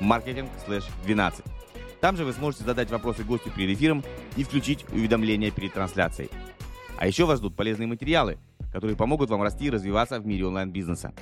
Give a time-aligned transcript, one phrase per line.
[0.00, 1.44] marketing/12.
[2.00, 4.04] Там же вы сможете задать вопросы гостю перед эфиром
[4.36, 6.30] и включить уведомления перед трансляцией.
[6.98, 8.38] А еще вас ждут полезные материалы,
[8.72, 11.14] которые помогут вам расти и развиваться в мире онлайн-бизнеса.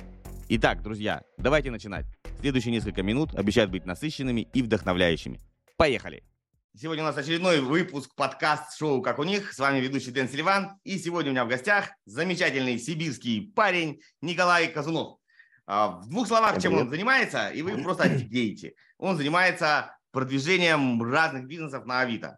[0.49, 2.05] Итак, друзья, давайте начинать.
[2.39, 5.39] Следующие несколько минут обещают быть насыщенными и вдохновляющими.
[5.77, 6.23] Поехали!
[6.75, 9.53] Сегодня у нас очередной выпуск подкаст-шоу «Как у них».
[9.53, 10.79] С вами ведущий Дэн Селиван.
[10.83, 15.20] И сегодня у меня в гостях замечательный сибирский парень Николай Казунов.
[15.65, 18.73] А, в двух словах, чем он занимается, и вы просто офигеете.
[18.97, 22.37] Он занимается продвижением разных бизнесов на Авито.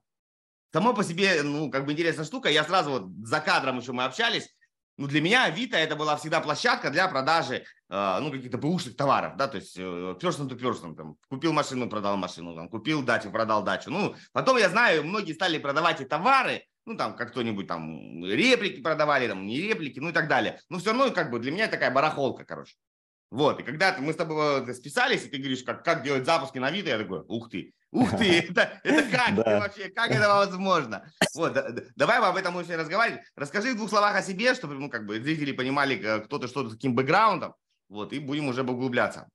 [0.71, 2.49] Само по себе, ну, как бы интересная штука.
[2.49, 4.49] Я сразу вот за кадром еще мы общались.
[4.97, 9.37] Ну, для меня Авито это была всегда площадка для продажи, э, ну, каких-то бэушных товаров,
[9.37, 13.31] да, то есть э, person to person, там, купил машину, продал машину, там, купил дачу,
[13.31, 13.89] продал дачу.
[13.89, 18.81] Ну, потом я знаю, многие стали продавать и товары, ну, там, как кто-нибудь там реплики
[18.81, 20.59] продавали, там, не реплики, ну и так далее.
[20.69, 22.75] Но все равно, как бы, для меня такая барахолка, короче.
[23.33, 26.69] Вот, и когда мы с тобой списались, и ты говоришь, как, как делать запуски на
[26.69, 31.11] видео, я такой, ух ты, ух ты, это, это как это вообще, как это возможно?
[31.33, 31.57] Вот,
[31.95, 33.21] давай об этом очень разговаривать.
[33.35, 36.47] Расскажи в двух словах о себе, чтобы, ну, как бы зрители понимали, э, кто ты,
[36.47, 37.55] что ты, с каким бэкграундом,
[37.89, 39.27] вот, и будем уже углубляться.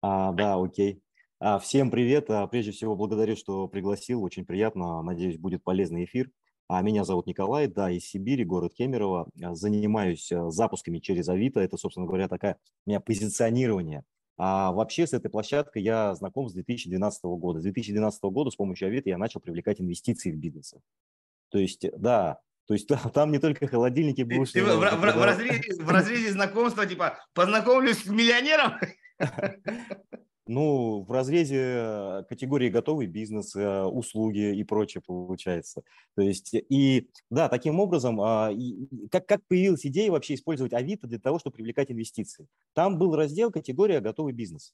[0.00, 1.02] А, да, окей.
[1.38, 2.30] А, всем привет.
[2.30, 4.22] А, прежде всего, благодарю, что пригласил.
[4.22, 5.02] Очень приятно.
[5.02, 6.30] Надеюсь, будет полезный эфир.
[6.68, 9.28] А меня зовут Николай, да, из Сибири, город Кемерово.
[9.42, 11.60] А, занимаюсь а, запусками через Авито.
[11.60, 14.04] Это, собственно говоря, такая у меня позиционирование.
[14.36, 17.60] А вообще с этой площадкой я знаком с 2012 года.
[17.60, 20.74] С 2012 года с помощью Авито я начал привлекать инвестиции в бизнес.
[21.50, 24.24] То есть, да, то есть там не только холодильники.
[24.24, 28.72] Ты, ты в, в, в, разрезе, в разрезе знакомства, типа, познакомлюсь с миллионером?
[30.48, 35.82] Ну, в разрезе э, категории готовый бизнес, э, услуги и прочее получается.
[36.14, 38.52] То есть, и да, таким образом, а,
[39.10, 42.46] как, как появилась идея вообще использовать Авито для того, чтобы привлекать инвестиции?
[42.74, 44.72] Там был раздел категория готовый бизнес.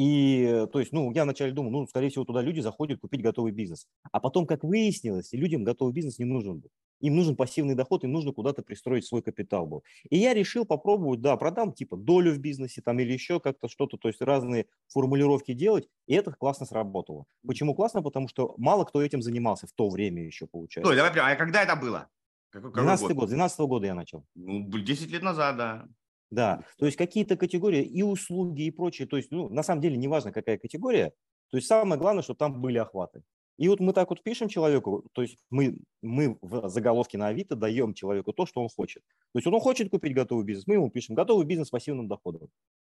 [0.00, 3.52] И, то есть, ну, я вначале думал, ну, скорее всего, туда люди заходят купить готовый
[3.52, 3.86] бизнес.
[4.10, 8.12] А потом, как выяснилось, людям готовый бизнес не нужен был им нужен пассивный доход, им
[8.12, 9.82] нужно куда-то пристроить свой капитал был.
[10.10, 13.96] И я решил попробовать, да, продам типа долю в бизнесе там или еще как-то что-то,
[13.96, 17.24] то есть разные формулировки делать, и это классно сработало.
[17.46, 18.02] Почему классно?
[18.02, 20.88] Потому что мало кто этим занимался в то время еще, получается.
[20.88, 22.08] Стой, давай прямо, а когда это было?
[22.50, 23.16] Какой, 12 год?
[23.16, 24.24] год, 12 года я начал.
[24.34, 25.88] Ну, 10 лет назад, да.
[26.30, 29.96] Да, то есть какие-то категории и услуги и прочее, то есть, ну, на самом деле,
[29.96, 31.12] неважно, какая категория,
[31.50, 33.22] то есть самое главное, чтобы там были охваты.
[33.58, 37.56] И вот мы так вот пишем человеку, то есть мы, мы в заголовке на Авито
[37.56, 39.02] даем человеку то, что он хочет.
[39.32, 42.48] То есть он хочет купить готовый бизнес, мы ему пишем готовый бизнес с пассивным доходом.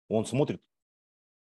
[0.10, 0.62] Он смотрит,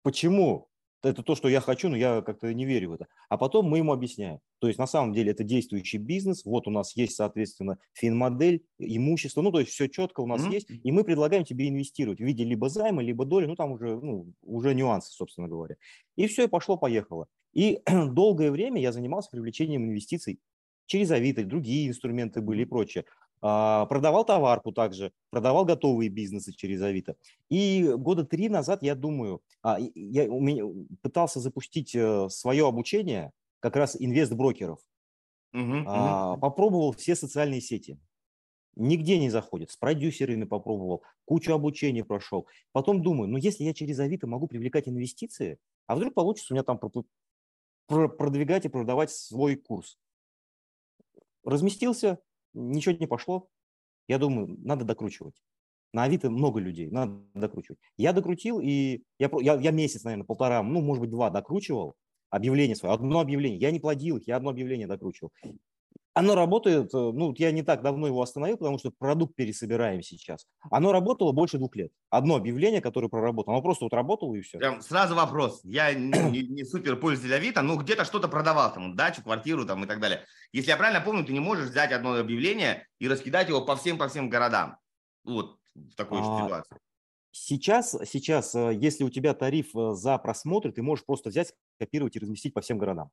[0.03, 0.70] почему?
[1.03, 3.07] Это то, что я хочу, но я как-то не верю в это.
[3.29, 4.39] А потом мы ему объясняем.
[4.59, 9.41] То есть на самом деле это действующий бизнес, вот у нас есть, соответственно, финмодель, имущество,
[9.41, 10.53] ну то есть все четко у нас mm-hmm.
[10.53, 13.99] есть, и мы предлагаем тебе инвестировать в виде либо займа, либо доли, ну там уже,
[13.99, 15.75] ну, уже нюансы, собственно говоря.
[16.15, 17.27] И все, и пошло-поехало.
[17.53, 20.39] И долгое время я занимался привлечением инвестиций
[20.85, 23.05] через Авито, другие инструменты были и прочее.
[23.41, 27.15] А, продавал товарку также, продавал готовые бизнесы через Авито.
[27.49, 30.27] И года три назад, я думаю, а, я
[31.01, 34.79] пытался запустить э, свое обучение как раз инвест-брокеров.
[35.53, 36.39] Uh-huh, uh-huh.
[36.39, 37.99] Попробовал все социальные сети.
[38.75, 39.71] Нигде не заходит.
[39.71, 42.47] С продюсерами попробовал, кучу обучения прошел.
[42.71, 46.63] Потом думаю, ну если я через Авито могу привлекать инвестиции, а вдруг получится у меня
[46.63, 46.79] там
[47.87, 49.97] продвигать и продавать свой курс.
[51.43, 52.19] Разместился,
[52.53, 53.47] ничего не пошло.
[54.07, 55.35] Я думаю, надо докручивать.
[55.93, 57.79] На Авито много людей, надо докручивать.
[57.97, 61.95] Я докрутил, и я, я, я месяц, наверное, полтора, ну, может быть, два докручивал
[62.29, 63.59] объявление свое, одно объявление.
[63.59, 65.31] Я не плодил их, я одно объявление докручивал.
[66.13, 70.45] Оно работает, э, ну, я не так давно его остановил, потому что продукт пересобираем сейчас.
[70.69, 71.91] Оно работало больше двух лет.
[72.09, 74.57] Одно объявление, которое проработало, оно просто вот работало и все.
[74.57, 75.61] Прям сразу вопрос.
[75.63, 79.87] Я не, не супер пользователь Авито, но где-то что-то продавал, там, дачу, квартиру там и
[79.87, 80.25] так далее.
[80.51, 83.97] Если я правильно помню, ты не можешь взять одно объявление и раскидать его по всем,
[83.97, 84.77] по всем городам.
[85.23, 86.77] Вот в такой а, ситуации.
[87.31, 92.15] Сейчас, сейчас, э, если у тебя тариф э, за просмотр, ты можешь просто взять, копировать
[92.17, 93.09] и разместить по всем городам.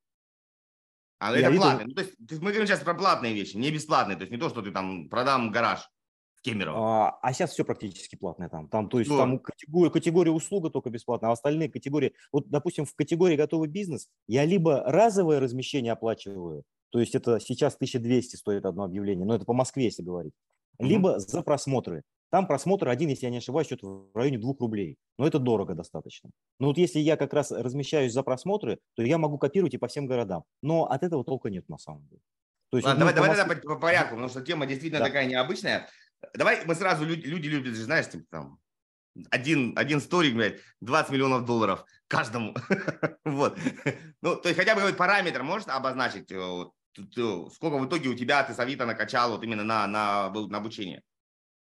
[1.18, 1.62] А это видел...
[1.62, 1.84] платно.
[1.86, 4.16] Ну, то, есть, мы говорим сейчас про платные вещи, не бесплатные.
[4.16, 5.88] То есть не то, что ты там продам гараж.
[6.36, 6.78] в Кемерово?
[6.78, 8.68] А, а сейчас все практически платное там.
[8.68, 12.14] Там, то есть, ну, там категория, категория услуга только бесплатная, а остальные категории...
[12.32, 17.74] Вот, допустим, в категории готовый бизнес я либо разовое размещение оплачиваю, то есть это сейчас
[17.74, 20.32] 1200 стоит одно объявление, но это по Москве, если говорить,
[20.78, 21.18] либо mm-hmm.
[21.18, 22.02] за просмотры.
[22.30, 24.98] Там просмотр один, если я не ошибаюсь, что-то в районе 2 рублей.
[25.18, 26.30] Но это дорого достаточно.
[26.60, 29.88] Но вот если я как раз размещаюсь за просмотры, то я могу копировать и по
[29.88, 30.44] всем городам.
[30.62, 32.20] Но от этого толка нет на самом деле.
[32.70, 33.54] То есть, Ладно, ну, давай, давай Москве...
[33.54, 35.06] тогда по, по порядку, потому что тема действительно да.
[35.06, 35.88] такая необычная.
[36.34, 38.58] Давай мы сразу, люди, люди любят, знаешь, типа там,
[39.30, 42.54] один, один сторик, блядь, 20 миллионов долларов каждому.
[43.24, 43.58] вот.
[44.20, 46.64] Ну, то есть хотя бы параметр можешь обозначить, э,
[47.54, 51.02] сколько в итоге у тебя ты с Авито накачал вот именно на, на, на обучение?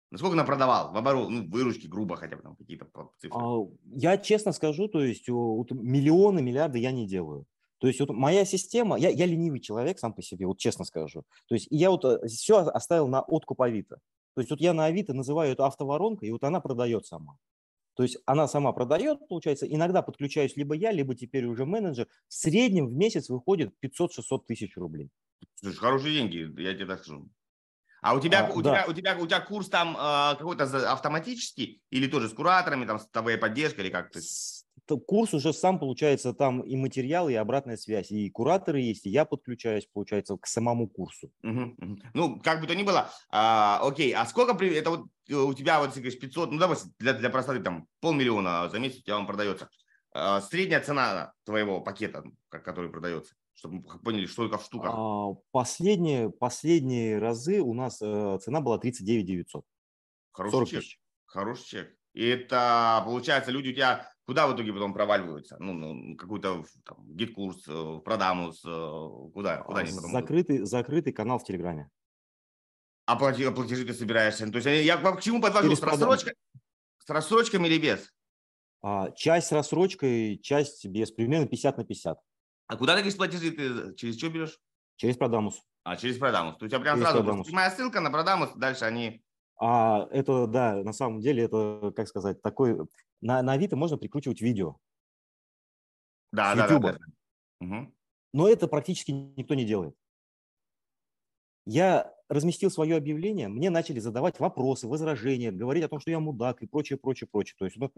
[0.09, 2.88] Насколько продавал в оборот, ну, выручки грубо хотя бы там какие-то
[3.18, 3.39] цифры?
[3.39, 7.45] А, я честно скажу, то есть вот, миллионы, миллиарды я не делаю.
[7.80, 11.24] То есть вот моя система, я, я ленивый человек сам по себе, вот честно скажу.
[11.48, 14.00] То есть я вот э, все оставил на откуп Авито.
[14.33, 17.38] То есть вот я на Авито называю это автоворонкой, и вот она продает сама.
[17.95, 22.07] То есть она сама продает, получается, иногда подключаюсь либо я, либо теперь уже менеджер.
[22.27, 25.09] В среднем в месяц выходит 500-600 тысяч рублей.
[25.56, 27.30] Слушай, хорошие деньги, я тебе так скажу.
[28.07, 28.69] А у тебя, а, у, да.
[28.69, 33.00] тебя, у, тебя, у тебя курс там э, какой-то автоматический или тоже с кураторами, там,
[33.00, 34.21] с твоей поддержкой или как-то?
[35.06, 39.25] Курс уже сам, получается, там и материал, и обратная связь, и кураторы есть, и я
[39.25, 41.30] подключаюсь, получается, к самому курсу.
[41.44, 42.00] Угу, угу.
[42.13, 45.80] Ну, как бы то ни было, а, окей, а сколько, это вот э, у тебя,
[45.80, 49.18] вот, если говоришь, 500, ну, давай, для, для простоты, там, полмиллиона за месяц у тебя
[49.18, 49.68] он продается.
[50.13, 53.36] А, средняя цена твоего пакета, который продается?
[53.57, 54.94] Чтобы мы поняли, что это в штуках?
[54.95, 59.65] А, последние, последние разы у нас э, цена была 39 900.
[60.31, 60.80] Хороший чек.
[60.80, 61.00] Тысяч.
[61.25, 61.98] Хороший чек.
[62.13, 65.57] И это, получается, люди у тебя куда в итоге потом проваливаются?
[65.59, 66.63] Ну, ну какой-то
[67.07, 69.57] GetCourse, э, Продамус, э, куда?
[69.63, 71.89] куда они потом закрытый, закрытый канал в Телеграме.
[73.06, 74.50] А платежи, платежи ты собираешься?
[74.51, 75.75] То есть я к чему подвожу?
[75.75, 76.36] с, рассрочкой,
[77.00, 78.13] с рассрочками или без?
[78.83, 82.19] А, часть с рассрочкой, часть без, примерно 50 на 50.
[82.68, 83.52] А куда ты говоришь платежи?
[83.52, 84.60] Ты через что берешь?
[84.98, 85.62] Через Продамус.
[85.84, 86.58] А, через Продамус.
[86.58, 89.24] То есть у тебя прям через сразу прямая ссылка на Продамус, дальше они...
[89.60, 92.78] А это, да, на самом деле, это, как сказать, такой...
[93.22, 94.78] На, на Авито можно прикручивать видео.
[96.31, 96.98] Да, да, да, да.
[97.62, 97.94] Угу.
[98.34, 99.96] Но это практически никто не делает.
[101.66, 106.62] Я разместил свое объявление, мне начали задавать вопросы, возражения, говорить о том, что я мудак
[106.62, 107.56] и прочее, прочее, прочее.
[107.58, 107.92] То есть, ну...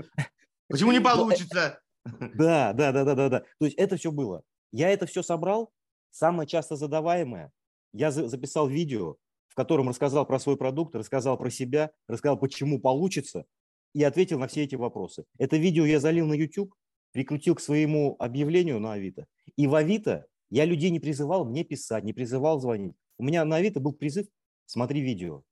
[0.68, 1.82] Почему не получится?
[2.06, 3.40] Да, да, да, да, да, да.
[3.40, 4.44] То есть это все было.
[4.72, 5.72] Я это все собрал,
[6.12, 7.52] самое часто задаваемое.
[7.94, 9.16] Я записал видео,
[9.48, 13.46] в котором рассказал про свой продукт, рассказал про себя, рассказал, почему получится,
[13.94, 15.26] и ответил на все эти вопросы.
[15.38, 16.74] Это видео я залил на YouTube,
[17.12, 19.26] прикрутил к своему объявлению на Авито.
[19.56, 22.96] И в Авито я людей не призывал мне писать, не призывал звонить.
[23.18, 24.28] У меня на Авито был призыв
[24.66, 25.44] «Смотри видео».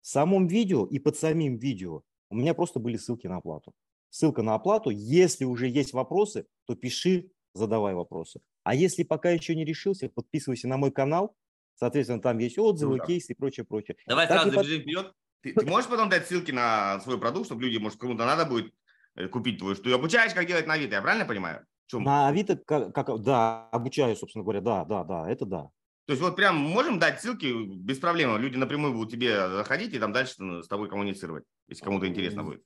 [0.00, 3.72] В самом видео и под самим видео у меня просто были ссылки на оплату.
[4.10, 4.90] Ссылка на оплату.
[4.90, 8.40] Если уже есть вопросы, то пиши, задавай вопросы.
[8.64, 11.34] А если пока еще не решился, подписывайся на мой канал.
[11.76, 13.96] Соответственно, там есть отзывы, ну, кейсы и прочее, прочее.
[14.06, 14.66] Давай так сразу под...
[14.66, 15.12] вперед.
[15.42, 18.72] Ты, ты можешь потом дать ссылки на свой продукт, чтобы люди, может, кому-то надо будет
[19.16, 21.66] э, купить твой, что ты обучаешь, как делать на Авито, я правильно понимаю?
[21.86, 22.04] Чем?
[22.04, 25.68] На Авито, как, как, да, обучаю, собственно говоря, да, да, да, это да.
[26.06, 29.98] То есть вот прям можем дать ссылки без проблем, люди напрямую будут тебе заходить и
[29.98, 32.62] там дальше с тобой коммуницировать, если кому-то интересно будет.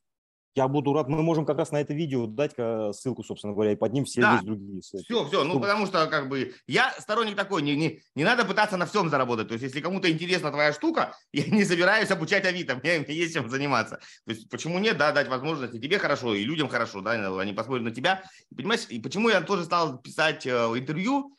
[0.58, 1.08] Я буду рад.
[1.08, 2.55] Мы можем как раз на это видео дать
[2.96, 4.32] ссылку, собственно говоря, и под ним все да.
[4.32, 5.05] есть другие ссылки.
[5.05, 5.44] Все, все.
[5.44, 9.09] Ну, потому что, как бы, я сторонник такой, не, не, не надо пытаться на всем
[9.09, 9.47] заработать.
[9.47, 13.35] То есть, если кому-то интересна твоя штука, я не собираюсь обучать Авито, мне, мне есть
[13.35, 14.00] чем заниматься.
[14.26, 17.52] То есть, почему нет, да, дать возможность и тебе хорошо, и людям хорошо, да, они
[17.52, 18.25] посмотрят на тебя.
[18.56, 21.38] Понимаешь, и почему я тоже стал писать э, интервью,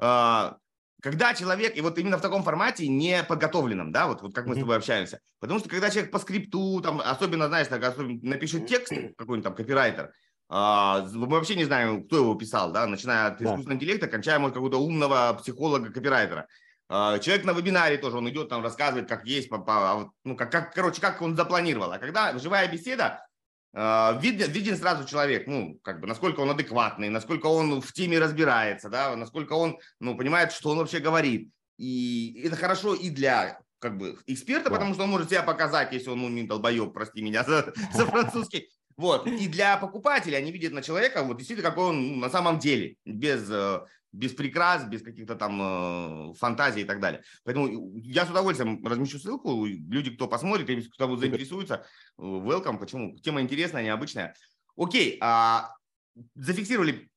[0.00, 0.50] э,
[1.02, 4.54] когда человек, и вот именно в таком формате, не подготовленном, да, вот, вот как мы
[4.54, 4.56] mm-hmm.
[4.56, 8.66] с тобой общаемся, потому что когда человек по скрипту, там, особенно, знаешь, так, особенно напишет
[8.66, 10.12] текст, какой-нибудь там копирайтер,
[10.48, 14.54] а, мы вообще не знаем, кто его писал, да, начиная от искусственного интеллекта, кончая, может,
[14.54, 16.46] какого-то умного психолога-копирайтера.
[16.88, 20.36] А, человек на вебинаре тоже, он идет там, рассказывает, как есть, по, по, а ну,
[20.36, 21.90] как, как, короче, как он запланировал.
[21.92, 23.25] А когда живая беседа,
[23.76, 28.88] виден, виден сразу человек, ну, как бы, насколько он адекватный, насколько он в теме разбирается,
[28.88, 31.50] да, насколько он, ну, понимает, что он вообще говорит.
[31.76, 34.76] И это хорошо и для, как бы, эксперта, да.
[34.76, 38.06] потому что он может себя показать, если он, ну, не долбоеб, прости меня за, за
[38.06, 38.70] французский.
[38.96, 39.26] Вот.
[39.26, 42.96] И для покупателя они видят на человека, вот, действительно, какой он ну, на самом деле,
[43.04, 43.80] без э,
[44.16, 47.22] без прикрас, без каких-то там э, фантазий и так далее.
[47.44, 49.66] Поэтому я с удовольствием размещу ссылку.
[49.66, 51.84] Люди, кто посмотрит, если кто заинтересуется,
[52.18, 52.78] э, welcome.
[52.78, 53.16] Почему?
[53.18, 54.34] Тема интересная, необычная.
[54.76, 55.74] Окей, а,
[56.34, 57.08] зафиксировали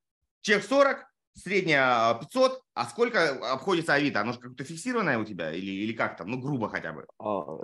[0.42, 4.22] чек 40, средняя 500, а сколько обходится Авито?
[4.22, 7.06] Оно же как-то фиксированное у тебя или, или как там, ну грубо хотя бы?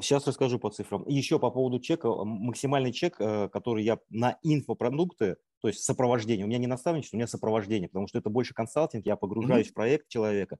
[0.01, 1.06] Сейчас а, расскажу по цифрам.
[1.08, 6.48] Еще по поводу чека, максимальный чек, э, который я на инфопродукты, то есть сопровождение, у
[6.48, 9.72] меня не наставничество, у меня сопровождение, потому что это больше консалтинг, я погружаюсь mm-hmm.
[9.72, 10.58] в проект человека.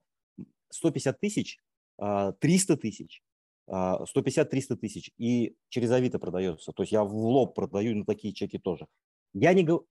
[0.72, 1.60] 150 тысяч,
[2.00, 3.22] 300 а, тысяч,
[3.70, 4.04] 150-300
[4.72, 6.72] а, тысяч, и через Авито продается.
[6.72, 8.88] То есть я в лоб продаю на такие чеки тоже.
[9.36, 9.86] Я не говорю,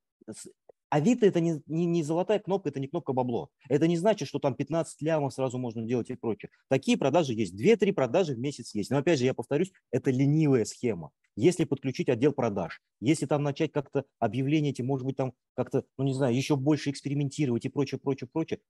[0.95, 3.51] Авито это не, не, не золотая кнопка, это не кнопка бабло.
[3.69, 6.51] Это не значит, что там 15 лямов сразу можно делать и прочее.
[6.69, 7.61] Такие продажи есть.
[7.61, 8.93] 2-3 продажи в месяц есть.
[8.93, 11.11] Но опять же, я повторюсь, это ленивая схема.
[11.35, 16.05] Если подключить отдел продаж, если там начать как-то объявления эти, может быть, там как-то, ну
[16.05, 18.61] не знаю, еще больше экспериментировать и прочее, прочее, прочее,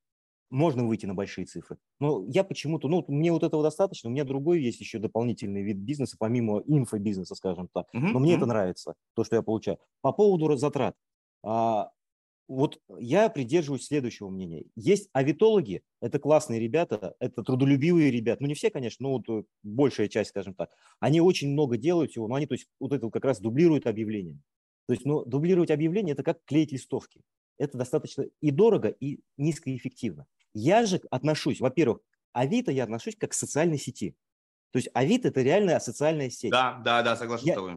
[0.49, 1.76] можно выйти на большие цифры.
[2.00, 5.76] Но я почему-то, ну, мне вот этого достаточно, у меня другой есть еще дополнительный вид
[5.76, 7.87] бизнеса, помимо инфобизнеса, скажем так.
[7.93, 8.37] Но мне uh-huh.
[8.38, 9.78] это нравится, то, что я получаю.
[10.00, 10.97] По поводу затрат.
[12.47, 14.65] Вот я придерживаюсь следующего мнения.
[14.77, 18.43] Есть авитологи, это классные ребята, это трудолюбивые ребята.
[18.43, 20.71] Ну, не все, конечно, но вот большая часть, скажем так.
[21.01, 24.39] Они очень много делают всего, но они, то есть, вот это как раз дублируют объявления.
[24.87, 27.23] То есть, ну, дублировать объявления– это как клеить листовки.
[27.57, 30.27] Это достаточно и дорого, и низкоэффективно.
[30.53, 32.01] Я же отношусь, во-первых,
[32.33, 34.17] Авито я отношусь как к социальной сети.
[34.73, 36.51] То есть Авито– это реальная социальная сеть.
[36.51, 37.77] Да, да, да, согласен я, с тобой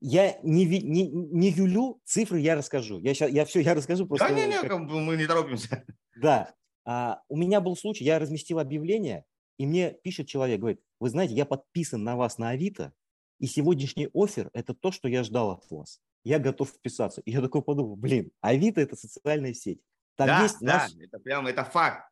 [0.00, 2.98] я не, не, не юлю, цифры я расскажу.
[3.00, 4.28] Я, сейчас, я все, я расскажу просто.
[4.28, 4.78] Да, не, не, как...
[4.78, 5.84] мы не торопимся.
[6.16, 6.54] Да.
[6.84, 9.24] А, у меня был случай, я разместил объявление,
[9.58, 12.92] и мне пишет человек, говорит, вы знаете, я подписан на вас на Авито,
[13.38, 16.00] и сегодняшний офер– это то, что я ждал от вас.
[16.24, 17.20] Я готов вписаться.
[17.22, 19.80] И я такой подумал, блин, Авито– это социальная сеть.
[20.16, 20.96] Там да, есть да, наш...
[20.96, 22.10] это прям, это факт.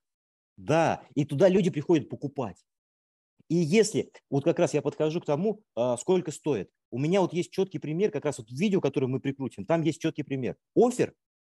[0.56, 2.64] Да, и туда люди приходят покупать.
[3.48, 6.68] И если, вот как раз я подхожу к тому, а, сколько стоит.
[6.90, 10.00] У меня вот есть четкий пример, как раз вот видео, которое мы прикрутим, там есть
[10.00, 10.56] четкий пример.
[10.74, 11.14] Офер,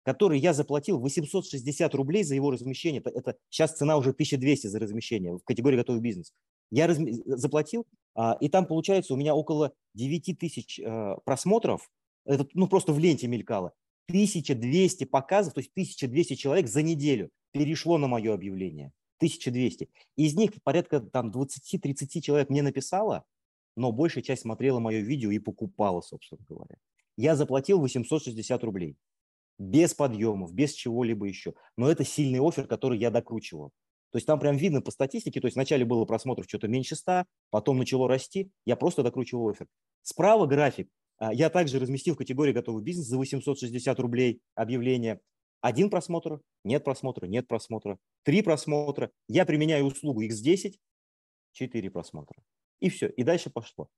[0.05, 5.37] который я заплатил 860 рублей за его размещение, это, сейчас цена уже 1200 за размещение
[5.37, 6.33] в категории готовый бизнес.
[6.71, 7.07] Я разм...
[7.27, 11.89] заплатил, а, и там получается у меня около 9 тысяч а, просмотров,
[12.25, 13.73] это ну просто в ленте мелькало,
[14.09, 18.93] 1200 показов, то есть 1200 человек за неделю перешло на мое объявление.
[19.19, 19.89] 1200.
[20.17, 23.25] Из них порядка там 20-30 человек мне написало,
[23.77, 26.77] но большая часть смотрела мое видео и покупала, собственно говоря.
[27.17, 28.97] Я заплатил 860 рублей.
[29.59, 31.55] Без подъемов, без чего-либо еще.
[31.77, 33.73] Но это сильный офер, который я докручивал.
[34.13, 37.25] То есть там прям видно по статистике, то есть вначале было просмотров что-то меньше 100,
[37.51, 39.67] потом начало расти, я просто докручивал офер.
[40.03, 40.89] Справа график.
[41.19, 45.21] А, я также разместил в категории «Готовый бизнес» за 860 рублей объявление.
[45.67, 47.99] Один просмотр, нет просмотра, нет просмотра.
[48.23, 49.11] Три просмотра.
[49.27, 50.75] Я применяю услугу X10,
[51.51, 52.37] четыре просмотра.
[52.79, 53.09] И все.
[53.09, 53.89] И дальше пошло.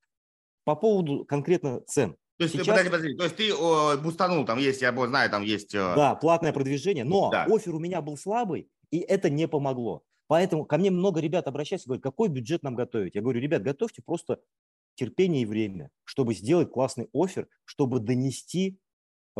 [0.64, 2.16] По поводу конкретно цен.
[2.38, 2.68] То есть, Сейчас...
[2.68, 5.74] подожди, подожди, то есть ты о, бустанул, там есть, я знаю, там есть...
[5.74, 7.44] Э, да, платное продвижение, но да.
[7.44, 10.04] офер у меня был слабый, и это не помогло.
[10.26, 13.14] Поэтому ко мне много ребят обращаются, говорят, какой бюджет нам готовить?
[13.14, 14.40] Я говорю, ребят, готовьте просто
[14.94, 18.78] терпение и время, чтобы сделать классный офер, чтобы донести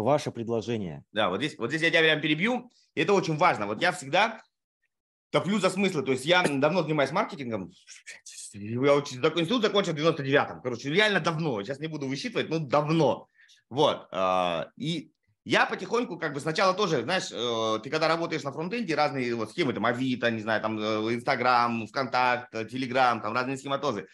[0.02, 1.04] ваше предложение.
[1.12, 2.70] Да, вот здесь, вот здесь я тебя прям перебью.
[2.94, 3.66] И это очень важно.
[3.66, 4.42] Вот я всегда
[5.30, 6.02] топлю за смыслы.
[6.02, 7.70] То есть я давно занимаюсь маркетингом.
[8.54, 10.62] Я институт закончил в 99-м.
[10.62, 11.62] Короче, реально давно.
[11.62, 13.28] Сейчас не буду высчитывать, но давно.
[13.68, 14.08] Вот.
[14.10, 15.12] А, и
[15.44, 19.50] я потихоньку, как бы сначала тоже, знаешь, э, ты когда работаешь на фронтенде, разные вот
[19.50, 23.56] схемы, там, Авито, не знаю, там, э, Инстаграм, ВКонтакт, Телеграм, там, разные.
[23.56, 24.06] А,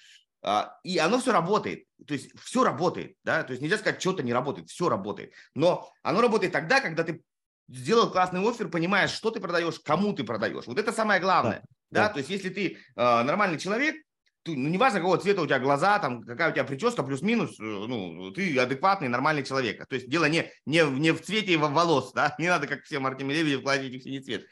[0.82, 1.84] и оно все работает.
[2.06, 5.32] То есть все работает, да, то есть нельзя сказать, что-то не работает, все работает.
[5.54, 7.22] Но оно работает тогда, когда ты
[7.68, 10.66] сделал классный офер, понимаешь, что ты продаешь, кому ты продаешь.
[10.66, 12.02] Вот это самое главное, да.
[12.02, 12.08] да?
[12.08, 12.14] да?
[12.14, 13.96] То есть если ты э, нормальный человек,
[14.42, 17.62] ты, ну, неважно, какого цвета у тебя глаза, там, какая у тебя прическа, плюс-минус, э,
[17.62, 19.86] ну, ты адекватный, нормальный человек.
[19.86, 23.34] То есть дело не, не, не в цвете волос, да, не надо, как все Артемий
[23.34, 24.44] Лебедев, кладить их в синий цвет.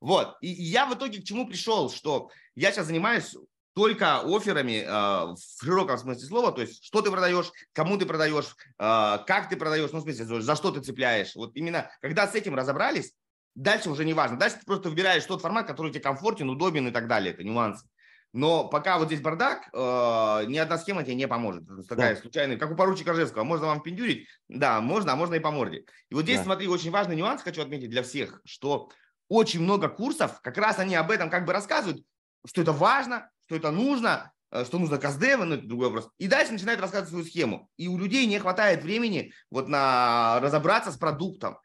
[0.00, 3.34] Вот, и я в итоге к чему пришел, что я сейчас занимаюсь
[3.74, 8.56] только офферами э, в широком смысле слова, то есть что ты продаешь, кому ты продаешь,
[8.78, 11.34] э, как ты продаешь, ну, в смысле, за что ты цепляешь.
[11.36, 13.14] Вот именно, когда с этим разобрались,
[13.54, 14.38] дальше уже не важно.
[14.38, 17.32] Дальше ты просто выбираешь тот формат, который тебе комфортен, удобен и так далее.
[17.32, 17.86] Это нюансы.
[18.32, 21.64] Но пока вот здесь бардак, э, ни одна схема тебе не поможет.
[21.64, 22.20] Это такая да.
[22.20, 23.42] случайная, как у поручика Жевского.
[23.42, 24.28] Можно вам пиндюрить?
[24.48, 25.84] Да, можно, а можно и по морде.
[26.10, 26.44] И вот здесь, да.
[26.44, 28.90] смотри, очень важный нюанс хочу отметить для всех, что
[29.28, 32.04] очень много курсов, как раз они об этом как бы рассказывают,
[32.46, 36.10] что это важно, что это нужно, э, что нужно каздевы, но это другой вопрос.
[36.18, 37.68] И дальше начинает рассказывать свою схему.
[37.76, 41.58] И у людей не хватает времени вот на разобраться с продуктом.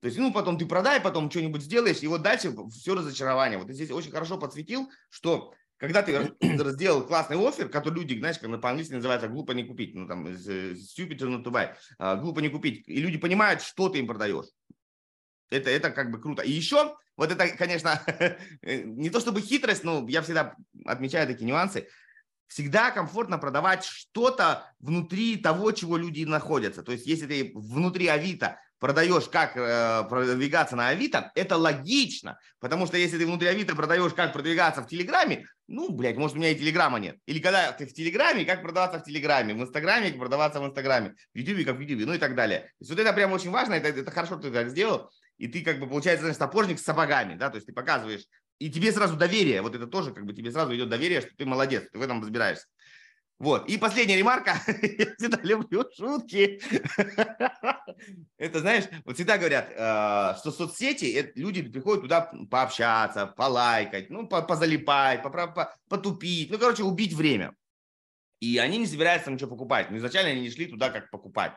[0.00, 3.58] То есть, ну, потом ты продай, потом что-нибудь сделаешь, и вот дальше все разочарование.
[3.58, 8.38] Вот ты здесь очень хорошо подсветил, что когда ты сделал классный офер, который люди, знаешь,
[8.38, 12.86] как по-английски называется глупо не купить, ну, там, stupid not to buy, глупо не купить,
[12.86, 14.46] и люди понимают, что ты им продаешь.
[15.50, 16.42] Это, это как бы круто.
[16.42, 18.00] И еще вот это, конечно,
[18.62, 20.54] не то чтобы хитрость, но я всегда
[20.86, 21.88] отмечаю такие нюансы.
[22.46, 26.82] Всегда комфортно продавать что-то внутри того, чего люди находятся.
[26.82, 32.86] То есть, если ты внутри Авито продаешь, как э, продвигаться на Авито, это логично, потому
[32.86, 36.52] что если ты внутри Авито продаешь, как продвигаться в Телеграме, ну, блядь, может, у меня
[36.52, 37.16] и Телеграма нет.
[37.26, 41.16] Или когда ты в Телеграме, как продаваться в Телеграме, в Инстаграме, как продаваться в Инстаграме,
[41.34, 42.60] в Ютубе, как в Ютубе, ну и так далее.
[42.60, 45.48] То есть вот это прям очень важно, это, это хорошо, что ты так сделал, и
[45.48, 48.24] ты как бы, получается, знаешь, топорник с сапогами, да, то есть ты показываешь,
[48.58, 51.46] и тебе сразу доверие, вот это тоже как бы тебе сразу идет доверие, что ты
[51.46, 52.66] молодец, ты в этом разбираешься.
[53.38, 53.68] Вот.
[53.68, 54.60] И последняя ремарка.
[54.66, 56.60] Я всегда люблю шутки.
[58.36, 65.22] Это, знаешь, вот всегда говорят, э, что соцсети, люди приходят туда пообщаться, полайкать, ну, позалипать,
[65.88, 67.54] потупить, ну, короче, убить время.
[68.40, 69.90] И они не собираются ничего покупать.
[69.90, 71.52] Но изначально они не шли туда, как покупать.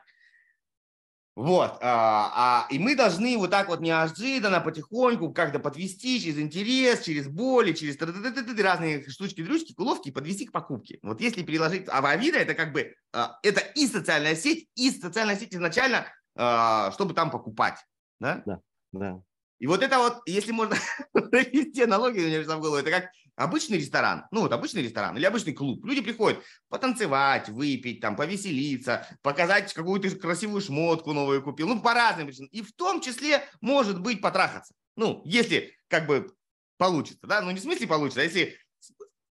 [1.35, 7.03] Вот, а, а, и мы должны вот так вот неожиданно, потихоньку как-то подвести через интерес,
[7.03, 10.99] через боли, через разные штучки-дрючки, уловки, подвести к покупке.
[11.01, 15.37] Вот если переложить, а Авито это как бы, а, это и социальная сеть, и социальная
[15.37, 17.77] сеть изначально, а, чтобы там покупать,
[18.19, 18.43] да?
[18.45, 18.59] Да,
[18.91, 19.21] да.
[19.59, 20.75] И вот это вот, если можно
[21.13, 25.25] провести аналогию, у меня в голову, это как обычный ресторан, ну вот обычный ресторан или
[25.25, 31.81] обычный клуб, люди приходят потанцевать, выпить, там, повеселиться, показать какую-то красивую шмотку новую купил, ну
[31.81, 32.49] по разным причинам.
[32.51, 34.73] И в том числе может быть потрахаться.
[34.95, 36.33] Ну, если как бы
[36.77, 38.57] получится, да, ну не в смысле получится, а если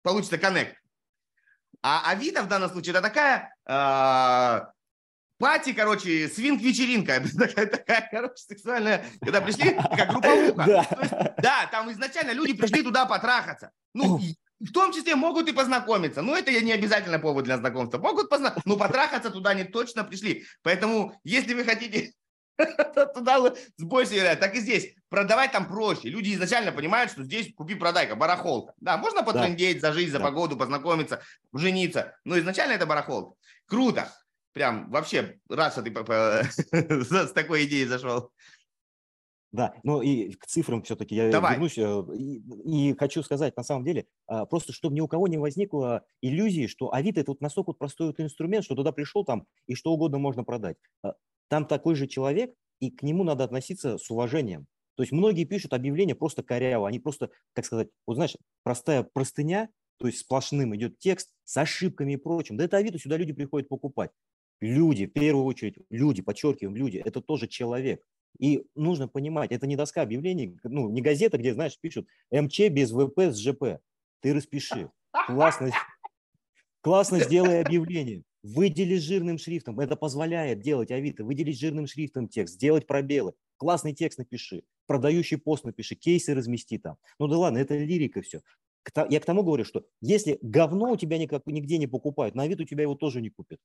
[0.02, 0.78] получится коннект.
[1.82, 4.73] А Авито в данном случае это такая э,
[5.38, 7.24] пати, короче, свинг-вечеринка.
[7.38, 9.06] Такая, такая, короче, сексуальная.
[9.22, 10.64] Когда пришли, как групповуха.
[10.66, 10.88] Да.
[11.02, 13.72] Есть, да, там изначально люди пришли туда потрахаться.
[13.94, 14.20] Ну,
[14.60, 16.22] в том числе могут и познакомиться.
[16.22, 17.98] Но это не обязательно повод для знакомства.
[17.98, 20.46] Могут познакомиться, но потрахаться туда они точно пришли.
[20.62, 22.14] Поэтому, если вы хотите
[23.14, 24.96] туда с большей вероятностью, так и здесь.
[25.10, 26.10] Продавать там проще.
[26.10, 28.74] Люди изначально понимают, что здесь купи-продай-ка, барахолка.
[28.78, 29.90] Да, можно потрындеть да.
[29.90, 30.26] за жизнь, за да.
[30.26, 31.22] погоду, познакомиться,
[31.54, 32.16] жениться.
[32.24, 33.36] Но изначально это барахолка.
[33.68, 34.12] Круто
[34.54, 35.92] прям вообще рад, что ты
[37.04, 38.32] с такой идеей зашел.
[39.54, 41.54] Да, ну и к цифрам все-таки я Давай.
[41.54, 41.78] вернусь.
[41.78, 45.38] Э, и, и хочу сказать, на самом деле, а, просто чтобы ни у кого не
[45.38, 49.46] возникло иллюзии, что Авито это вот настолько вот простой вот инструмент, что туда пришел там
[49.68, 50.78] и что угодно можно продать.
[51.04, 51.14] А,
[51.50, 54.66] там такой же человек, и к нему надо относиться с уважением.
[54.96, 59.70] То есть многие пишут объявления просто коряво, они просто, как сказать, вот знаешь, простая простыня,
[59.98, 62.58] то есть сплошным идет текст с ошибками и прочим.
[62.58, 64.10] Да это Авито, сюда люди приходят покупать.
[64.64, 68.02] Люди, в первую очередь, люди, подчеркиваем, люди, это тоже человек.
[68.40, 72.94] И нужно понимать, это не доска объявлений, ну, не газета, где, знаешь, пишут МЧ без
[72.94, 73.82] ВП с ЖП.
[74.22, 74.90] Ты распиши.
[75.28, 75.72] Классно,
[76.80, 78.24] классно сделай объявление.
[78.42, 79.82] Выдели жирным шрифтом.
[79.82, 81.26] Это позволяет делать Авито.
[81.26, 83.34] Выделить жирным шрифтом текст, сделать пробелы.
[83.58, 84.64] Классный текст напиши.
[84.86, 85.96] Продающий пост напиши.
[85.96, 86.96] Кейсы размести там.
[87.20, 88.40] Ну да ладно, это лирика все.
[89.10, 92.62] Я к тому говорю, что если говно у тебя никак, нигде не покупают, на вид
[92.62, 93.60] у тебя его тоже не купят.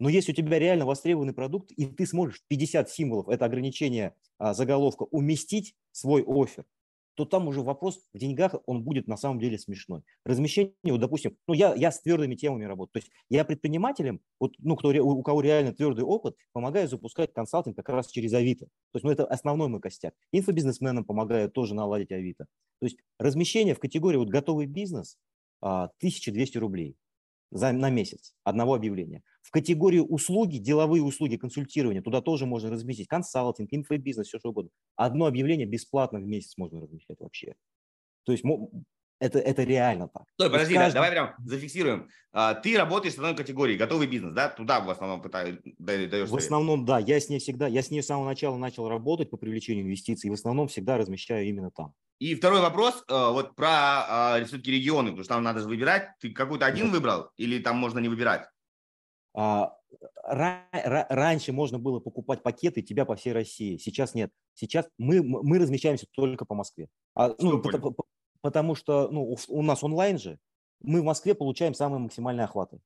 [0.00, 4.54] Но если у тебя реально востребованный продукт, и ты сможешь 50 символов, это ограничение а,
[4.54, 6.64] заголовка, уместить свой офер,
[7.14, 10.00] то там уже вопрос в деньгах, он будет на самом деле смешной.
[10.24, 12.94] Размещение, вот, допустим, ну я, я с твердыми темами работаю.
[12.94, 17.76] То есть я предпринимателям, вот, ну, кто, у кого реально твердый опыт, помогаю запускать консалтинг
[17.76, 18.66] как раз через Авито.
[18.66, 20.14] То есть ну, это основной мой костяк.
[20.32, 22.46] Инфобизнесменам помогаю тоже наладить Авито.
[22.78, 25.18] То есть размещение в категории вот готовый бизнес
[25.60, 26.96] 1200 а, рублей
[27.50, 29.22] за, на месяц одного объявления.
[29.42, 34.70] В категорию услуги, деловые услуги, консультирование, туда тоже можно разместить консалтинг, инфобизнес, все что угодно.
[34.96, 37.54] Одно объявление бесплатно в месяц можно размещать вообще.
[38.24, 38.44] То есть
[39.20, 40.22] это, это реально так.
[40.34, 40.94] Стой, подожди, каждый...
[40.94, 42.08] давай прям зафиксируем.
[42.32, 44.48] А, ты работаешь в одной категории, готовый бизнес, да?
[44.48, 46.98] Туда в основном пытаешь, даешь В основном, да.
[46.98, 50.28] Я с ней всегда, я с ней с самого начала начал работать по привлечению инвестиций,
[50.28, 51.92] и в основном всегда размещаю именно там.
[52.18, 56.08] И второй вопрос, э, вот про а, все-таки регионы, потому что там надо же выбирать.
[56.20, 56.92] Ты какой-то один да.
[56.92, 58.46] выбрал или там можно не выбирать?
[59.34, 59.76] А,
[60.24, 64.30] раньше можно было покупать пакеты тебя по всей России, сейчас нет.
[64.54, 66.88] Сейчас мы, мы размещаемся только по Москве.
[67.14, 67.96] А, ну, потому,
[68.40, 70.38] потому что ну, у нас онлайн же,
[70.80, 72.80] мы в Москве получаем самые максимальные охваты.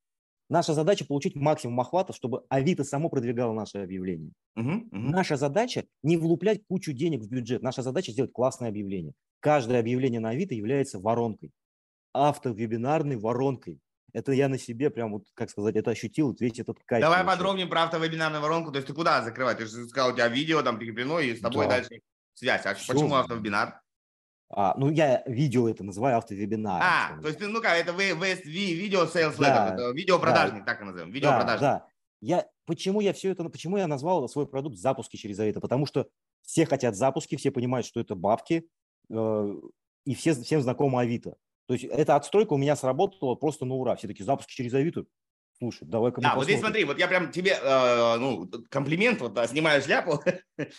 [0.50, 4.32] Наша задача получить максимум охватов, чтобы Авито само продвигало наше объявление.
[4.58, 4.88] Uh-huh, uh-huh.
[4.92, 7.62] Наша задача не влуплять кучу денег в бюджет.
[7.62, 9.14] Наша задача сделать классное объявление.
[9.40, 11.50] Каждое объявление на Авито является воронкой.
[12.12, 13.80] Автовебинарной воронкой.
[14.14, 17.02] Это я на себе прям вот, как сказать, это ощутил, весь этот кайф.
[17.02, 18.70] Давай подробнее про автовебинарную воронку.
[18.70, 19.58] То есть ты куда закрывать?
[19.58, 21.72] Ты же сказал, у тебя видео там прикреплено, и с тобой да.
[21.72, 22.00] дальше
[22.32, 22.64] связь.
[22.64, 22.92] А Все.
[22.92, 23.80] почему автовебинар?
[24.50, 26.80] А, ну, я видео это называю автовебинар.
[26.80, 30.82] А, то есть, ну как, это VSV, видео sales да, letter, видео продажник, да, так
[30.82, 31.60] и назовем, видео да, продажник.
[31.60, 31.86] Да.
[32.20, 35.60] Я, почему я все это, почему я назвал свой продукт запуски через Авито?
[35.60, 36.06] Потому что
[36.42, 38.68] все хотят запуски, все понимают, что это бабки,
[39.10, 39.54] э,
[40.04, 41.36] и все, всем знакома Авито.
[41.66, 43.96] То есть эта отстройка у меня сработала просто на ура.
[43.96, 45.04] Все таки запуски через Авито.
[45.58, 49.46] Слушай, давай-ка Да, вот здесь смотри, вот я прям тебе э, ну, комплимент, вот да,
[49.46, 50.22] снимаю шляпу.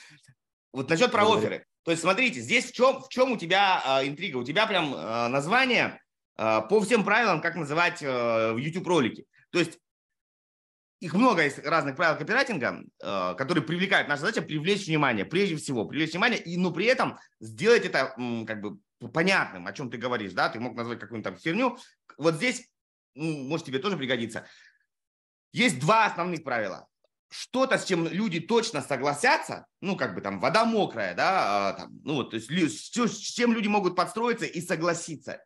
[0.74, 1.66] вот насчет про оферы.
[1.84, 4.38] То есть смотрите, здесь в чем, в чем у тебя э, интрига?
[4.38, 6.02] У тебя прям э, название
[6.38, 9.26] э, по всем правилам, как называть э, YouTube ролики.
[9.52, 9.80] То есть
[11.00, 14.08] их много из разных правил копирайтинга, э, которые привлекают.
[14.08, 18.14] Наша задача привлечь внимание, прежде всего, привлечь внимание, и, но при этом сделать это
[18.46, 18.80] как бы
[19.14, 21.78] понятным, о чем ты говоришь, да, ты мог назвать какую-нибудь там херню.
[22.18, 22.70] Вот здесь,
[23.16, 24.48] может, тебе тоже пригодится.
[25.52, 26.88] Есть два основных правила.
[27.30, 32.00] Что-то, с чем люди точно согласятся, ну, как бы там вода мокрая, да, а, там,
[32.04, 35.44] ну, вот, то есть с чем люди могут подстроиться и согласиться.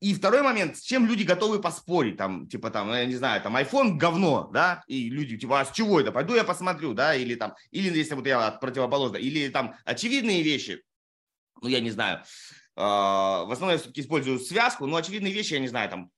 [0.00, 3.54] И второй момент, с чем люди готовы поспорить, там, типа, там, я не знаю, там,
[3.56, 7.34] iPhone говно, да, и люди, типа, а с чего это, пойду я посмотрю, да, или
[7.34, 10.82] там, или если вот я противоположно, или там очевидные вещи,
[11.60, 12.24] ну, я не знаю,
[12.80, 16.10] в основном я все-таки использую связку, но очевидные вещи, я не знаю, там,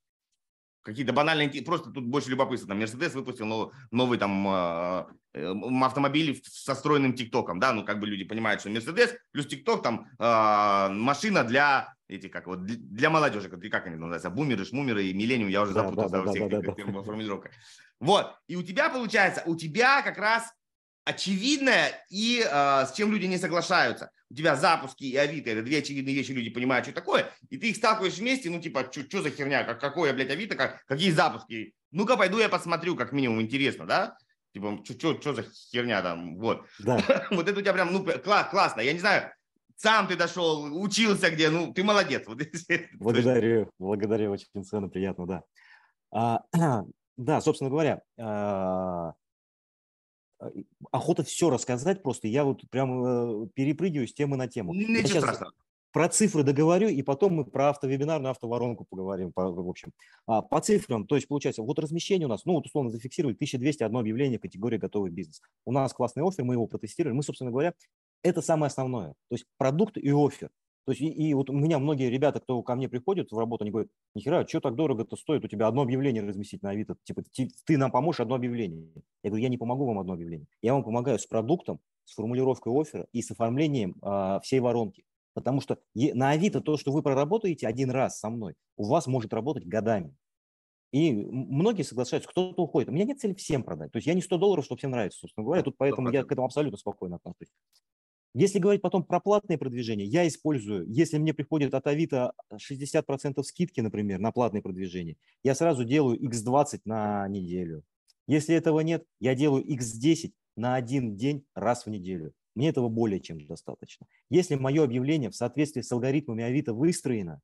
[0.83, 2.69] какие-то банальные, просто тут больше любопытства.
[2.69, 7.99] Там Mercedes выпустил новый, новый там а, э, автомобиль со встроенным ТикТоком, да, ну как
[7.99, 13.09] бы люди понимают, что Mercedes плюс ТикТок там э, машина для эти как вот для
[13.09, 16.49] молодежи, как они называются, бумеры, шмумеры и миллениум, я уже запутался да, да, во всех
[16.49, 17.03] да, да, да.
[17.03, 17.51] формулировках.
[17.99, 20.53] Вот, и у тебя получается, у тебя как раз
[21.05, 24.11] очевидное и э, с чем люди не соглашаются.
[24.33, 27.69] У тебя запуски и Авито– это две очевидные вещи, люди понимают, что такое, и ты
[27.69, 31.75] их сталкиваешь вместе, ну типа, что за херня, как, какое, блядь, Авито, как, какие запуски?
[31.91, 34.17] Ну-ка, пойду я посмотрю, как минимум, интересно, да?
[34.51, 36.65] Типа, что за херня там, вот.
[36.79, 36.99] Да.
[37.29, 38.81] вот это у тебя прям, ну, класс, классно.
[38.81, 39.31] Я не знаю,
[39.75, 42.25] сам ты дошел, учился где, ну, ты молодец.
[42.93, 45.43] благодарю, благодарю, очень ценно, приятно, да.
[46.11, 46.41] А,
[47.17, 49.13] да, собственно говоря, а,
[50.91, 52.27] охота все рассказать просто.
[52.27, 54.73] Я вот прям э, перепрыгиваю с темы на тему.
[54.73, 55.53] Ничего сейчас страшного.
[55.91, 59.31] Про цифры договорю, и потом мы про автовебинарную автоворонку поговорим.
[59.31, 59.91] По, в общем,
[60.25, 63.95] а, по цифрам, то есть получается, вот размещение у нас, ну вот условно зафиксировали 1201
[63.95, 65.39] объявление категории готовый бизнес.
[65.65, 67.15] У нас классный офер, мы его протестировали.
[67.15, 67.75] Мы, собственно говоря,
[68.23, 69.09] это самое основное.
[69.09, 70.49] То есть продукт и офер.
[70.85, 73.63] То есть и, и вот у меня многие ребята, кто ко мне приходят в работу,
[73.63, 77.23] они говорят, нихера, что так дорого-то стоит, у тебя одно объявление разместить на Авито, типа
[77.33, 78.89] ты, ты нам поможешь одно объявление.
[79.23, 82.73] Я говорю, я не помогу вам одно объявление, я вам помогаю с продуктом, с формулировкой
[82.73, 85.05] оффера и с оформлением э, всей воронки.
[85.33, 89.33] Потому что на Авито то, что вы проработаете один раз со мной, у вас может
[89.33, 90.15] работать годами.
[90.91, 92.89] И многие соглашаются, кто-то уходит.
[92.89, 93.91] У меня нет цели всем продать.
[93.91, 95.63] То есть я не 100 долларов, чтобы всем нравится, собственно говоря.
[95.63, 97.51] Тут поэтому я к этому абсолютно спокойно отношусь.
[98.35, 103.79] Если говорить потом про платные продвижения, я использую, если мне приходит от Авито 60% скидки,
[103.79, 107.83] например, на платные продвижения, я сразу делаю x20 на неделю.
[108.27, 112.33] Если этого нет, я делаю x10 на один день раз в неделю.
[112.55, 114.07] Мне этого более чем достаточно.
[114.29, 117.39] Если мое объявление в соответствии с алгоритмами Авито выстроено,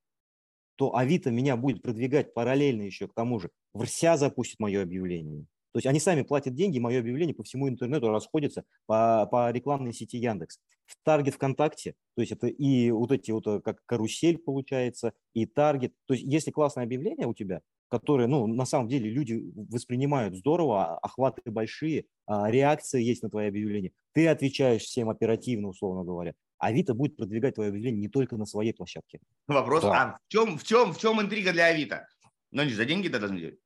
[0.76, 3.50] то Авито меня будет продвигать параллельно еще к тому же.
[3.74, 5.46] В РСЯ запустит мое объявление.
[5.72, 9.92] То есть они сами платят деньги, мое объявление по всему интернету расходится по, по рекламной
[9.92, 10.58] сети Яндекс.
[10.86, 15.46] В Таргет ВКонтакте, то есть это и вот эти вот э, как карусель получается, и
[15.46, 15.92] Таргет.
[16.06, 20.94] То есть если классное объявление у тебя, которое, ну, на самом деле люди воспринимают здорово,
[20.94, 26.34] а, охваты большие, а, реакция есть на твое объявление, ты отвечаешь всем оперативно, условно говоря.
[26.58, 29.20] Авито будет продвигать твое объявление не только на своей площадке.
[29.46, 30.02] Вопрос, да.
[30.02, 32.06] а в чем, в, чем, в чем интрига для Авито?
[32.50, 33.58] Ну, они за деньги это должны делать.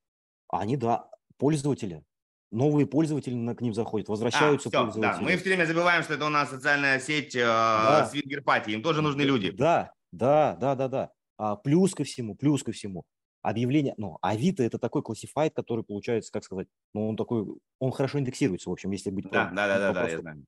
[0.48, 2.02] Они, да пользователи.
[2.50, 5.18] Новые пользователи к ним заходят, возвращаются а, все, пользователи.
[5.18, 5.20] Да.
[5.20, 8.06] Мы все время забываем, что это у нас социальная сеть э, да.
[8.06, 9.50] свингер-пати, им тоже нужны люди.
[9.50, 11.10] Да, да, да, да, да.
[11.36, 13.04] А плюс ко всему, плюс ко всему,
[13.42, 17.44] объявление, ну, Авито это такой классифайт, который получается, как сказать, ну, он такой,
[17.80, 19.28] он хорошо индексируется, в общем, если быть...
[19.30, 20.44] Да, да, да, да, да, я знаю.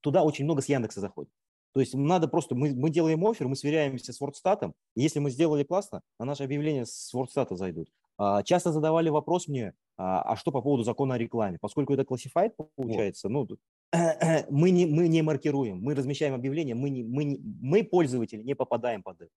[0.00, 1.30] Туда очень много с Яндекса заходит.
[1.74, 5.64] То есть надо просто, мы, мы делаем офер, мы сверяемся с WordStat, если мы сделали
[5.64, 7.88] классно, на наше объявление с WordStat зайдут.
[8.16, 11.58] А, часто задавали вопрос мне, а, а что по поводу закона о рекламе?
[11.60, 13.48] Поскольку это classified получается, ну,
[14.50, 18.54] мы не, мы не маркируем, мы размещаем объявление, мы, не, мы, не, мы, пользователи, не
[18.54, 19.30] попадаем под это.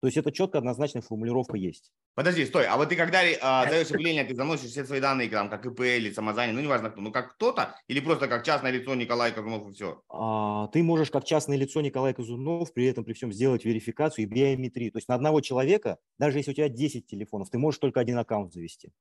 [0.00, 1.92] То есть это четко однозначная формулировка есть.
[2.14, 5.48] Подожди, стой, а вот ты когда а, даешь объявление, ты заносишь все свои данные, там,
[5.48, 8.94] как ИП или самозанятый, ну неважно кто, ну как кто-то, или просто как частное лицо
[8.96, 10.02] Николай Казунов и все?
[10.08, 14.28] А, ты можешь как частное лицо Николай Казунов при этом при всем сделать верификацию и
[14.28, 14.90] биометрию.
[14.90, 18.18] То есть на одного человека, даже если у тебя 10 телефонов, ты можешь только один
[18.18, 18.92] аккаунт завести.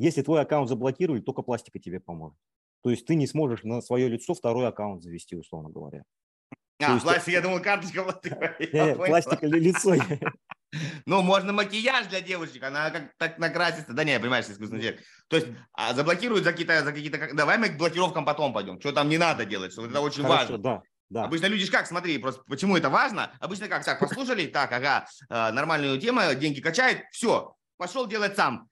[0.00, 2.38] Если твой аккаунт заблокировали, только пластика тебе поможет.
[2.82, 6.04] То есть ты не сможешь на свое лицо второй аккаунт завести, условно говоря.
[6.82, 9.94] А, есть, пластик, я думал, карточка вот Не, пластик или лицо.
[11.04, 13.92] Ну, можно макияж для девушек, она как так накрасится.
[13.92, 15.04] Да не, понимаешь, искусственный интеллект.
[15.26, 17.34] То есть а, заблокируют за какие-то, за какие-то...
[17.34, 18.78] Давай мы к блокировкам потом пойдем.
[18.78, 20.58] Что там не надо делать, что это очень Хорошо, важно.
[20.58, 20.82] Да.
[21.08, 21.24] Да.
[21.24, 23.32] Обычно люди же как, смотри, просто почему это важно?
[23.40, 28.69] Обычно как, так, послушали, так, ага, э, нормальную тему, деньги качает, все, пошел делать сам.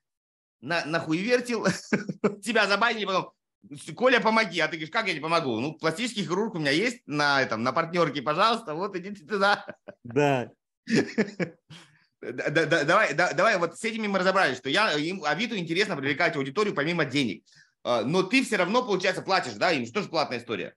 [0.61, 1.65] На, нахуй вертел,
[2.43, 3.33] тебя забанили, потом,
[3.95, 4.59] Коля, помоги.
[4.59, 5.59] А ты говоришь, как я тебе помогу?
[5.59, 9.65] Ну, пластический хирург у меня есть на, этом, на партнерке, пожалуйста, вот идите туда.
[10.03, 10.51] Да.
[12.21, 17.05] Давай, давай, вот с этими мы разобрались, что я, им, Авито интересно привлекать аудиторию помимо
[17.05, 17.45] денег.
[17.83, 20.75] А, но ты все равно, получается, платишь, да, им же платная история?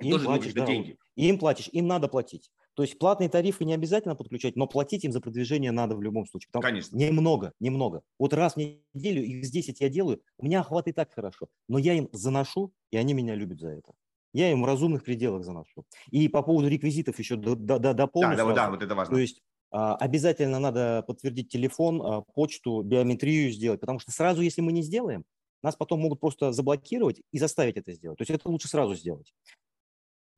[0.00, 0.96] Им тоже платишь, да, деньги.
[1.16, 2.50] Им платишь, им надо платить.
[2.74, 6.26] То есть платные тарифы не обязательно подключать, но платить им за продвижение надо в любом
[6.26, 6.48] случае.
[6.48, 6.96] Потому Конечно.
[6.96, 8.02] Немного, немного.
[8.18, 11.48] Вот раз в неделю, их с 10 я делаю, у меня охват и так хорошо.
[11.68, 13.92] Но я им заношу, и они меня любят за это.
[14.32, 15.84] Я им в разумных пределах заношу.
[16.10, 18.36] И по поводу реквизитов еще дополню.
[18.36, 19.14] Да, да, да, вот это важно.
[19.14, 24.60] То есть а, обязательно надо подтвердить телефон, а, почту, биометрию сделать, потому что сразу, если
[24.60, 25.24] мы не сделаем,
[25.62, 28.18] нас потом могут просто заблокировать и заставить это сделать.
[28.18, 29.32] То есть это лучше сразу сделать.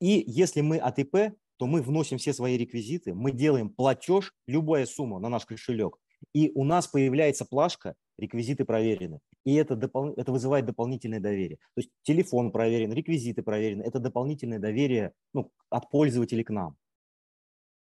[0.01, 4.85] И если мы от ИП, то мы вносим все свои реквизиты, мы делаем платеж, любая
[4.85, 5.97] сумма на наш кошелек,
[6.35, 9.21] и у нас появляется плашка, реквизиты проверены.
[9.45, 10.13] И это, допол...
[10.17, 11.59] это вызывает дополнительное доверие.
[11.77, 13.85] То есть телефон проверен, реквизиты проверены.
[13.85, 16.77] Это дополнительное доверие ну, от пользователей к нам.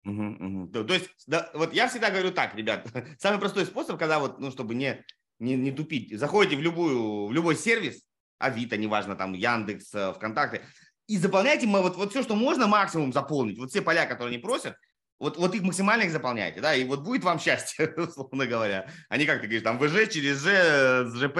[0.04, 0.68] Угу, угу.
[0.68, 2.86] То, то есть, да, вот я всегда говорю так, ребят,
[3.18, 5.02] самый простой способ, когда вот, ну, чтобы не,
[5.38, 8.02] не, не тупить, заходите в, любую, в любой сервис,
[8.38, 10.60] Авито, неважно, там, Яндекс, э, ВКонтакте,
[11.06, 14.76] и заполняйте вот, вот все, что можно максимум заполнить, вот все поля, которые они просят,
[15.18, 18.90] вот, вот их максимально их заполняйте, да, и вот будет вам счастье, условно говоря.
[19.08, 21.38] А не как ты говоришь, там ВЖ через Ж, ЖП,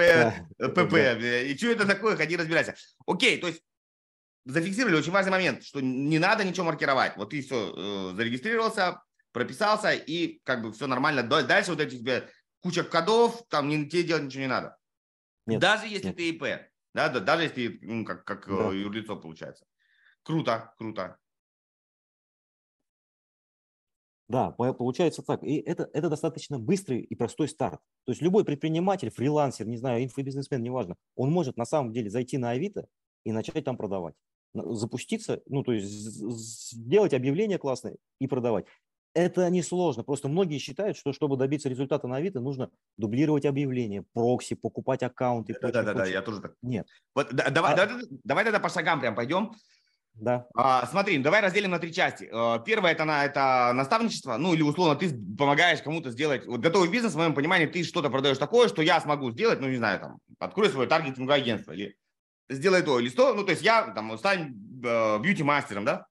[0.57, 2.75] ПП, и что это такое, ходи разбирайся.
[3.05, 3.61] Окей, то есть
[4.45, 7.17] зафиксировали очень важный момент, что не надо ничего маркировать.
[7.17, 9.01] Вот ты все э, зарегистрировался,
[9.31, 11.23] прописался, и как бы все нормально.
[11.23, 12.29] Дальше вот эти тебе
[12.61, 14.77] куча кодов, там не, тебе делать ничего не надо.
[15.47, 16.15] Нет, даже если нет.
[16.15, 16.43] ты ИП,
[16.95, 18.71] да, да, даже если ну, как, как да.
[18.71, 19.65] Э, юрлицо получается.
[20.23, 21.17] Круто, круто.
[24.29, 25.43] Да, получается так.
[25.43, 27.81] И это, это достаточно быстрый и простой старт.
[28.05, 32.37] То есть любой предприниматель, фрилансер, не знаю, инфобизнесмен, неважно, он может на самом деле зайти
[32.37, 32.87] на Авито
[33.25, 34.15] и начать там продавать
[34.55, 38.65] запуститься, ну, то есть сделать объявление классное и продавать.
[39.15, 40.03] Это несложно.
[40.03, 45.55] Просто многие считают, что чтобы добиться результата на Авито, нужно дублировать объявления, прокси, покупать аккаунты.
[45.61, 46.55] Да, да, да, да, я тоже так.
[46.61, 46.85] Нет.
[47.15, 47.77] Вот, да, давай, а...
[47.77, 49.53] давай, давай тогда по шагам прям пойдем.
[50.15, 50.47] Да.
[50.53, 52.29] А, смотри, давай разделим на три части.
[52.29, 56.45] А, первое это, на, это наставничество, ну или условно ты помогаешь кому-то сделать.
[56.45, 59.69] Вот готовый бизнес, в моем понимании, ты что-то продаешь такое, что я смогу сделать, ну
[59.69, 61.95] не знаю, там, открой свое таргетинговое агентство или
[62.49, 63.33] сделай то или то.
[63.33, 66.05] Ну, то есть я там стань э, бьюти-мастером, да?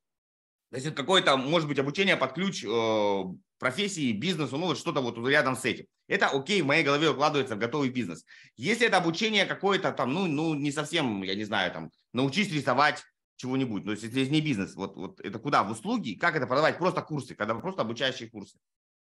[0.74, 3.22] То есть это какое-то, может быть, обучение под ключ э,
[3.60, 5.86] профессии, бизнесу, ну вот что-то вот рядом с этим.
[6.08, 8.24] Это окей, в моей голове укладывается в готовый бизнес.
[8.56, 13.04] Если это обучение какое-то там, ну, ну не совсем, я не знаю, там, научись рисовать
[13.36, 15.62] чего-нибудь, но если это не бизнес, вот, вот это куда?
[15.62, 16.14] В услуги?
[16.14, 16.76] Как это продавать?
[16.76, 18.58] Просто курсы, когда просто обучающие курсы.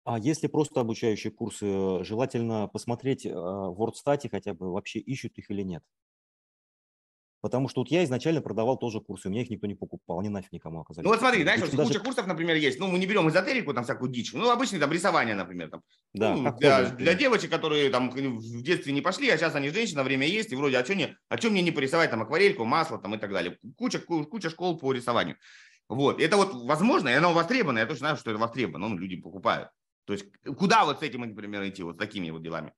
[0.04, 5.50] А если просто обучающие курсы, желательно посмотреть э, в WordStat хотя бы, вообще ищут их
[5.50, 5.82] или нет.
[7.46, 10.28] Потому что вот я изначально продавал тоже курсы, у меня их никто не покупал, они
[10.28, 11.04] нафиг никому оказались.
[11.04, 11.90] Ну вот смотри, знаешь, вот даже...
[11.90, 12.80] куча курсов, например, есть.
[12.80, 14.32] Ну, мы не берем эзотерику, там всякую дичь.
[14.32, 15.70] Ну, обычные там рисование, например.
[15.70, 15.82] Там,
[16.12, 20.02] да, ну, для, для девочек, которые там в детстве не пошли, а сейчас они женщины,
[20.02, 22.98] время есть, и вроде, а что, не, а что мне не порисовать там акварельку, масло
[22.98, 23.56] там и так далее.
[23.76, 25.36] Куча, куча школ по рисованию.
[25.88, 29.14] Вот, это вот возможно, и оно востребовано, я точно знаю, что это востребовано, ну, люди
[29.14, 29.68] покупают.
[30.04, 30.26] То есть
[30.58, 32.72] куда вот с этим, например, идти, вот с такими вот делами?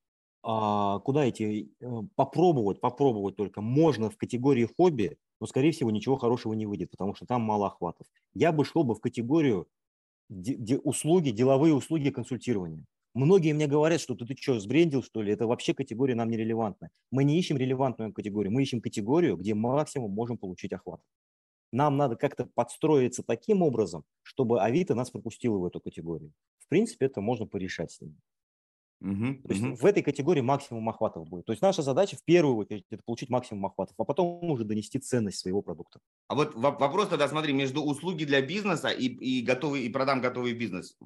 [0.51, 1.73] А, куда идти?
[1.81, 6.91] Э, попробовать, попробовать только можно в категории хобби, но, скорее всего, ничего хорошего не выйдет,
[6.91, 8.07] потому что там мало охватов.
[8.35, 9.69] Я бы шел бы в категорию
[10.31, 12.85] де- услуги, деловые услуги консультирования.
[13.15, 15.33] Многие мне говорят, что ты, ты что, сбрендил, что ли?
[15.33, 16.91] Это вообще категория нам нерелевантная.
[17.13, 21.01] Мы не ищем релевантную категорию, мы ищем категорию, где максимум можем получить охват.
[21.73, 26.33] Нам надо как-то подстроиться таким образом, чтобы Авито нас пропустило в эту категорию.
[26.59, 28.17] В принципе, это можно порешать с ними.
[29.01, 29.75] Угу, То есть угу.
[29.77, 31.47] в этой категории максимум охватов будет.
[31.47, 34.99] То есть наша задача в первую очередь это получить максимум охватов, а потом уже донести
[34.99, 36.01] ценность своего продукта.
[36.27, 40.53] А вот вопрос тогда, смотри, между услуги для бизнеса и, и готовый и продам готовый
[40.53, 40.97] бизнес.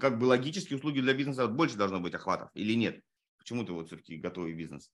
[0.00, 3.00] Как бы логически услуги для бизнеса больше должно быть охватов или нет?
[3.38, 4.90] Почему ты вот все-таки готовый бизнес?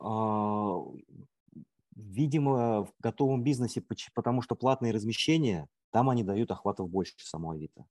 [0.00, 0.78] А,
[1.94, 3.82] видимо, в готовом бизнесе,
[4.14, 7.84] потому что платные размещения, там они дают охватов больше самого Авито.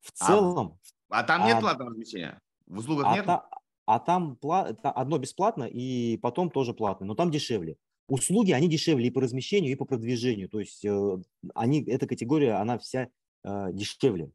[0.00, 0.78] В а целом...
[1.10, 2.40] А, а там нет а, платного размещения?
[2.66, 3.26] В услугах а нет?
[3.26, 3.48] Та,
[3.86, 4.38] а там
[4.82, 7.76] одно бесплатно и потом тоже платно, но там дешевле.
[8.08, 10.48] Услуги, они дешевле и по размещению, и по продвижению.
[10.48, 11.18] То есть э,
[11.54, 13.08] они, эта категория, она вся
[13.44, 14.30] э, дешевле.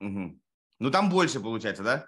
[0.00, 0.40] Угу.
[0.80, 2.06] Ну там больше получается, да?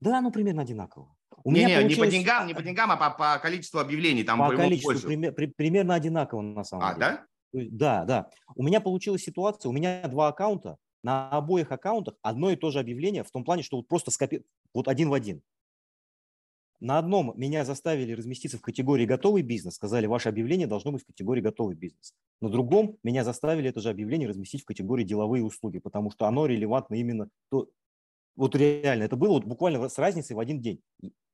[0.00, 1.14] Да, ну примерно одинаково.
[1.42, 1.98] У не, меня не, получилось...
[1.98, 4.24] не по деньгам, не по деньгам, а по, по количеству объявлений.
[4.24, 5.06] Там по количеству больше.
[5.06, 7.06] Пример, при, примерно одинаково на самом а, деле.
[7.06, 7.26] А, да?
[7.52, 8.30] Да, да.
[8.54, 12.78] У меня получилась ситуация, у меня два аккаунта, на обоих аккаунтах одно и то же
[12.78, 14.44] объявление в том плане, что вот просто скопи...
[14.74, 15.42] вот один в один.
[16.80, 21.06] На одном меня заставили разместиться в категории «Готовый бизнес», сказали, ваше объявление должно быть в
[21.06, 22.14] категории «Готовый бизнес».
[22.40, 26.46] На другом меня заставили это же объявление разместить в категории «Деловые услуги», потому что оно
[26.46, 27.28] релевантно именно...
[27.50, 27.68] То...
[28.34, 30.80] Вот реально, это было вот буквально с разницей в один день.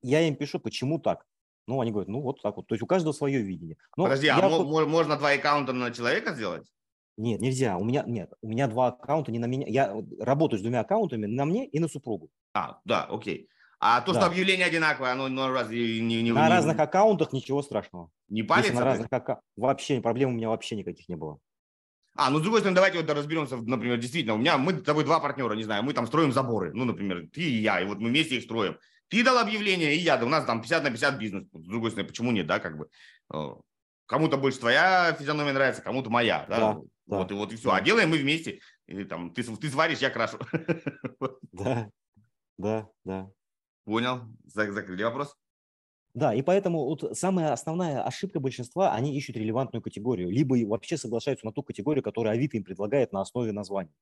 [0.02, 1.24] Я им пишу, почему так?
[1.68, 2.66] Ну, они говорят, ну, вот так вот.
[2.66, 3.76] То есть у каждого свое видение.
[3.96, 4.88] Но Подожди, а вот...
[4.88, 6.66] можно два аккаунта на человека сделать?
[7.16, 7.78] Нет, нельзя.
[7.78, 9.66] У меня нет, у меня два аккаунта не на меня.
[9.68, 12.30] Я работаю с двумя аккаунтами на мне и на супругу.
[12.52, 13.48] А, да, окей.
[13.78, 14.20] А то, да.
[14.20, 18.10] что объявление одинаковое, оно, оно разве не, не на не, разных аккаунтах ничего страшного.
[18.28, 18.72] Не палится?
[18.74, 21.38] на разных аккаунтах вообще проблем у меня вообще никаких не было.
[22.14, 25.04] А, ну, с другой стороны, давайте вот разберемся, например, действительно, у меня, мы с тобой
[25.04, 27.98] два партнера, не знаю, мы там строим заборы, ну, например, ты и я, и вот
[27.98, 28.78] мы вместе их строим.
[29.08, 31.44] Ты дал объявление, и я, да у нас там 50 на 50 бизнес.
[31.44, 32.88] С другой стороны, почему нет, да, как бы.
[33.32, 33.50] Э,
[34.06, 36.58] кому-то больше твоя физиономия нравится, кому-то моя, да?
[36.58, 37.34] да вот, да.
[37.34, 37.70] и вот и все.
[37.70, 38.60] А делаем мы вместе.
[38.86, 40.38] И, там, ты, ты сваришь, я крашу.
[41.52, 41.90] Да,
[42.58, 43.30] да, да.
[43.84, 44.22] Понял.
[44.44, 45.36] Закрыли вопрос?
[46.14, 51.44] Да, и поэтому вот самая основная ошибка большинства, они ищут релевантную категорию, либо вообще соглашаются
[51.44, 53.92] на ту категорию, которую Авито им предлагает на основе названия.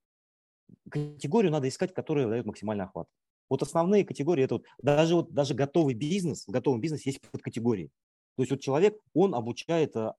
[0.88, 3.08] Категорию надо искать, которая дает максимальный охват.
[3.50, 7.90] Вот основные категории, это вот даже, вот, даже готовый бизнес, в готовом бизнесе есть подкатегории.
[8.36, 10.14] То есть вот человек, он обучает а,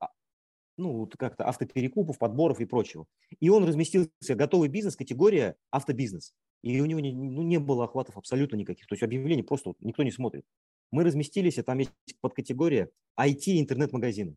[0.76, 3.06] ну, как-то автоперекупов, подборов и прочего.
[3.40, 6.34] И он разместился, готовый бизнес, категория автобизнес.
[6.62, 8.86] И у него не, ну, не было охватов абсолютно никаких.
[8.86, 10.44] То есть объявлений просто вот никто не смотрит.
[10.90, 14.36] Мы разместились, и там есть подкатегория IT интернет-магазины.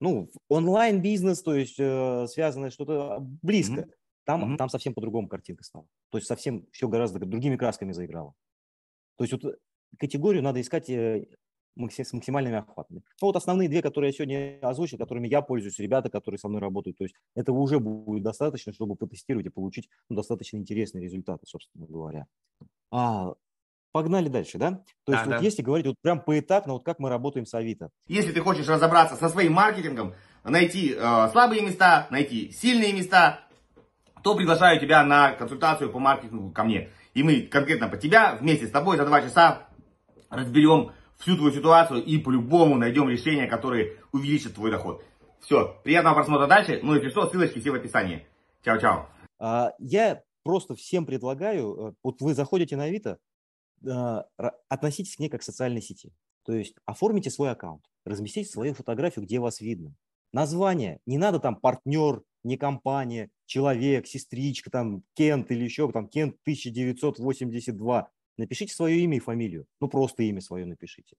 [0.00, 3.82] Ну, онлайн-бизнес, то есть э, связанное что-то близко.
[3.82, 3.90] Mm-hmm.
[4.24, 4.56] Там, mm-hmm.
[4.56, 5.86] там совсем по-другому картинка стала.
[6.10, 8.34] То есть совсем все гораздо другими красками заиграло.
[9.16, 9.58] То есть вот
[9.98, 11.26] категорию надо искать э,
[11.76, 13.02] с максимальными охватами.
[13.20, 16.60] Ну, вот основные две, которые я сегодня озвучил, которыми я пользуюсь, ребята, которые со мной
[16.60, 21.46] работают, то есть этого уже будет достаточно, чтобы потестировать и получить ну, достаточно интересные результаты,
[21.46, 22.26] собственно говоря.
[22.90, 23.34] А,
[23.92, 24.82] погнали дальше, да?
[25.04, 25.44] То есть да, вот да.
[25.44, 27.90] если говорить вот прям поэтапно, вот как мы работаем с Авито.
[28.08, 33.40] Если ты хочешь разобраться со своим маркетингом, найти э, слабые места, найти сильные места,
[34.22, 36.90] то приглашаю тебя на консультацию по маркетингу ко мне.
[37.14, 39.68] И мы конкретно по тебя вместе с тобой за два часа
[40.30, 45.02] разберем всю твою ситуацию и по-любому найдем решение, которое увеличит твой доход.
[45.40, 46.80] Все, приятного просмотра дальше.
[46.82, 48.26] Ну, если что, ссылочки все в описании.
[48.64, 49.06] Чао-чао.
[49.38, 53.18] А, я просто всем предлагаю, э, вот вы заходите на Авито,
[53.86, 54.24] а,
[54.68, 56.12] относитесь к ней как к социальной сети.
[56.44, 59.94] То есть оформите свой аккаунт, разместите свою фотографию, где вас видно.
[60.32, 66.36] Название, не надо там партнер, не компания, человек, сестричка, там Кент или еще там Кент
[66.42, 68.10] 1982.
[68.36, 69.66] Напишите свое имя и фамилию.
[69.80, 71.16] Ну, просто имя свое напишите.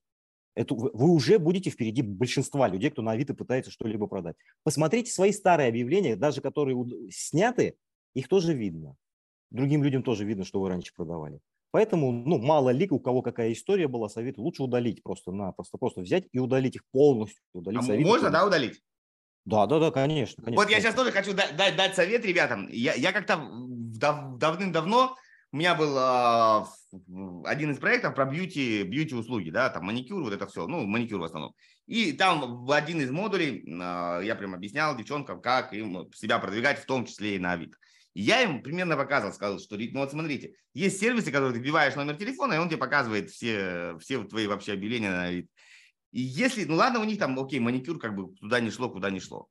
[0.54, 4.36] Это, вы уже будете впереди большинства людей, кто на Авито пытается что-либо продать.
[4.64, 6.76] Посмотрите свои старые объявления, даже которые
[7.10, 7.76] сняты,
[8.14, 8.96] их тоже видно.
[9.50, 11.40] Другим людям тоже видно, что вы раньше продавали.
[11.70, 15.78] Поэтому, ну, мало ли, у кого какая история была, совет лучше удалить просто на просто
[15.78, 17.40] просто взять и удалить их полностью.
[17.52, 18.82] Удалить а можно, да, удалить?
[19.44, 20.42] Да, да, да, конечно.
[20.42, 22.68] конечно вот я сейчас тоже хочу дать, дать совет ребятам.
[22.70, 25.14] Я, я как-то дав, давным-давно,
[25.50, 26.64] у меня был э,
[27.46, 31.20] один из проектов про бьюти, бьюти услуги, да, там маникюр, вот это все, ну, маникюр
[31.20, 31.54] в основном.
[31.86, 36.78] И там в один из модулей э, я прям объяснял девчонкам, как им себя продвигать,
[36.78, 37.76] в том числе и на Авито.
[38.14, 42.16] Я им примерно показывал, сказал, что, ну вот смотрите, есть сервисы, которые ты вбиваешь номер
[42.16, 45.48] телефона, и он тебе показывает все, все твои вообще объявления на Авито.
[46.10, 49.10] И если, ну ладно, у них там, окей, маникюр как бы туда не шло, куда
[49.10, 49.48] не шло.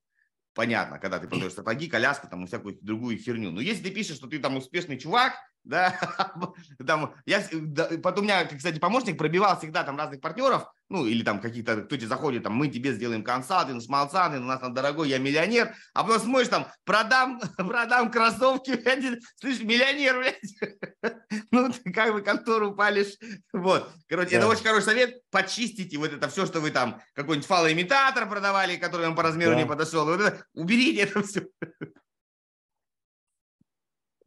[0.53, 3.51] Понятно, когда ты продаешь сапоги, коляску, там, и всякую другую херню.
[3.51, 5.33] Но если ты пишешь, что ты там успешный чувак,
[5.67, 5.93] да,
[6.87, 11.23] там, я, да, потом у меня, кстати, помощник пробивал всегда там разных партнеров, ну, или
[11.23, 15.09] там какие-то, кто тебе заходит, там, мы тебе сделаем консалтинг, смолсалтинг, у нас там дорогой,
[15.09, 21.17] я миллионер, а потом смотришь, там, продам, продам кроссовки, блядь, слышишь, миллионер, блядь,
[21.51, 23.17] ну, ты как бы контору палишь,
[23.51, 24.37] вот, короче, да.
[24.37, 29.07] это очень хороший совет, почистите вот это все, что вы там, какой-нибудь фалоимитатор продавали, который
[29.07, 29.61] вам по размеру да.
[29.61, 31.47] не подошел, вот это, уберите это все.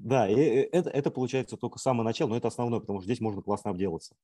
[0.01, 3.43] Да, и это, это получается только самое начало, но это основное, потому что здесь можно
[3.43, 4.15] классно обделаться.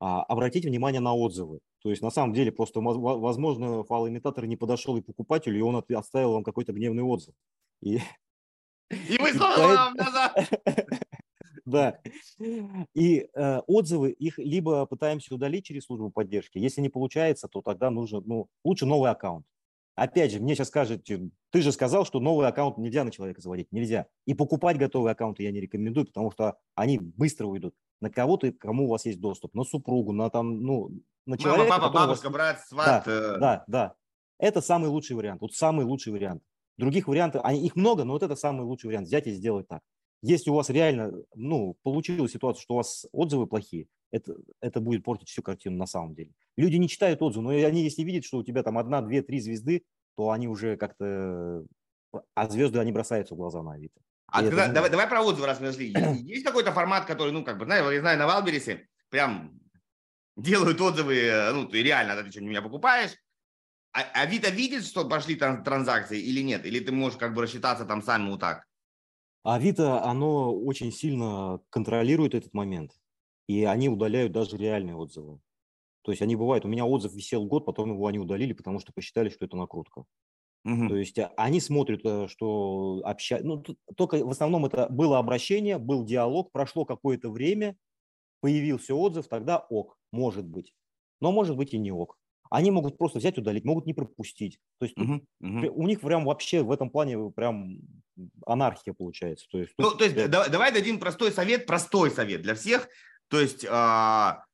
[0.00, 1.60] А, обратите внимание на отзывы.
[1.82, 6.32] То есть на самом деле просто, возможно, файлоимитатор не подошел и покупателю, и он оставил
[6.32, 7.34] вам какой-то гневный отзыв.
[7.82, 7.96] И,
[8.90, 10.50] и мы снова назад.
[11.66, 11.98] Да.
[12.94, 16.58] И э, отзывы, их либо пытаемся удалить через службу поддержки.
[16.58, 19.44] Если не получается, то тогда нужно, ну, лучше новый аккаунт.
[19.96, 23.72] Опять же, мне сейчас скажете, ты же сказал, что новый аккаунт нельзя на человека заводить.
[23.72, 24.06] Нельзя.
[24.26, 27.74] И покупать готовые аккаунты я не рекомендую, потому что они быстро уйдут.
[28.02, 29.54] На кого-то, кому у вас есть доступ.
[29.54, 30.90] На супругу, на там, ну,
[31.24, 31.70] на человека.
[31.70, 32.32] Мама, папа, бабушка, вас...
[32.32, 33.04] брат, сват.
[33.06, 33.38] Да, э...
[33.38, 33.94] да, да.
[34.38, 35.40] Это самый лучший вариант.
[35.40, 36.42] Вот самый лучший вариант.
[36.76, 39.80] Других вариантов, они, их много, но вот это самый лучший вариант, взять и сделать так.
[40.20, 45.04] Если у вас реально, ну, получилась ситуация, что у вас отзывы плохие, это, это будет
[45.04, 46.32] портить всю картину на самом деле.
[46.56, 49.40] Люди не читают отзывы, но они, если видят, что у тебя там одна, две, три
[49.40, 49.84] звезды,
[50.16, 51.64] то они уже как-то...
[52.34, 54.00] А звезды, они бросаются в глаза на Авито.
[54.28, 55.60] А когда, это, давай, давай про отзывы, раз.
[55.70, 59.60] Есть какой-то формат, который, ну, как бы, знаешь, я знаю, на Валберисе прям
[60.36, 63.12] делают отзывы, э, ну, ты реально, ты что, не меня покупаешь,
[63.92, 66.66] а Авито видит, что пошли транзакции или нет?
[66.66, 68.66] Или ты можешь как бы рассчитаться там сам вот так?
[69.42, 72.92] Авито, оно очень сильно контролирует этот момент,
[73.48, 75.40] и они удаляют даже реальные отзывы.
[76.02, 78.92] То есть они бывают, у меня отзыв висел год, потом его они удалили, потому что
[78.92, 80.04] посчитали, что это накрутка.
[80.64, 80.88] Угу.
[80.88, 83.40] То есть а, они смотрят, э, что обща...
[83.42, 83.62] ну,
[83.96, 87.76] только в основном это было обращение, был диалог, прошло какое-то время,
[88.40, 90.74] появился отзыв, тогда ок, может быть.
[91.20, 92.18] Но может быть и не ок.
[92.50, 94.58] Они могут просто взять, удалить, могут не пропустить.
[94.78, 95.68] То есть uh-huh, uh-huh.
[95.68, 97.80] у них прям вообще в этом плане прям
[98.44, 99.46] анархия получается.
[99.50, 102.88] То есть, ну, то есть давай, давай дадим простой совет, простой совет для всех.
[103.28, 104.44] То есть а,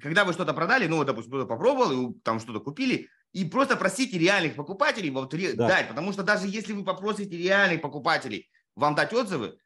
[0.00, 4.54] когда вы что-то продали, ну, допустим, кто-то попробовал, там что-то купили, и просто просите реальных
[4.54, 5.68] покупателей вот, да.
[5.68, 9.58] дать, потому что даже если вы попросите реальных покупателей вам дать отзывы,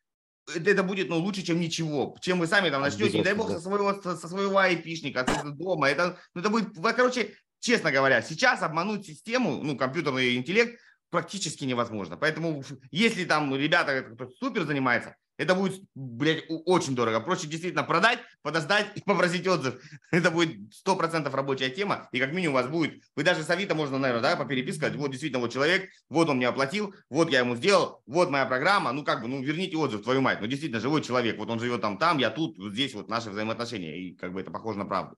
[0.52, 2.16] это будет ну, лучше, чем ничего.
[2.20, 5.88] Чем вы сами там начнете, не дай бог, со своего, со, своего айпишника, дома.
[5.88, 10.80] Это, ну, это будет, короче, честно говоря, сейчас обмануть систему, ну, компьютерный интеллект
[11.10, 12.16] практически невозможно.
[12.16, 17.20] Поэтому, если там ребята, кто супер занимается, это будет, блядь, очень дорого.
[17.20, 19.80] Проще действительно продать, подождать и попросить отзыв.
[20.10, 22.08] Это будет 100% рабочая тема.
[22.12, 24.90] И как минимум у вас будет, вы даже с Авито можно, наверное, да, по переписке
[24.90, 28.92] вот действительно вот человек, вот он мне оплатил, вот я ему сделал, вот моя программа,
[28.92, 30.40] ну как бы, ну верните отзыв, твою мать.
[30.40, 33.30] Ну действительно живой человек, вот он живет там, там, я тут, вот здесь вот наши
[33.30, 33.96] взаимоотношения.
[33.96, 35.16] И как бы это похоже на правду.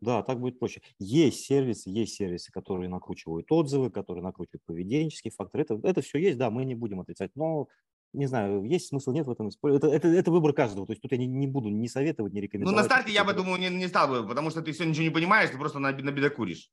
[0.00, 0.80] Да, так будет проще.
[0.98, 5.64] Есть сервисы, есть сервисы, которые накручивают отзывы, которые накручивают поведенческие факторы.
[5.64, 7.32] Это, это все есть, да, мы не будем отрицать.
[7.34, 7.68] Но
[8.12, 9.84] не знаю, есть смысл, нет в этом использовать.
[9.84, 10.86] Это, это, это выбор каждого.
[10.86, 12.76] То есть тут я не, не буду ни советовать, ни рекомендовать.
[12.76, 15.04] Ну, на старте я бы, думаю, не, не стал бы, потому что ты все ничего
[15.04, 16.70] не понимаешь, ты просто на, на бедокуришь.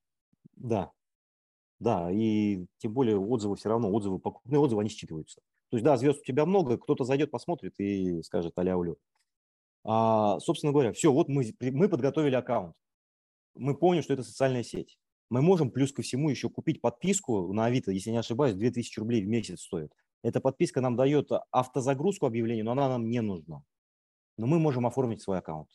[0.56, 0.92] Да.
[1.80, 5.42] Да, и тем более отзывы все равно, отзывы, покупные отзывы, они считываются.
[5.70, 8.98] То есть, да, звезд у тебя много, кто-то зайдет, посмотрит и скажет аля-улю.
[9.84, 12.76] А, собственно говоря, все, вот мы, мы подготовили аккаунт.
[13.56, 14.98] Мы поняли, что это социальная сеть.
[15.30, 19.24] Мы можем плюс ко всему еще купить подписку на Авито, если не ошибаюсь, 2000 рублей
[19.24, 19.92] в месяц стоит.
[20.24, 23.62] Эта подписка нам дает автозагрузку объявлений, но она нам не нужна.
[24.38, 25.70] Но мы можем оформить свой аккаунт.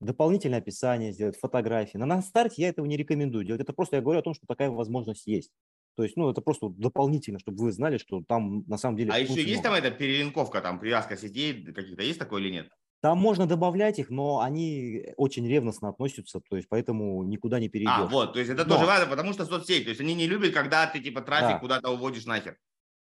[0.00, 1.98] Дополнительное описание сделать, фотографии.
[1.98, 3.60] Но на старте я этого не рекомендую делать.
[3.60, 5.50] Это просто я говорю о том, что такая возможность есть.
[5.96, 9.10] То есть, ну, это просто дополнительно, чтобы вы знали, что там на самом деле...
[9.12, 9.62] А еще есть много.
[9.62, 12.68] там эта перелинковка, там привязка сетей каких-то есть такое или нет?
[13.00, 17.92] Там можно добавлять их, но они очень ревностно относятся, то есть поэтому никуда не перейдешь.
[17.92, 18.74] А, вот, то есть это но...
[18.74, 21.58] тоже важно, потому что соцсеть, то есть они не любят, когда ты типа трафик да.
[21.58, 22.56] куда-то уводишь нахер.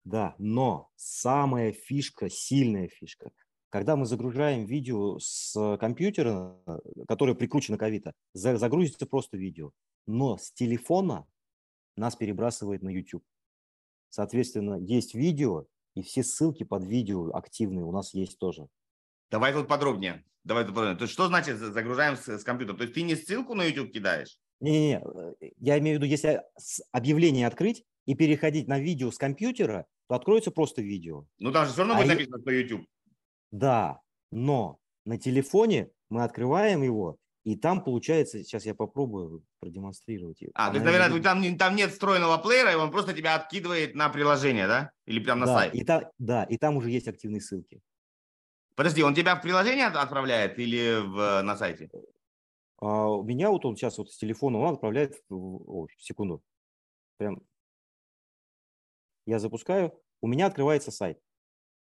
[0.04, 3.32] Да, но самая фишка, сильная фишка,
[3.70, 6.60] когда мы загружаем видео с компьютера,
[7.08, 9.72] который прикручен к Авито, загрузится просто видео,
[10.08, 11.26] но с телефона
[11.96, 13.24] нас перебрасывает на YouTube.
[14.10, 18.68] Соответственно, есть видео, и все ссылки под видео активные у нас есть тоже.
[19.30, 20.26] Давай тут подробнее.
[20.44, 20.98] Давай тут подробнее.
[20.98, 22.76] То есть что значит загружаем с, с компьютера?
[22.76, 24.38] То есть ты не ссылку на YouTube кидаешь?
[24.60, 25.02] Не-не-не,
[25.42, 26.44] э, я имею в виду, если
[26.92, 31.26] объявление открыть, и переходить на видео с компьютера, то откроется просто видео.
[31.40, 32.86] Ну там же все равно а будет написано, что YouTube.
[33.52, 40.44] Да, но на телефоне мы открываем его, и там получается, сейчас я попробую продемонстрировать.
[40.54, 44.10] А, то есть, наверное, там, там нет встроенного плеера, и он просто тебя откидывает на
[44.10, 44.92] приложение, да?
[45.06, 45.74] Или прям на да, сайт?
[45.74, 47.82] И та, да, и там уже есть активные ссылки.
[48.76, 51.90] Подожди, он тебя в приложение отправляет или в, на сайте?
[52.78, 56.44] А, у меня вот он сейчас вот с телефона он отправляет, о, секунду,
[57.18, 57.42] прям
[59.32, 61.18] я запускаю, у меня открывается сайт.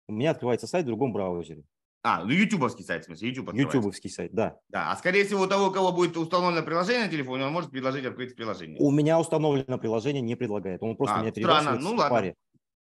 [0.08, 1.64] У меня открывается сайт в другом браузере.
[2.04, 4.60] А, ну ютубовский сайт, в смысле, YouTube Ютубовский сайт, да.
[4.70, 7.72] Да, а скорее всего у того, у кого будет установлено приложение на телефоне, он может
[7.72, 8.80] предложить открыть приложение.
[8.80, 12.36] У меня установлено приложение не предлагает, он просто а, меня перебрасывает ну, в паре.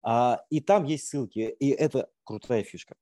[0.02, 2.96] А, и там есть ссылки, и это крутая фишка.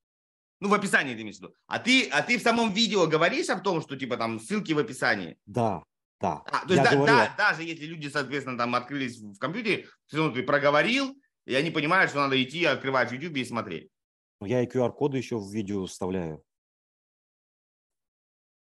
[0.60, 1.54] Ну, в описании ты имеешь в виду.
[1.66, 4.78] А ты, а ты в самом видео говоришь о том, что типа там ссылки в
[4.78, 5.38] описании?
[5.46, 5.82] Да,
[6.20, 6.42] да.
[6.52, 7.06] А, то есть да, говорю...
[7.06, 11.16] да, даже если люди, соответственно, там открылись в компьютере, ты проговорил,
[11.46, 13.90] и они понимают, что надо идти, открывать YouTube и смотреть.
[14.40, 16.42] Я и QR-коды еще в видео вставляю.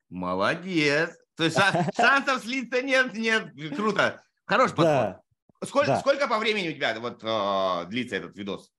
[0.10, 1.18] Молодец.
[1.36, 1.58] То есть
[1.96, 3.52] шансов слиться нет, нет.
[3.76, 4.24] Круто.
[4.46, 4.86] Хороший подход.
[4.86, 5.24] Да.
[5.64, 6.00] Сколько, да.
[6.00, 8.72] сколько по времени у тебя вот э, длится этот видос?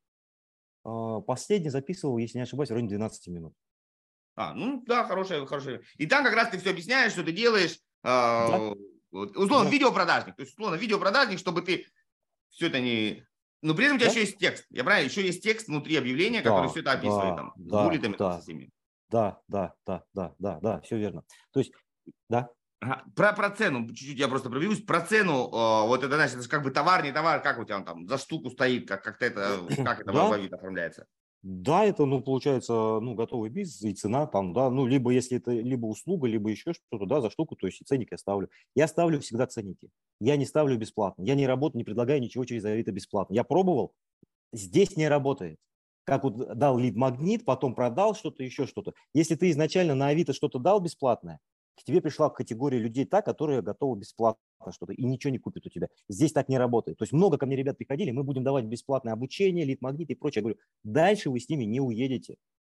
[0.85, 3.55] А, последний записывал, если не ошибаюсь, в районе 12 минут.
[4.37, 5.83] А, ну да, хорошая, хорошая.
[5.97, 7.79] И там как раз ты все объясняешь, что ты делаешь.
[8.03, 8.75] Э, да.
[9.11, 9.71] Условно, да.
[9.71, 10.37] видеопродажник.
[10.37, 11.87] То есть, условно, видеопродажник, чтобы ты
[12.51, 13.25] все это не...
[13.65, 14.13] Но при этом у тебя Да?
[14.13, 14.67] еще есть текст.
[14.69, 15.09] Я правильно?
[15.09, 17.53] Еще есть текст внутри объявления, который Да, все это описывает да, там.
[17.57, 18.37] С да, буллетами, там, да.
[18.37, 18.71] со всеми.
[19.09, 21.23] Да, да, да, да, да, да, все верно.
[21.51, 21.73] То есть,
[22.29, 22.51] да,
[22.81, 23.05] Ага.
[23.17, 24.85] Про, про цену, чуть-чуть я просто пробьюсь.
[24.85, 27.65] Про цену, э, вот это, знаешь, это же как бы товар, не товар, как у
[27.65, 30.29] тебя он там за штуку стоит, как, как это, как это Да.
[30.29, 31.07] оформляется?
[31.45, 35.53] Да, это, ну, получается, ну, готовый бизнес и цена там, да, ну, либо если это
[35.53, 38.49] либо услуга, либо еще что-то, да, за штуку, то есть ценник я ставлю.
[38.75, 39.91] Я ставлю всегда ценники.
[40.21, 41.23] Я не ставлю бесплатно.
[41.23, 43.35] Я не работаю, не предлагаю ничего через Авито бесплатно.
[43.35, 43.93] Я пробовал,
[44.55, 45.59] здесь не работает.
[46.05, 48.95] Как вот дал лид-магнит, потом продал что-то, еще что-то.
[49.13, 51.41] Если ты изначально на Авито что-то дал бесплатное,
[51.77, 55.71] к тебе пришла категория людей та, которая готова бесплатно что-то и ничего не купит у
[55.71, 55.89] тебя.
[56.09, 56.99] Здесь так не работает.
[56.99, 60.41] То есть много ко мне ребят приходили, мы будем давать бесплатное обучение, лид-магнит и прочее.
[60.41, 62.37] Я говорю, дальше вы с ними не уедете.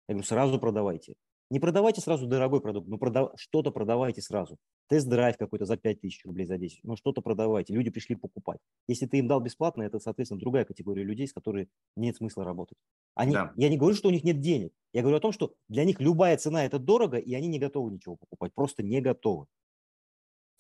[0.08, 1.16] Я говорю, сразу продавайте.
[1.52, 3.34] Не продавайте сразу дорогой продукт, но продав...
[3.36, 4.58] что-то продавайте сразу.
[4.88, 6.80] Тест-драйв какой-то за 5 тысяч рублей, за 10.
[6.84, 7.74] Ну, что-то продавайте.
[7.74, 8.60] Люди пришли покупать.
[8.88, 12.78] Если ты им дал бесплатно, это, соответственно, другая категория людей, с которой нет смысла работать.
[13.14, 13.34] Они...
[13.34, 13.54] Да.
[13.58, 14.74] Я не говорю, что у них нет денег.
[14.92, 17.92] Я говорю о том, что для них любая цена– это дорого, и они не готовы
[17.92, 18.54] ничего покупать.
[18.54, 19.46] Просто не готовы.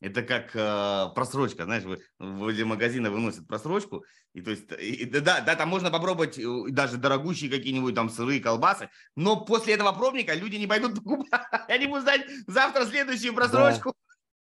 [0.02, 5.40] Это как э, просрочка, знаешь, вы, возле магазина выносят просрочку, и то есть, и- да,
[5.40, 10.34] да, там можно попробовать э, даже дорогущие какие-нибудь там сыры, колбасы, но после этого пробника
[10.34, 13.94] люди не пойдут покупать, они будут ждать завтра следующую просрочку,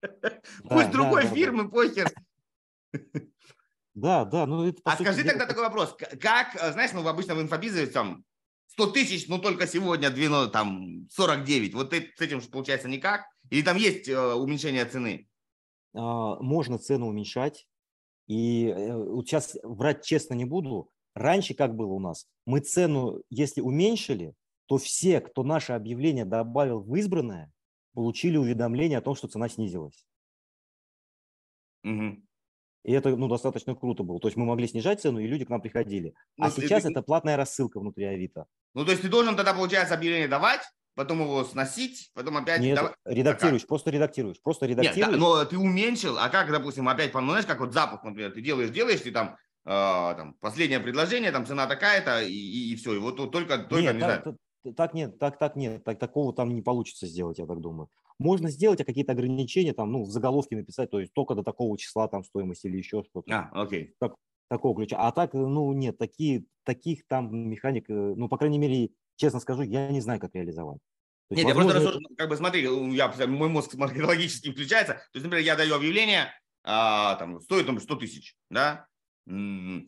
[0.00, 2.10] пусть Да, другой да, да, фирмы, похер.
[3.94, 7.42] Да, да, ну это А скажи тогда такой вопрос, как, э, знаешь, ну обычно в
[7.42, 8.24] инфобизе там
[8.68, 13.26] 100 тысяч, ну только сегодня двинуло там 49, вот ты с этим же получается никак,
[13.50, 15.28] или там есть э, уменьшение цены?
[15.94, 17.66] А, можно цену уменьшать.
[18.26, 20.90] И э, вот сейчас врать честно не буду.
[21.14, 22.26] Раньше как было у нас?
[22.46, 24.34] Мы цену, если уменьшили,
[24.66, 27.52] то все, кто наше объявление добавил в избранное,
[27.94, 30.06] получили уведомление о том, что цена снизилась.
[31.82, 32.26] Мгм.
[32.84, 34.18] И это ну, достаточно круто было.
[34.18, 36.14] То есть мы могли снижать цену, и люди к нам приходили.
[36.36, 38.46] Ну, А сейчас ты- это платная рассылка внутри Авито.
[38.74, 40.62] Ну, то есть ты должен тогда, получается, объявление давать,
[40.94, 42.94] потом его сносить, потом опять Нет, давать.
[43.04, 44.40] редактируешь, просто редактируешь.
[44.42, 45.20] Просто Нет, да, редактируешь.
[45.20, 48.70] но ты уменьшил, а как, допустим, опять, ну, знаешь, как вот запуск, например, ты делаешь,
[48.70, 53.58] делаешь, ты там, э, там последнее предложение, там цена такая-то, и, все, и вот только,
[53.58, 54.24] только, Нет, не так, знаю.
[54.24, 54.36] так-
[54.76, 57.88] так нет, так, так нет, так, такого там не получится сделать, я так думаю.
[58.18, 61.76] Можно сделать а какие-то ограничения, там, ну, в заголовке написать, то есть только до такого
[61.78, 63.32] числа там стоимость или еще что-то.
[63.32, 63.94] А, окей.
[64.48, 64.96] такого ключа.
[64.98, 69.62] А так, ну, нет, такие, таких там механик, э, ну, по крайней мере, честно скажу,
[69.62, 70.78] я не знаю, как реализовать.
[71.28, 74.94] То есть, Нет, я просто возможно, рассуждаю, как бы смотри, я, мой мозг маркетологически включается.
[74.94, 76.32] То есть, например, я даю объявление,
[76.64, 78.86] а, там, стоит там 100 тысяч, да,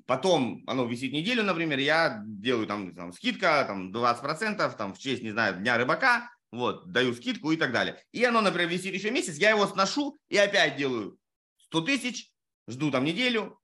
[0.07, 5.23] потом оно висит неделю, например, я делаю там, там скидка, там 20%, там в честь,
[5.23, 8.01] не знаю, дня рыбака, вот, даю скидку и так далее.
[8.13, 11.19] И оно, например, висит еще месяц, я его сношу и опять делаю
[11.59, 12.31] 100 тысяч,
[12.69, 13.59] жду там неделю.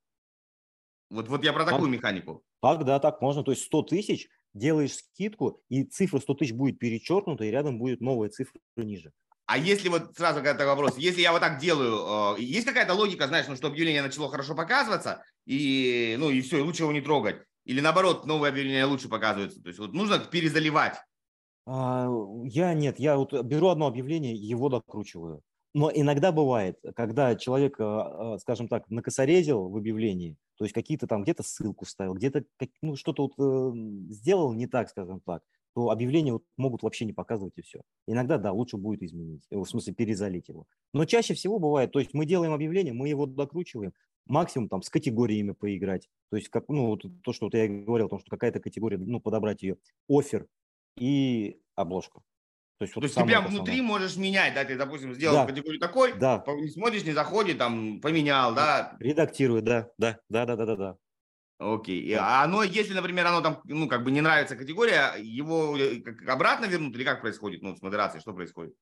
[1.09, 1.75] Вот, вот я про Так.
[1.75, 2.43] такую механику.
[2.61, 3.43] так, да, так можно.
[3.43, 8.01] То есть 100 тысяч, делаешь скидку, и цифра 100 тысяч будет перечеркнута, и рядом будет
[8.01, 9.13] новая цифра ниже.
[9.47, 13.27] А если вот сразу какой-то вопрос, если я вот так делаю, э, есть какая-то логика,
[13.27, 17.01] знаешь, ну, что объявление начало хорошо показываться, и, ну, и все, и лучше его не
[17.01, 17.43] трогать?
[17.65, 19.61] Или наоборот, новые объявления лучше показываются?
[19.61, 20.95] То есть вот нужно перезаливать.
[21.67, 22.09] А,
[22.45, 25.43] Я нет, я вот беру одно объявление, его докручиваю.
[25.73, 31.07] Но иногда бывает, когда человек, а, а, скажем так, накосорезил в объявлении, то есть какие-то
[31.07, 32.45] там где-то ссылку вставил, где-то
[32.83, 35.43] ну, что-то вот э, сделал не так, скажем так,
[35.75, 37.83] то объявления вот могут вообще не показывать и все.
[38.09, 40.67] Иногда, да, лучше будет изменить, э, в смысле перезалить его.
[40.93, 43.93] Но чаще всего бывает, то есть мы делаем объявление, мы его докручиваем,
[44.27, 46.09] максимум там с категориями поиграть.
[46.31, 48.99] То есть, как, ну, вот то, что вот я говорил, о том, что какая-то категория,
[48.99, 49.77] ну, подобрать ее,
[50.09, 50.47] офер
[50.99, 52.23] и обложка.
[52.81, 53.47] То есть, вот То есть прям основное.
[53.47, 55.45] внутри можешь менять, да, ты, допустим, сделал Да.
[55.45, 60.57] категорию такой, Да, не смотришь, не заходит, там, поменял, да, редактирую, да, да, да, да,
[60.57, 60.99] да, да, да.
[61.59, 62.13] окей.
[62.13, 62.27] Да.
[62.41, 66.67] А оно, если, например, оно там, ну, как бы не нравится категория, его э, обратно
[66.67, 68.75] вернут или как происходит, ну, с модерацией, что происходит?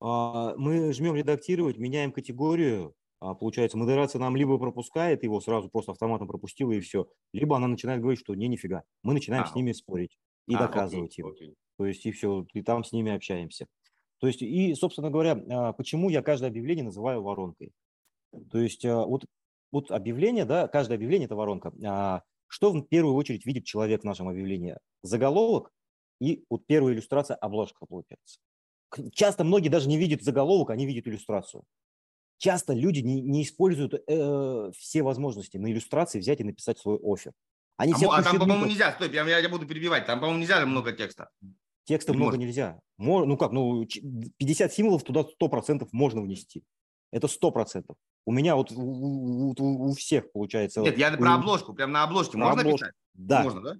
[0.00, 2.94] А, Мы жмем редактировать, меняем категорию.
[3.20, 7.68] а, Получается, модерация нам либо пропускает его, сразу просто автоматом пропустила и все, либо она
[7.68, 8.84] начинает говорить, что не, нифига.
[9.02, 11.30] Мы начинаем А, с ними спорить и А, доказывать окей, им.
[11.30, 11.54] окей.
[11.76, 13.66] То есть и все, и там с ними общаемся.
[14.18, 17.72] То есть и, собственно говоря, а, почему я каждое объявление называю воронкой?
[18.50, 19.24] То есть а, вот,
[19.72, 21.72] вот объявление, да, каждое объявление– это воронка.
[21.84, 24.76] А, Что в первую очередь видит человек в нашем объявлении?
[25.02, 25.70] Заголовок
[26.20, 28.38] и вот первая иллюстрация– обложка получается.
[29.12, 31.64] Часто многие даже не видят заголовок, они видят иллюстрацию.
[32.38, 37.32] Часто люди не, не используют э, все возможности на иллюстрации взять и написать свой офер.
[37.76, 40.92] Они А, а там, по-моему, нельзя, стой, я, я буду перебивать, там, по-моему, нельзя много
[40.92, 41.28] текста.
[41.84, 42.46] Текста Не много может.
[42.46, 42.80] нельзя.
[42.98, 44.00] Мо- ну как, ну ч-
[44.38, 46.62] 50 символов туда 100% можно внести.
[47.10, 47.96] Это сто процентов.
[48.24, 50.80] У меня вот у, у, у всех получается.
[50.80, 52.78] Нет, я у, про обложку, прям на обложке можно обложку.
[52.78, 52.94] писать?
[53.14, 53.42] Да.
[53.42, 53.76] Можно, да?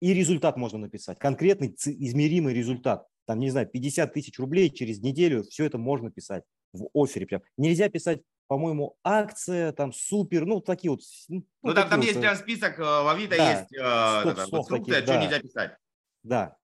[0.00, 1.18] И результат можно написать.
[1.18, 3.06] Конкретный измеримый результат.
[3.26, 7.42] Там, не знаю, 50 тысяч рублей через неделю, все это можно писать в офере прям.
[7.56, 11.00] Нельзя писать, по-моему, акция, там, супер, ну, такие вот.
[11.28, 14.30] Ну, ну там, там вот, есть э, прям список, э, в Авито да, есть э,
[14.30, 15.22] это, инструкция, что да.
[15.22, 15.76] нельзя писать.
[16.22, 16.56] Да,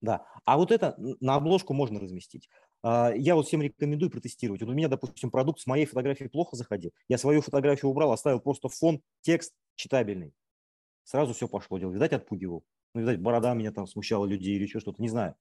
[0.00, 0.26] да.
[0.44, 2.48] А вот это на обложку можно разместить.
[2.82, 4.62] А, я вот всем рекомендую протестировать.
[4.62, 6.92] Вот у меня, допустим, продукт с моей фотографией плохо заходил.
[7.08, 10.32] Я свою фотографию убрал, оставил просто фон, текст читабельный.
[11.04, 11.90] Сразу все пошло дело.
[11.90, 12.64] Видать, отпугивал.
[12.94, 15.34] Ну, видать, борода меня там смущала людей или еще что-то, не знаю.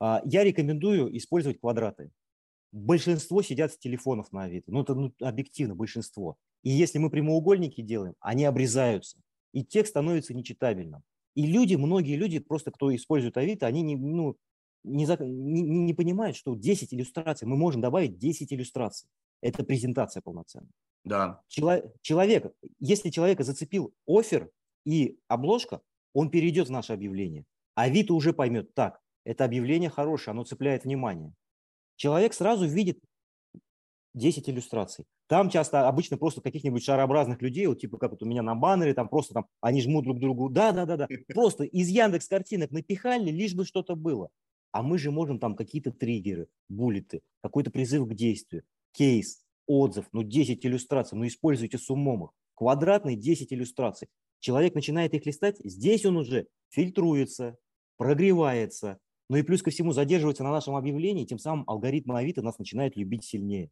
[0.00, 2.10] А, я рекомендую использовать квадраты.
[2.72, 4.70] Большинство сидят с телефонов на Авито.
[4.70, 6.36] Ну, это ну, объективно большинство.
[6.62, 9.18] И если мы прямоугольники делаем, они обрезаются.
[9.52, 11.02] И текст становится нечитабельным.
[11.34, 14.36] И люди, многие люди, просто кто использует Авито, они не, ну,
[14.84, 19.08] не, не, не понимают, что 10 иллюстраций, мы можем добавить 10 иллюстраций.
[19.40, 20.70] Это презентация полноценная.
[21.04, 21.40] Да.
[21.48, 24.50] Чело, человек, если человека зацепил офер
[24.84, 25.80] и обложка,
[26.12, 27.44] он перейдет в наше объявление.
[27.74, 31.34] А Авито уже поймет, так, это объявление хорошее, оно цепляет внимание.
[32.00, 32.98] Человек сразу видит
[34.14, 35.04] 10 иллюстраций.
[35.26, 38.94] Там часто обычно просто каких-нибудь шарообразных людей, вот типа как вот у меня на баннере,
[38.94, 43.66] там просто там они жмут друг другу, да-да-да-да, просто из Яндекс картинок напихали, лишь бы
[43.66, 44.30] что-то было.
[44.72, 50.22] А мы же можем там какие-то триггеры, буллеты, какой-то призыв к действию, кейс, отзыв, ну
[50.22, 52.30] 10 иллюстраций, ну используйте с умом их.
[52.54, 54.08] Квадратный 10 иллюстраций.
[54.38, 57.58] Человек начинает их листать, здесь он уже фильтруется,
[57.98, 58.98] прогревается,
[59.30, 62.96] ну и плюс ко всему задерживается на нашем объявлении, тем самым алгоритм Авито нас начинает
[62.96, 63.70] любить сильнее.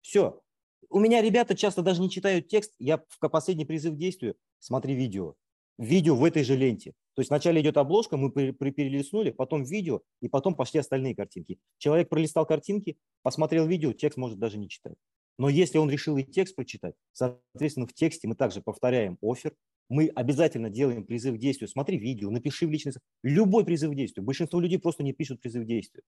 [0.00, 0.40] Все.
[0.88, 4.94] У меня ребята часто даже не читают текст, я в последний призыв к действию, смотри
[4.94, 5.34] видео.
[5.76, 6.92] Видео в этой же ленте.
[7.14, 11.58] То есть вначале идет обложка, мы перелистнули, потом видео, и потом пошли остальные картинки.
[11.76, 14.96] Человек пролистал картинки, посмотрел видео, текст может даже не читать.
[15.36, 19.54] Но если он решил и текст прочитать, соответственно, в тексте мы также повторяем офер,
[19.88, 21.68] мы обязательно делаем призыв к действию.
[21.68, 22.92] Смотри видео, напиши в личный...
[23.22, 24.24] Любой призыв к действию.
[24.24, 26.02] Большинство людей просто не пишут призыв к действию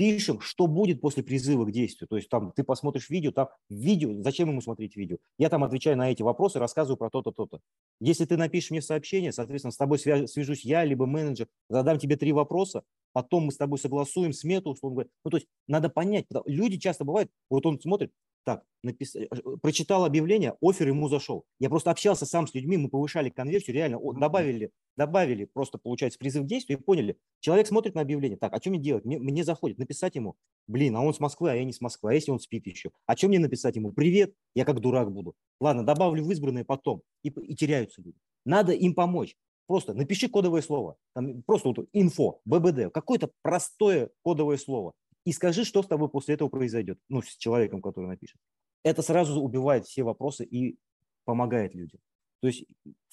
[0.00, 2.08] пишем, что будет после призыва к действию.
[2.08, 5.18] То есть там ты посмотришь видео, там видео, зачем ему смотреть видео?
[5.36, 7.60] Я там отвечаю на эти вопросы, рассказываю про то-то, то-то.
[8.00, 12.32] Если ты напишешь мне сообщение, соответственно, с тобой свяжусь я, либо менеджер, задам тебе три
[12.32, 12.82] вопроса,
[13.12, 15.10] потом мы с тобой согласуем смету, условно говоря.
[15.22, 18.10] Ну, то есть надо понять, люди часто бывают, вот он смотрит,
[18.44, 19.14] так, напис...
[19.14, 19.28] Э,
[19.62, 21.44] прочитал объявление, офер ему зашел.
[21.58, 26.44] Я просто общался сам с людьми, мы повышали конверсию, реально добавили, добавили просто, получается, призыв
[26.44, 27.16] к действию и поняли.
[27.40, 29.04] Человек смотрит на объявление, так, а что мне делать?
[29.04, 30.36] Мне, мне заходит, написать ему,
[30.66, 32.90] блин, а он с Москвы, а я не с Москвы, а если он спит еще?
[33.06, 33.92] А что мне написать ему?
[33.92, 35.34] Привет, я как дурак буду.
[35.60, 37.02] Ладно, добавлю в избранное потом.
[37.22, 38.18] И, и теряются люди.
[38.44, 39.36] Надо им помочь.
[39.66, 44.94] Просто напиши кодовое слово, там просто вот инфо, ББД, какое-то простое кодовое слово
[45.30, 48.36] и скажи, что с тобой после этого произойдет, ну, с человеком, который напишет.
[48.82, 50.76] Это сразу убивает все вопросы и
[51.24, 52.00] помогает людям.
[52.40, 52.64] То есть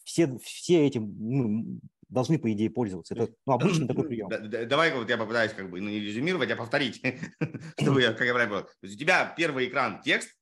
[0.04, 3.14] все, все этим ну, должны, по идее, пользоваться.
[3.14, 4.30] Это ну, обычный такой прием.
[4.68, 7.04] Давай вот я попытаюсь как бы ну, не резюмировать, а повторить,
[7.80, 10.36] чтобы я, как я правильно То есть у тебя первый экран текст,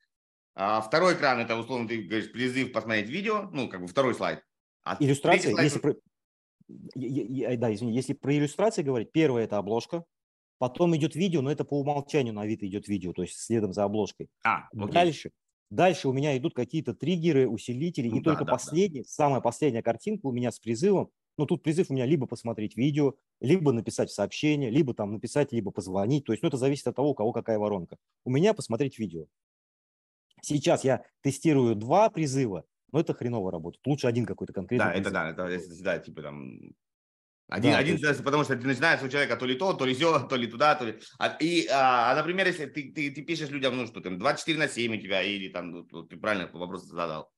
[0.54, 4.42] а второй экран это, условно, ты говоришь, призыв посмотреть видео, ну, как бы второй слайд.
[4.86, 5.66] А Иллюстрация, слайд...
[5.66, 5.96] если про...
[6.70, 10.06] Да, извини, если про иллюстрации говорить, первое– это обложка,
[10.58, 13.84] Потом идет видео, но это по умолчанию на Авито идет видео, то есть следом за
[13.84, 14.30] обложкой.
[14.44, 14.94] А, окей.
[14.94, 15.32] Дальше,
[15.70, 19.08] дальше у меня идут какие-то триггеры, усилители, ну, и да, только да, последний, да.
[19.08, 21.10] самая последняя картинка у меня с призывом.
[21.38, 25.72] Ну, тут призыв у меня либо посмотреть видео, либо написать сообщение, либо там написать, либо
[25.72, 26.24] позвонить.
[26.24, 27.98] То есть, ну, это зависит от того, у кого какая воронка.
[28.24, 29.26] У меня посмотреть видео.
[30.42, 33.86] Сейчас я тестирую два призыва, но это хреново работает.
[33.86, 34.86] Лучше один какой-то конкретный.
[34.86, 35.08] Да, призыв.
[35.08, 36.60] это да, это да, типа там
[37.48, 38.24] один, да, один есть...
[38.24, 40.76] потому что ты начинаешь у человека то ли то, то ли все, то ли туда,
[40.76, 41.00] то ли...
[41.20, 44.58] А, и, а, а, например, если ты, ты, ты пишешь людям, ну что там, 24
[44.58, 47.30] на 7 у тебя, или там, ну, ты правильно вопрос задал.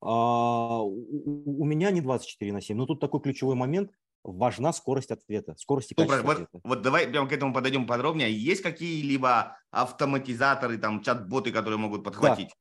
[0.00, 3.92] А, у, у меня не 24 на 7, но тут такой ключевой момент,
[4.24, 6.60] важна скорость ответа, скорость и качество вот, ответа.
[6.64, 8.32] Вот давай прямо к этому подойдем подробнее.
[8.32, 12.48] Есть какие-либо автоматизаторы, там, чат-боты, которые могут подхватить?
[12.48, 12.54] Да.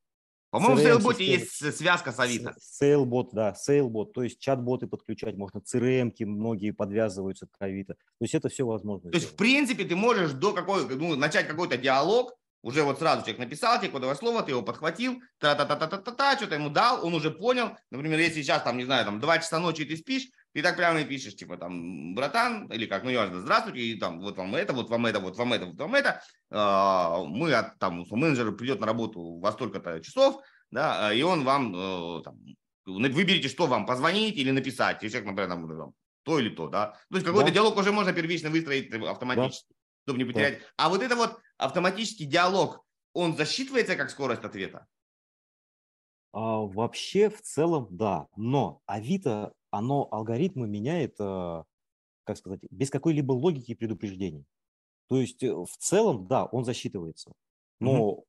[0.60, 2.56] По-моему, в Sailbot есть связка с Авито.
[2.82, 4.12] Sailbot, да, Sailbot.
[4.14, 7.94] То есть чат-боты подключать можно, CRM-ки многие подвязываются к Авито.
[7.94, 9.12] То есть это все возможно.
[9.12, 12.34] То есть, в принципе, ты можешь до какой, ну, начать какой-то диалог,
[12.64, 17.06] уже вот сразу человек написал тебе кодовое слово, ты его подхватил, та-та-та-та-та-та, что-то ему дал,
[17.06, 17.78] он уже понял.
[17.92, 20.28] Например, если сейчас, там, не знаю, там, 2 часа ночи ты спишь,
[20.58, 24.20] ты так прямо и пишешь, типа, там, братан, или как, ну, неважно, здравствуйте, и там,
[24.22, 26.24] вот вам это, вот вам это, вот вам это, вот вам это.
[26.50, 30.42] А, мы, от, там, менеджер придет на работу во столько-то часов,
[30.72, 32.40] да, и он вам, э, там,
[32.88, 35.94] выберите, что вам, позвонить или написать, если например, там, там,
[36.24, 36.98] то или то, да.
[37.12, 37.54] То есть какой-то да.
[37.54, 39.76] диалог уже можно первично выстроить автоматически, да.
[40.06, 40.58] чтобы не потерять.
[40.58, 40.66] Да.
[40.78, 42.84] А вот это вот автоматический диалог,
[43.14, 44.88] он засчитывается как скорость ответа?
[46.34, 48.26] А, вообще, в целом, да.
[48.36, 51.64] Но Авито, оно алгоритмы меняет, а,
[52.24, 54.46] как сказать, без какой-либо логики и предупреждений.
[55.08, 57.32] То есть, э, в целом, да, он засчитывается.
[57.80, 58.28] Но угу.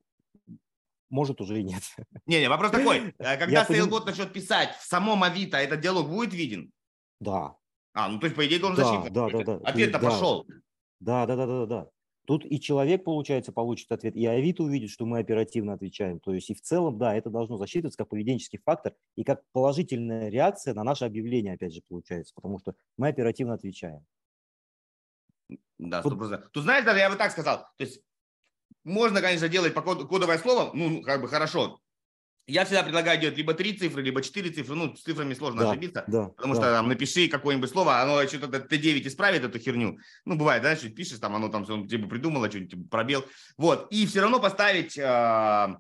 [1.11, 1.83] может уже и нет.
[2.27, 3.15] Не-не, вопрос такой.
[3.19, 6.73] Э, когда сейлбот начнет писать в самом Авито, этот диалог будет виден?
[7.21, 7.57] Да.
[7.95, 9.13] А, ну то есть, по идее, должен да, засчитываться.
[9.13, 9.69] Да, да, да.
[9.69, 10.11] Ответ-то да.
[10.11, 10.47] пошел.
[11.01, 11.91] Да, да, да, да, да.
[12.29, 16.21] Тут и человек, получается, получит ответ, и Авито увидит, что мы оперативно отвечаем.
[16.21, 20.29] То есть и в целом, да, это должно засчитываться как поведенческий фактор и как положительная
[20.29, 24.05] реакция на наше объявление, опять же, получается, потому что мы оперативно отвечаем.
[25.79, 26.51] Да, сто процентов.
[26.51, 28.03] Тут знаешь, даже я бы так сказал, то есть
[28.85, 31.81] можно, конечно, делать по кодовое слово, ну, как бы хорошо,
[32.49, 34.75] я всегда предлагаю делать либо три цифры, либо четыре цифры.
[34.75, 36.05] Ну, с цифрами сложно да, ошибиться.
[36.07, 36.61] Да, потому да.
[36.61, 39.99] что там напиши какое-нибудь слово, оно что-то Т9 исправит эту херню.
[40.25, 43.25] Ну, бывает, да, что пишешь, там оно там типа придумало, что-нибудь типа, пробел.
[43.59, 43.87] Вот.
[43.91, 45.77] И все равно поставить э,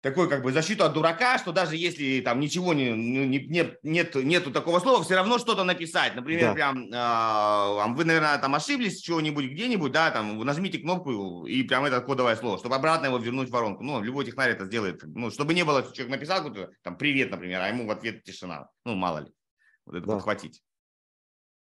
[0.00, 4.14] такой как бы защиту от дурака, что даже если там ничего не, не, нет, нет,
[4.14, 6.14] нету такого слова, все равно что-то написать.
[6.14, 6.54] Например, да.
[6.54, 12.00] прям э, вы, наверное, там ошиблись чего-нибудь где-нибудь, да, там нажмите кнопку и прям это
[12.00, 13.82] кодовое слово, чтобы обратно его вернуть в воронку.
[13.82, 15.02] Ну, любой технарь это сделает.
[15.04, 18.68] Ну, чтобы не было, человек написал какой-то там привет, например, а ему в ответ тишина.
[18.84, 19.32] Ну, мало ли.
[19.84, 20.14] Вот это да.
[20.14, 20.62] подхватить.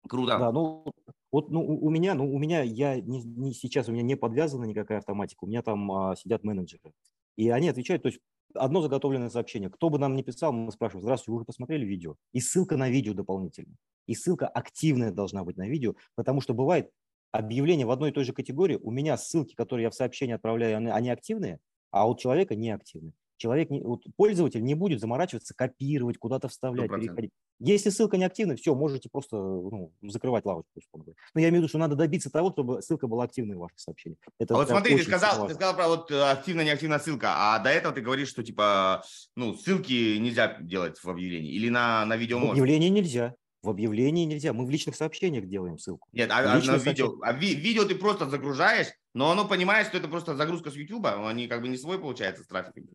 [0.07, 0.37] Круто.
[0.39, 0.85] Да, ну,
[1.31, 4.65] вот ну, у меня, ну, у меня, я не, не сейчас, у меня не подвязана
[4.65, 6.93] никакая автоматика, у меня там а, сидят менеджеры.
[7.41, 8.19] И они отвечают, то есть
[8.53, 9.71] одно заготовленное сообщение.
[9.71, 12.15] Кто бы нам ни писал, мы спрашиваем, здравствуйте, вы уже посмотрели видео?
[12.33, 13.73] И ссылка на видео дополнительно.
[14.05, 16.91] И ссылка активная должна быть на видео, потому что бывает
[17.31, 20.77] объявление в одной и той же категории, у меня ссылки, которые я в сообщение отправляю,
[20.93, 23.11] они, активные, а у человека не активны
[23.41, 26.99] человек, не, вот пользователь не будет заморачиваться, копировать, куда-то вставлять, 100%.
[26.99, 27.31] переходить.
[27.59, 30.69] Если ссылка не активна, все, можете просто ну, закрывать лавочку.
[30.93, 33.79] Но я имею в виду, что надо добиться того, чтобы ссылка была активной в ваших
[33.79, 34.19] сообщениях.
[34.39, 37.69] Это а вот смотри, ты сказал, ты сказал про вот э, активно-неактивная ссылка, а до
[37.69, 39.03] этого ты говоришь, что типа,
[39.35, 42.53] ну, ссылки нельзя делать в объявлении или на, на видео можно?
[42.53, 43.35] В объявлении нельзя.
[43.63, 44.53] В объявлении нельзя.
[44.53, 46.07] Мы в личных сообщениях делаем ссылку.
[46.11, 49.97] Нет, а, а на видео, а ви, видео ты просто загружаешь, но оно понимает, что
[49.97, 52.85] это просто загрузка с YouTube, они как бы не свой получается с трафиком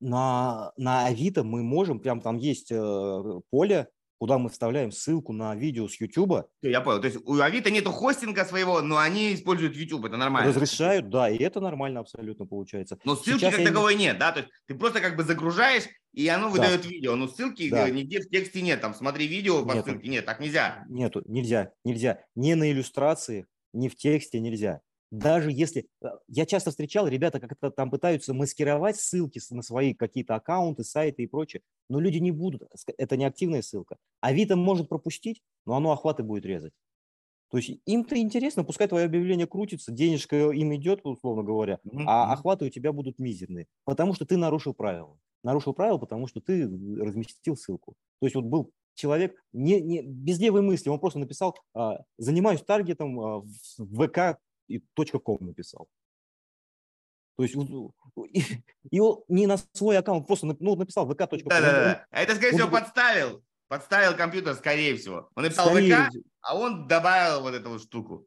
[0.00, 3.88] на, на Авито мы можем, прям там есть э, поле,
[4.18, 6.46] куда мы вставляем ссылку на видео с YouTube.
[6.60, 7.00] Я понял.
[7.00, 10.04] То есть у Авито нету хостинга своего, но они используют YouTube.
[10.04, 10.50] Это нормально.
[10.50, 12.98] Разрешают, да, и это нормально абсолютно получается.
[13.04, 13.68] Но ссылки Сейчас как я...
[13.68, 14.32] таковой нет, да?
[14.32, 16.88] То есть ты просто как бы загружаешь, и оно выдает да.
[16.88, 17.16] видео.
[17.16, 17.88] Но ссылки да.
[17.88, 18.82] нигде в тексте нет.
[18.82, 19.88] Там смотри видео по Нету.
[19.88, 20.08] ссылке.
[20.08, 20.84] Нет, так нельзя.
[20.88, 22.20] Нету, нельзя, нельзя.
[22.34, 25.88] Не на иллюстрации, не в тексте нельзя даже если...
[26.02, 31.24] Э, я часто встречал, ребята как-то там пытаются маскировать ссылки на свои какие-то аккаунты, сайты
[31.24, 32.62] и прочее, но люди не будут,
[32.96, 33.96] это не активная ссылка.
[34.20, 36.72] Авито может пропустить, но оно охваты будет резать.
[37.50, 42.04] То есть им-то интересно, пускай твое объявление крутится, денежка им идет, условно говоря, mm-hmm.
[42.06, 45.18] а охваты у тебя будут мизерные, потому что ты нарушил правила.
[45.42, 47.94] Нарушил правила, потому что ты разместил ссылку.
[48.20, 52.62] То есть вот был человек не, не, без левой мысли, он просто написал, а, занимаюсь
[52.62, 53.40] таргетом а,
[53.78, 54.38] в ВК
[54.70, 54.82] и
[55.24, 55.88] .com написал.
[57.36, 57.56] То есть
[58.34, 58.42] и,
[58.90, 61.48] и он не на свой аккаунт, просто ну, написал vk.com.
[61.48, 62.06] Да-да-да.
[62.10, 63.42] А это, скорее он, всего, подставил.
[63.68, 65.30] Подставил компьютер, скорее всего.
[65.34, 66.10] Он написал скорее...
[66.10, 68.26] ВК, а он добавил вот эту вот штуку.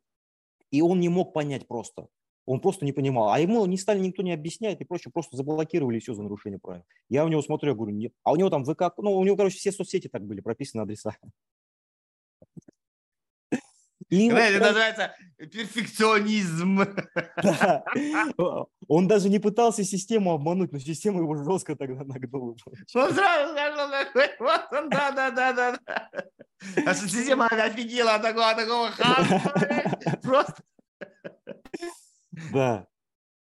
[0.71, 2.07] И он не мог понять просто.
[2.45, 3.29] Он просто не понимал.
[3.29, 6.83] А ему не стали никто не объяснять и прочее, просто заблокировали все за нарушение правил.
[7.07, 8.13] Я у него смотрю, я говорю, нет.
[8.23, 11.15] А у него там ВК, ну, у него, короче, все соцсети так были, прописаны адреса.
[14.13, 16.81] И Знаешь, это называется перфекционизм.
[17.43, 17.83] Да.
[18.87, 22.51] Он даже не пытался систему обмануть, но система его жестко тогда нагнула.
[22.51, 22.57] Он
[22.87, 23.89] сразу сказал,
[24.39, 25.79] вот он, да, да, да, да.
[26.85, 30.19] А система офигела от такого, такого хамства.
[30.21, 30.63] Просто.
[32.53, 32.85] Да.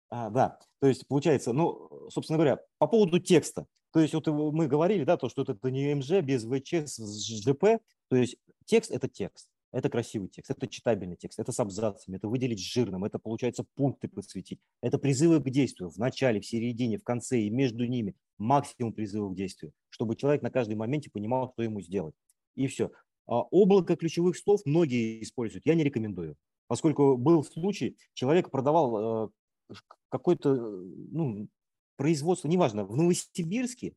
[0.10, 0.60] А, да.
[0.82, 3.66] То есть, получается, ну, собственно говоря, по поводу текста.
[3.94, 7.82] То есть, вот мы говорили, да, то, что это не МЖ без ВЧ с ЖП.
[8.10, 9.48] То есть, текст– это текст.
[9.72, 14.08] Это красивый текст, это читабельный текст, это с абзацами, это выделить жирным, это, получается, пункты
[14.08, 14.60] посвятить.
[14.82, 18.16] Это призывы к действию в начале, в середине, в конце и между ними.
[18.40, 22.16] Максимум призывов к действию, чтобы человек на каждом моменте понимал, что ему сделать.
[22.56, 22.92] И все.
[23.28, 25.66] А облако ключевых слов многие используют.
[25.66, 26.36] Я не рекомендую.
[26.68, 29.76] Поскольку был случай, человек продавал э,
[30.10, 31.48] какое-то ну,
[31.96, 33.94] производство, неважно, в Новосибирске,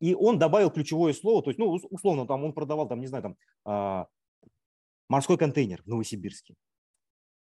[0.00, 3.22] и он добавил ключевое слово, то есть, ну, условно, там он продавал, там, не знаю,
[3.22, 4.06] там, а,
[5.08, 6.54] морской контейнер в Новосибирске.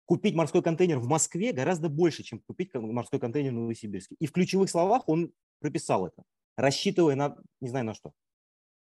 [0.05, 4.15] Купить морской контейнер в Москве гораздо больше, чем купить морской контейнер в Новосибирске.
[4.19, 6.23] И в ключевых словах он прописал это,
[6.57, 8.11] рассчитывая на, не знаю на что.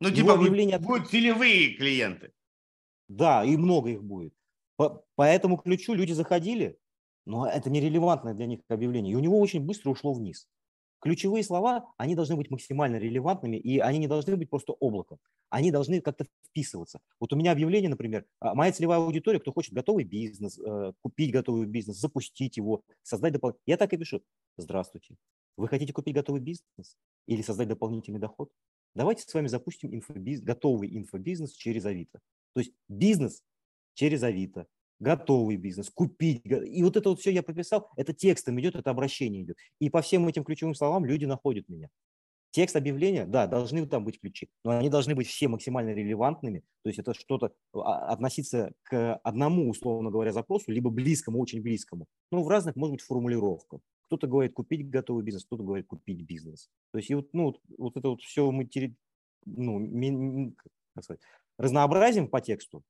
[0.00, 0.78] Ну, Его типа объявление...
[0.78, 2.32] будут целевые клиенты.
[3.08, 4.34] Да, и много их будет.
[4.76, 6.78] По, по этому ключу люди заходили,
[7.24, 9.12] Но это нерелевантное для них объявление.
[9.12, 10.48] И у него очень быстро ушло вниз.
[11.02, 15.18] Ключевые слова, они должны быть максимально релевантными, и они не должны быть просто облаком.
[15.50, 17.00] Они должны как-то вписываться.
[17.18, 21.32] Вот у меня объявление, например, а, моя целевая аудитория, кто хочет готовый бизнес, э, купить
[21.32, 23.64] готовый бизнес, запустить его, создать дополнительный.
[23.66, 24.22] Я так и пишу.
[24.56, 25.16] Здравствуйте.
[25.56, 26.96] Вы хотите купить готовый бизнес
[27.26, 28.52] или создать дополнительный доход?
[28.94, 30.40] Давайте с вами запустим инфобиз...
[30.40, 32.20] готовый инфобизнес через Авито.
[32.54, 33.42] То есть бизнес
[33.94, 34.68] через Авито,
[35.00, 36.42] готовый бизнес, купить.
[36.44, 39.56] И вот это вот все я прописал, это текстом идет, это обращение идет.
[39.80, 41.88] И по всем этим ключевым словам люди находят меня.
[42.52, 46.60] Текст объявления, да, должны там быть ключи, но они должны быть все максимально релевантными.
[46.82, 52.04] То есть это что-то а, относиться к одному, условно говоря, запросу, либо близкому, очень близкому.
[52.30, 53.80] Ну, в разных, может быть, формулировках.
[54.06, 56.68] Кто-то говорит купить готовый бизнес, кто-то говорит купить бизнес.
[56.90, 58.68] То есть и вот, ну, вот, вот это вот все мы
[59.46, 60.54] ну,
[60.94, 61.22] как сказать,
[61.56, 62.84] разнообразим по тексту,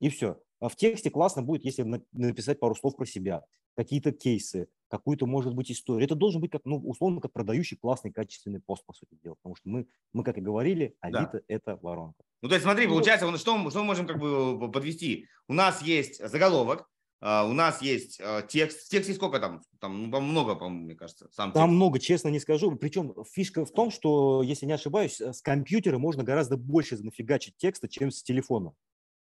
[0.00, 0.40] и все.
[0.64, 3.44] А в тексте классно будет, если написать пару слов про себя,
[3.76, 6.06] какие-то кейсы, какую-то, может быть, историю.
[6.06, 9.34] Это должен быть, как, ну, условно, как продающий классный, качественный пост, по сути дела.
[9.42, 12.24] Потому что мы, мы как и говорили, Авито да.– это воронка.
[12.40, 15.26] Ну, то есть смотри, ну, получается, что, что мы можем как бы подвести?
[15.48, 16.88] У нас есть заголовок,
[17.22, 18.80] Uh, у нас есть uh, текст.
[18.80, 19.62] В тексте сколько там?
[19.80, 21.26] Там ну, много, по-моему, мне кажется.
[21.32, 21.74] Сам там текст.
[21.74, 22.76] много, честно не скажу.
[22.76, 27.88] Причем фишка в том, что, если не ошибаюсь, с компьютера можно гораздо больше нафигачить текста,
[27.88, 28.74] чем с телефона.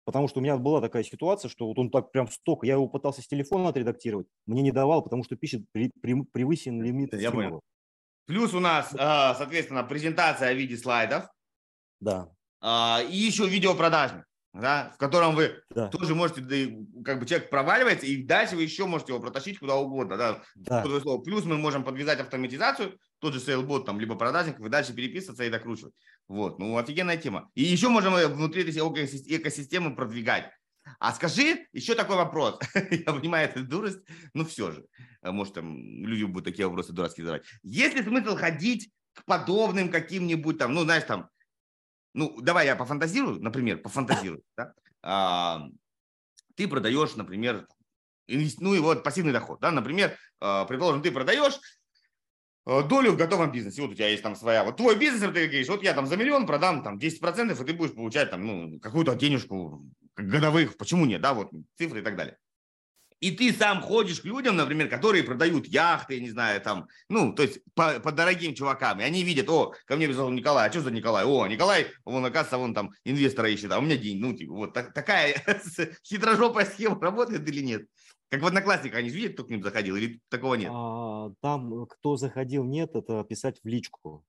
[0.05, 2.87] Потому что у меня была такая ситуация, что вот он так прям столько, я его
[2.87, 7.13] пытался с телефона отредактировать, мне не давал, потому что пишет при, при, превысен лимит.
[7.13, 7.61] Я понял.
[8.25, 11.25] Плюс у нас, а, соответственно, презентация в виде слайдов.
[11.99, 12.29] Да.
[12.61, 15.87] А, и еще видеопродажник да, в котором вы да.
[15.87, 16.41] тоже можете,
[17.03, 20.15] как бы человек проваливается, и дальше вы еще можете его протащить куда угодно.
[20.15, 20.43] Да.
[20.55, 20.83] да.
[20.83, 25.49] Плюс мы можем подвязать автоматизацию, тот же сейлбот, там, либо продажник, и дальше переписываться и
[25.49, 25.93] докручивать.
[26.27, 27.49] Вот, ну, офигенная тема.
[27.55, 30.51] И еще можем внутри этой экосистемы продвигать.
[30.99, 32.59] А скажи еще такой вопрос.
[32.91, 33.99] Я понимаю, это дурость,
[34.33, 34.85] но все же.
[35.23, 37.47] Может, там люди будут такие вопросы дурацкие задавать.
[37.63, 41.29] Есть ли смысл ходить к подобным каким-нибудь там, ну, знаешь, там,
[42.13, 44.43] ну, давай я пофантазирую, например, пофантазирую.
[44.57, 44.73] Да?
[45.01, 45.67] А,
[46.55, 47.67] ты продаешь, например,
[48.27, 49.59] ну и вот пассивный доход.
[49.59, 49.71] Да?
[49.71, 51.59] Например, а, предположим, ты продаешь
[52.65, 53.81] а, долю в готовом бизнесе.
[53.81, 54.63] Вот у тебя есть там своя.
[54.63, 57.73] Вот твой бизнес, ты говоришь, вот я там за миллион продам там 10%, и ты
[57.73, 59.85] будешь получать там ну, какую-то денежку
[60.15, 60.77] годовых.
[60.77, 61.21] Почему нет?
[61.21, 62.37] Да, вот цифры и так далее
[63.23, 67.43] и ты сам ходишь к людям, например, которые продают яхты, не знаю, там, ну, то
[67.43, 70.81] есть по, по дорогим чувакам, и они видят, о, ко мне пришел Николай, а что
[70.81, 71.23] за Николай?
[71.23, 74.73] О, Николай, он, оказывается, вон там инвестора ищет, а у меня деньги, ну, типа, вот
[74.73, 75.35] так, такая
[76.05, 77.87] хитрожопая схема работает или нет?
[78.27, 80.69] Как в Одноклассниках, они видят, кто к ним заходил, или такого нет?
[80.73, 84.25] А, там, кто заходил, нет, это писать в личку.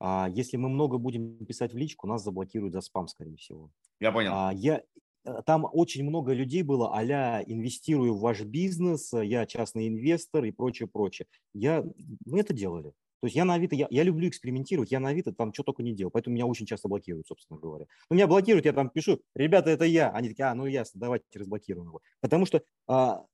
[0.00, 3.70] А если мы много будем писать в личку, нас заблокируют за спам, скорее всего.
[4.00, 4.32] Я понял.
[4.34, 5.03] А, я, Э,
[5.46, 10.50] там очень много людей было, а инвестирую в ваш бизнес, э, я частный инвестор и
[10.50, 11.26] прочее, прочее.
[11.52, 11.84] Я,
[12.26, 12.92] мы это делали.
[13.20, 15.82] То есть я на Авито, я, я люблю экспериментировать, я на Авито там что только
[15.82, 17.86] не делал, поэтому меня очень часто блокируют, собственно говоря.
[18.10, 20.10] Но меня блокируют, я там пишу, ребята, это я.
[20.10, 22.02] Они такие, а, ну ясно, давайте разблокируем его.
[22.20, 23.24] Потому что а,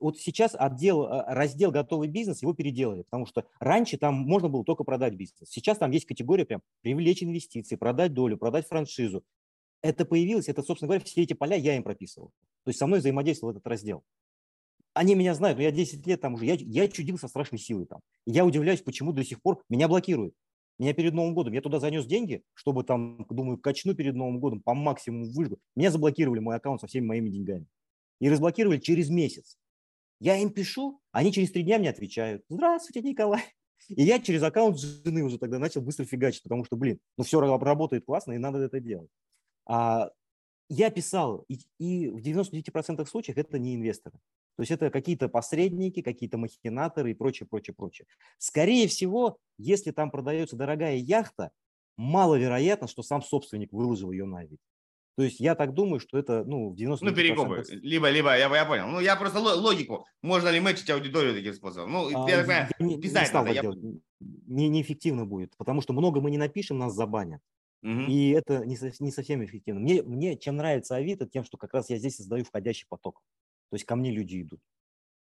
[0.00, 4.64] вот сейчас отдел, а, раздел «Готовый бизнес» его переделали, потому что раньше там можно было
[4.64, 5.50] только продать бизнес.
[5.50, 9.22] Сейчас там есть категория прям привлечь инвестиции, продать долю, продать франшизу
[9.86, 12.30] это появилось, это, собственно говоря, все эти поля я им прописывал.
[12.64, 14.02] То есть со мной взаимодействовал этот раздел.
[14.94, 17.86] Они меня знают, но я 10 лет там уже, я, я чудил со страшной силой
[17.86, 18.00] там.
[18.26, 20.34] Я удивляюсь, почему до сих пор меня блокируют.
[20.78, 24.60] Меня перед Новым годом, я туда занес деньги, чтобы там, думаю, качну перед Новым годом,
[24.60, 25.58] по максимуму выжгу.
[25.74, 27.66] Меня заблокировали мой аккаунт со всеми моими деньгами.
[28.20, 29.58] И разблокировали через месяц.
[30.20, 32.42] Я им пишу, они через три дня мне отвечают.
[32.48, 33.42] Здравствуйте, Николай.
[33.88, 37.40] И я через аккаунт жены уже тогда начал быстро фигачить, потому что, блин, ну все
[37.40, 39.10] работает классно, и надо это делать.
[39.66, 40.10] А,
[40.68, 44.18] я писал, и, и в 99% случаев это не инвесторы.
[44.56, 48.06] То есть это какие-то посредники, какие-то махинаторы и прочее, прочее, прочее.
[48.38, 51.50] Скорее всего, если там продается дорогая яхта,
[51.98, 54.58] маловероятно, что сам собственник выложил ее на вид.
[55.16, 56.98] То есть я так думаю, что это ну, в 90%...
[57.00, 57.64] Ну, перекопы.
[57.70, 58.86] Либо, либо, я, я понял.
[58.88, 60.06] Ну, я просто логику.
[60.22, 61.92] Можно ли мэчить аудиторию таким способом?
[61.92, 63.50] Ну, а, я так понимаю, не, не надо.
[63.50, 63.62] Я...
[64.20, 67.40] Не, неэффективно будет, потому что много мы не напишем, нас забанят.
[67.82, 69.80] И это не, не совсем эффективно.
[69.80, 73.22] Мне, мне чем нравится Авито, тем, что как раз я здесь создаю входящий поток.
[73.70, 74.60] То есть ко мне люди идут.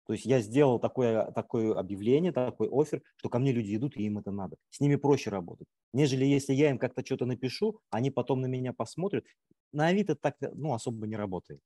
[0.08, 4.04] То есть я сделал такое, такое объявление, такой офер, что ко мне люди идут, и
[4.04, 4.56] им это надо.
[4.70, 5.68] С ними проще работать.
[5.94, 9.26] Нежели если я им как-то что-то напишу, они потом на меня посмотрят.
[9.72, 11.60] На Авито так ну, особо не работает.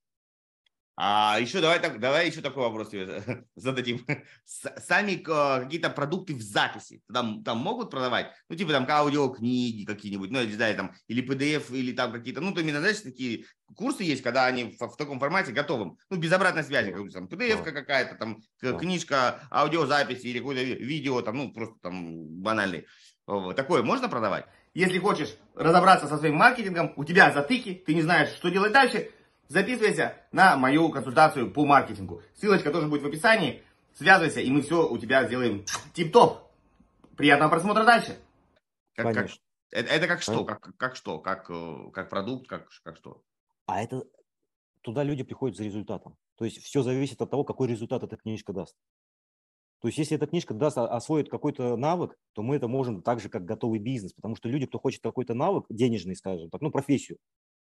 [1.01, 3.23] А еще давай, так, давай еще такой вопрос тебе
[3.55, 4.05] зададим.
[4.45, 8.33] Сами какие-то продукты в записи там, там могут продавать?
[8.49, 12.53] Ну, типа там аудиокниги какие-нибудь, ну, не знаю, там, или PDF, или там какие-то, ну,
[12.53, 13.45] то именно, знаешь, такие
[13.77, 17.27] курсы есть, когда они в, в таком формате готовым, ну, без обратной связи, как там,
[17.27, 22.87] PDF какая-то, там, книжка, аудиозаписи или какое-то видео, там, ну, просто там банальный.
[23.55, 24.47] Такое можно продавать?
[24.73, 29.11] Если хочешь разобраться со своим маркетингом, у тебя затыки, ты не знаешь, что делать дальше,
[29.49, 32.21] записывайся на мою консультацию по маркетингу.
[32.35, 33.61] Ссылочка тоже будет в описании.
[33.95, 36.49] Связывайся, и мы все у тебя сделаем тип-топ.
[37.17, 38.17] Приятного просмотра дальше.
[38.95, 39.29] Как, как,
[39.71, 40.45] это, это как что?
[40.45, 41.19] Как, как что?
[41.19, 42.47] Как, э, как продукт?
[42.47, 43.21] Как, как что?
[43.65, 44.03] А это
[44.81, 46.17] туда люди приходят за результатом.
[46.37, 48.75] То есть все зависит от того, какой результат эта книжка даст.
[49.81, 53.29] То есть если эта книжка даст, освоит какой-то навык, то мы это можем так же,
[53.29, 54.13] как готовый бизнес.
[54.13, 57.17] Потому что люди, кто хочет какой-то навык, денежный, скажем так, ну, профессию,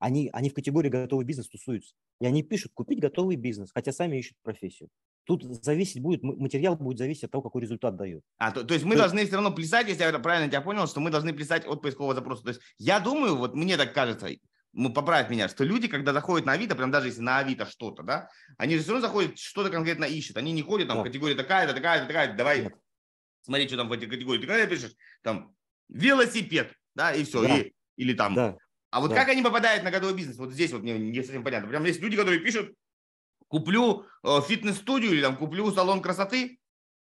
[0.01, 1.95] они, они в категории готовый бизнес тусуются.
[2.21, 4.89] И они пишут купить готовый бизнес, хотя сами ищут профессию.
[5.25, 8.25] Тут зависеть будет, материал будет зависеть от того, какой результат дает.
[8.39, 10.89] А, то, то есть мы то должны все равно плясать, если я правильно тебя понял,
[10.89, 12.43] что мы должны плясать от поискового запроса.
[12.43, 14.29] То есть я думаю, вот мне так кажется,
[14.73, 18.03] ну, поправь меня, что люди, когда заходят на Авито, прям даже если на Авито что-то,
[18.03, 20.39] да, они же все равно заходят, что-то конкретно ищут.
[20.39, 21.03] Они не ходят там да.
[21.03, 22.75] в категории такая-то, такая-то, такая давай Нет.
[23.43, 24.41] смотри, что там в этой категории.
[24.41, 25.55] Ты когда пишешь, там,
[25.89, 27.59] велосипед, да, и все, да.
[27.59, 28.57] и, или там да.
[28.91, 29.17] А вот да.
[29.17, 30.37] как они попадают на годовой бизнес?
[30.37, 31.69] Вот здесь вот мне не совсем понятно.
[31.69, 32.75] Прям есть люди, которые пишут,
[33.49, 36.59] куплю э, фитнес-студию или там куплю салон красоты.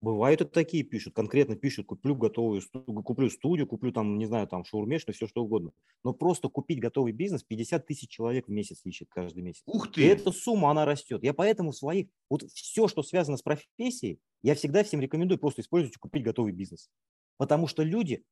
[0.03, 2.61] Бывают и такие пишут, конкретно пишут, куплю готовую
[3.05, 5.71] куплю студию, куплю там, не знаю, там шаурмеш, все что угодно.
[6.03, 9.63] Но просто купить готовый бизнес 50 тысяч человек в месяц ищет каждый месяц.
[9.65, 10.03] Ух ты!
[10.03, 11.23] И эта сумма, она растет.
[11.23, 15.97] Я поэтому своих, вот все, что связано с профессией, я всегда всем рекомендую просто использовать,
[15.99, 16.91] купить готовый бизнес.
[17.37, 18.25] Потому что люди,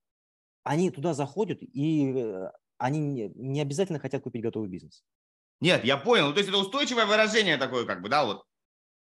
[0.64, 5.04] они туда заходят, и э, они не, не обязательно хотят купить готовый бизнес.
[5.60, 6.28] Нет, я понял.
[6.28, 8.42] Ну, то есть это устойчивое выражение такое, как бы, да, вот.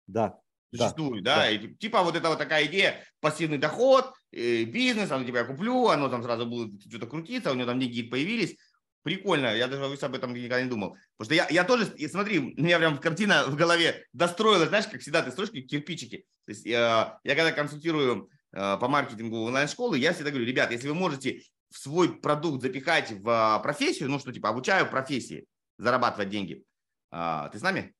[0.07, 0.39] Да.
[0.72, 1.41] Существует, да, да.
[1.41, 1.51] да.
[1.51, 6.09] И, типа вот это вот такая идея, пассивный доход, э, бизнес, оно тебя куплю, оно
[6.09, 8.55] там сразу будет что-то крутиться, у него там деньги появились.
[9.01, 10.97] Прикольно, я даже об этом никогда не думал.
[11.18, 14.88] Потому что я, я тоже, и смотри, у меня прям картина в голове достроилась, знаешь,
[14.88, 16.26] как всегда, ты строишь кирпичики.
[16.45, 20.88] То есть я, я когда консультирую э, по маркетингу онлайн-школы, я всегда говорю, ребят, если
[20.88, 21.41] вы можете
[21.76, 25.46] в свой продукт запихать в а, профессию, ну что типа обучаю профессии,
[25.78, 26.64] зарабатывать деньги.
[27.12, 27.94] А, ты с нами?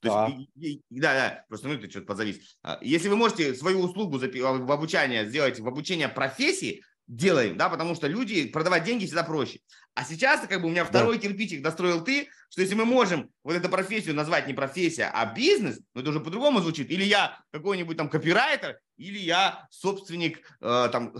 [0.00, 0.32] То да.
[0.54, 2.58] Есть, да, да, просто ну ты что-то подзавис.
[2.62, 7.94] А, если вы можете свою услугу в обучение сделать в обучение профессии, делаем, да, потому
[7.94, 9.60] что люди продавать деньги всегда проще.
[9.94, 11.22] А сейчас, как бы у меня второй да.
[11.22, 15.80] кирпичик достроил ты, что если мы можем вот эту профессию назвать не профессия, а бизнес,
[15.92, 16.88] ну это уже по-другому звучит.
[16.90, 21.12] Или я какой-нибудь там копирайтер, или я собственник э, там,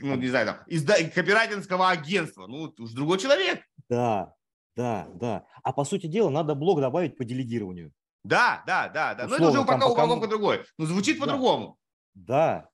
[0.00, 0.94] ну не знаю, там, изда...
[1.04, 2.46] копирайтерского агентства.
[2.46, 3.62] Ну уж другой человек.
[3.90, 4.32] Да,
[4.76, 5.44] да, да.
[5.62, 7.92] А по сути дела надо блок добавить по делегированию.
[8.24, 9.26] Да, да, да, да.
[9.26, 10.64] Но это уже упаковка, упаковка другой.
[10.78, 11.26] Но звучит да.
[11.26, 11.78] по-другому.
[12.14, 12.70] Да,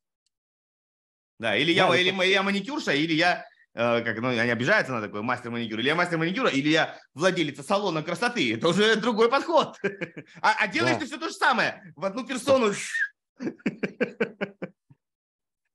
[1.41, 5.01] да, или я, или, или я маникюрша, или я, э, как, ну, они обижаются на
[5.01, 8.55] такой мастер маникюра, или я мастер маникюра, или я владелица салона красоты.
[8.55, 9.79] Это уже другой подход.
[10.43, 11.01] А, а делаешь да.
[11.01, 12.75] ты все то же самое, в одну персону.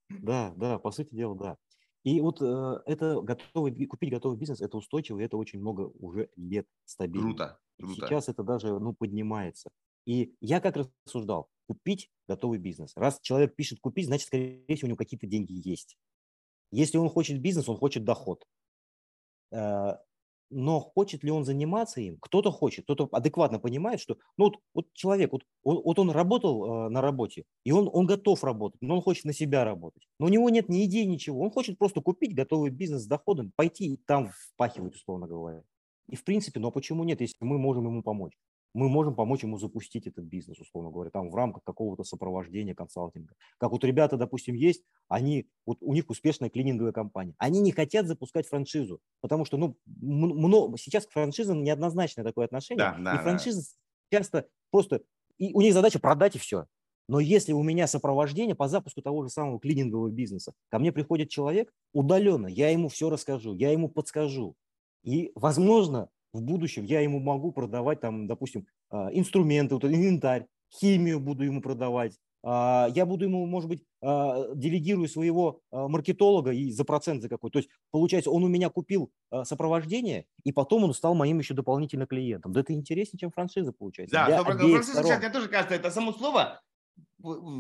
[0.10, 1.58] Да, да, по сути дела, да.
[2.04, 6.30] И вот э, это готовый, купить готовый бизнес, это устойчиво, и это очень много уже
[6.36, 7.30] лет стабильно.
[7.30, 8.06] Круто, круто.
[8.06, 9.72] Сейчас это даже ну, поднимается.
[10.06, 12.94] И я как рассуждал, купить готовый бизнес.
[12.96, 15.98] Раз человек пишет купить, значит, скорее всего, у него какие-то деньги есть.
[16.72, 18.46] Если он хочет бизнес, он хочет доход.
[19.52, 19.98] Э,
[20.50, 22.18] но хочет ли он заниматься им?
[22.22, 26.88] Кто-то хочет, кто-то адекватно понимает, что ну, вот, вот человек, вот, он, вот он работал
[26.88, 30.08] э, на работе, и он, он готов работать, но он хочет на себя работать.
[30.20, 31.42] Но у него нет ни идей, ничего.
[31.42, 35.64] Он хочет просто купить готовый бизнес с доходом, пойти и там впахивать, условно говоря.
[36.10, 38.38] И в принципе, ну а почему нет, если мы можем ему помочь?
[38.76, 43.34] Мы можем помочь ему запустить этот бизнес, условно говоря, там в рамках какого-то сопровождения, консалтинга.
[43.58, 47.36] Как вот ребята, допустим, есть, они, вот у них успешная клининговая компания.
[47.38, 52.78] Они не хотят запускать франшизу, потому что, ну, много, сейчас к франшизам неоднозначное такое отношение.
[52.78, 53.62] Да, да, и франшизы
[54.12, 54.18] да.
[54.18, 55.04] часто просто,
[55.38, 56.66] и у них задача продать и все.
[57.08, 61.30] Но если у меня сопровождение по запуску того же самого клинингового бизнеса, ко мне приходит
[61.30, 64.56] человек удаленно, я ему все расскажу, я ему подскажу.
[65.04, 70.46] И, возможно, в будущем я ему могу продавать, там, допустим, а, инструменты, вот инвентарь,
[70.80, 76.72] химию буду ему продавать, а, я буду ему, может быть, а, делегирую своего маркетолога и
[76.72, 77.50] за процент за какой.
[77.50, 79.12] То есть, получается, он у меня купил
[79.44, 82.52] сопровождение, и потом он стал моим еще дополнительно клиентом.
[82.52, 84.16] Да это интереснее, чем франшиза, получается.
[84.16, 86.62] Да, франшиза, мне тоже кажется, это само слово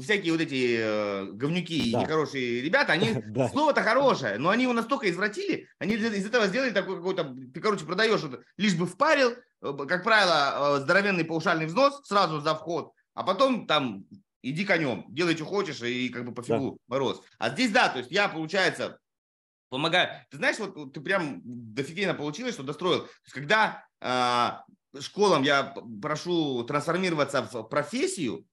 [0.01, 1.99] всякие вот эти э, говнюки да.
[1.99, 3.49] и нехорошие ребята, они да.
[3.49, 7.85] слово-то хорошее, но они его настолько извратили, они из этого сделали такой какой-то, ты, короче,
[7.85, 13.65] продаешь, вот, лишь бы впарил, как правило, здоровенный паушальный взнос сразу за вход, а потом
[13.65, 14.05] там
[14.43, 16.77] иди конем, делай, что хочешь, и как бы пофигу да.
[16.95, 17.21] мороз.
[17.39, 18.99] А здесь, да, то есть я, получается,
[19.69, 20.09] помогаю.
[20.29, 23.01] Ты знаешь, вот ты прям дофигенно получилось, что достроил.
[23.01, 28.45] То есть, когда э, школам я прошу трансформироваться в профессию,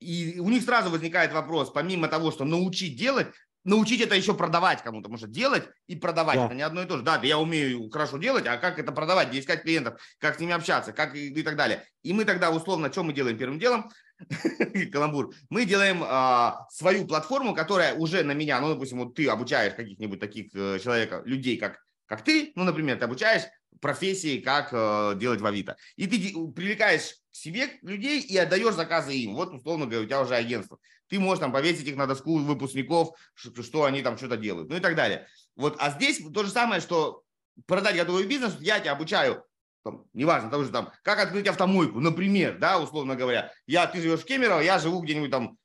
[0.00, 3.28] и у них сразу возникает вопрос, помимо того, что научить делать,
[3.66, 6.46] научить это еще продавать кому-то, потому что делать и продавать да.
[6.46, 7.02] это не одно и то же.
[7.02, 10.52] Да, я умею хорошо делать, а как это продавать, где искать клиентов, как с ними
[10.52, 11.84] общаться, как и, и так далее.
[12.02, 13.90] И мы тогда условно, что мы делаем первым делом?
[14.92, 15.34] Каламбур.
[15.50, 20.20] Мы делаем а, свою платформу, которая уже на меня, ну, допустим, вот ты обучаешь каких-нибудь
[20.20, 23.42] таких э, человека, людей, как, как ты, ну, например, ты обучаешь
[23.80, 25.76] профессии, как э, делать в Авито.
[25.96, 26.18] И ты
[26.52, 29.34] привлекаешь к себе людей и отдаешь заказы им.
[29.34, 30.78] Вот, условно говоря, у тебя уже агентство.
[31.08, 34.76] Ты можешь там повесить их на доску выпускников, что, что они там что-то делают, ну
[34.76, 35.26] и так далее.
[35.54, 37.22] Вот, а здесь то же самое, что
[37.66, 39.44] продать готовый бизнес, я тебя обучаю
[39.86, 43.52] там, неважно, того же там, как открыть автомойку, например, да, условно говоря.
[43.68, 45.56] Я, ты живешь в Кемерово, я живу где-нибудь там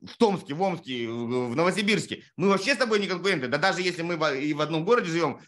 [0.00, 2.24] в Томске, в Омске, в Новосибирске.
[2.36, 3.46] Мы вообще с тобой не конкуренты.
[3.46, 5.40] Да даже если мы и в одном городе живем,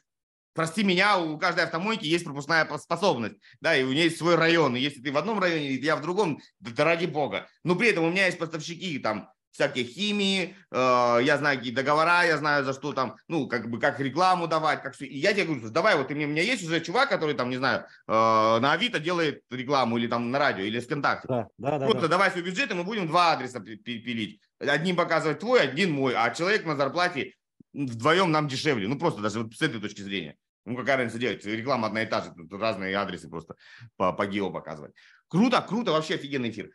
[0.57, 4.75] прости меня, у каждой автомойки есть пропускная способность, да, и у нее есть свой район.
[4.75, 7.47] И если ты в одном районе, я в другом, да ради бога.
[7.63, 12.25] Но при этом у меня есть поставщики там всякие химии, э, я знаю какие договора,
[12.25, 15.07] я знаю за что там, ну, как бы, как рекламу давать, как все.
[15.07, 17.49] И я тебе говорю, давай, вот ты мне, у меня есть уже чувак, который там,
[17.49, 21.27] не знаю, э, на Авито делает рекламу или там на радио, или с ВКонтакте.
[21.29, 21.87] Да, да, да.
[21.87, 22.09] Просто да.
[22.09, 24.41] давай свой бюджет, и мы будем два адреса пилить.
[24.59, 27.33] Одним показывать твой, один мой, а человек на зарплате
[27.73, 28.89] вдвоем нам дешевле.
[28.89, 30.37] Ну, просто даже вот с этой точки зрения.
[30.67, 31.45] Ну, какая разница делать?
[31.47, 33.55] Реклама одна и та же, разные адресы просто
[33.97, 34.93] по, по гео показывать.
[35.29, 36.71] Круто, круто, вообще офигенный эфир.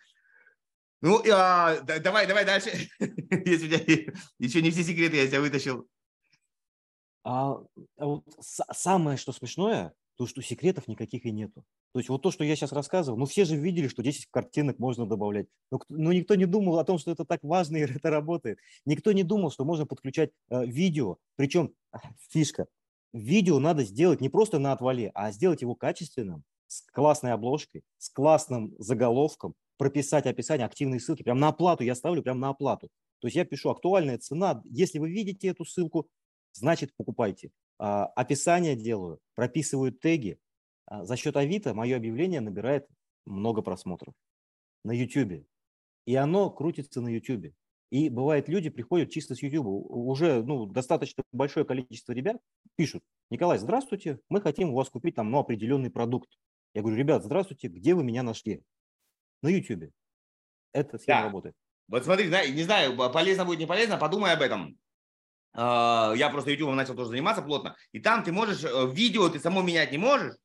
[1.01, 2.71] Ну, а, давай, давай дальше.
[2.99, 5.87] Если у тебя еще не все секреты, я тебя вытащил.
[7.23, 7.57] А,
[7.97, 11.65] а вот самое, что смешное, то, что секретов никаких и нету.
[11.93, 14.79] То есть вот то, что я сейчас рассказывал, ну все же видели, что 10 картинок
[14.79, 15.47] можно добавлять.
[15.69, 18.59] Но, но никто не думал о том, что это так важно и это работает.
[18.85, 21.17] Никто не думал, что можно подключать э, видео.
[21.35, 21.73] Причем
[22.29, 22.67] фишка.
[23.14, 28.09] Видео надо сделать не просто на отвале, а сделать его качественным, с классной обложкой, с
[28.09, 32.89] классным заголовком, прописать описание, активные ссылки, прям на оплату я ставлю, прям на оплату.
[33.20, 36.07] То есть я пишу актуальная цена, если вы видите эту ссылку,
[36.53, 37.51] значит покупайте.
[37.78, 40.39] А, описание делаю, прописываю теги.
[40.86, 42.88] А, за счет Авито мое объявление набирает
[43.26, 44.14] много просмотров
[44.84, 45.45] на YouTube.
[46.05, 47.53] И оно крутится на YouTube.
[47.91, 49.67] И бывает, люди приходят чисто с YouTube.
[49.67, 52.37] Уже ну, достаточно большое количество ребят
[52.75, 56.29] пишут, Николай, здравствуйте, мы хотим у вас купить там ну, определенный продукт.
[56.73, 58.63] Я говорю, ребят, здравствуйте, где вы меня нашли?
[59.41, 59.91] на YouTube.
[60.73, 61.23] Это схема да.
[61.25, 61.55] работает.
[61.87, 64.77] Вот смотри, не знаю, полезно будет, не полезно, подумай об этом.
[65.53, 67.75] А, я просто YouTube начал тоже заниматься плотно.
[67.91, 70.35] И там ты можешь, э, видео ты само менять не можешь.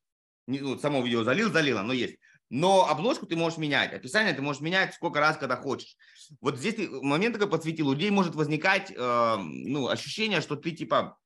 [0.47, 2.17] Ну, само видео залил, залило, но есть.
[2.49, 5.95] Но обложку ты можешь менять, описание ты можешь менять сколько раз, когда хочешь.
[6.39, 10.71] Вот здесь ты момент такой подсветил, у людей может возникать э, ну, ощущение, что ты
[10.71, 11.17] типа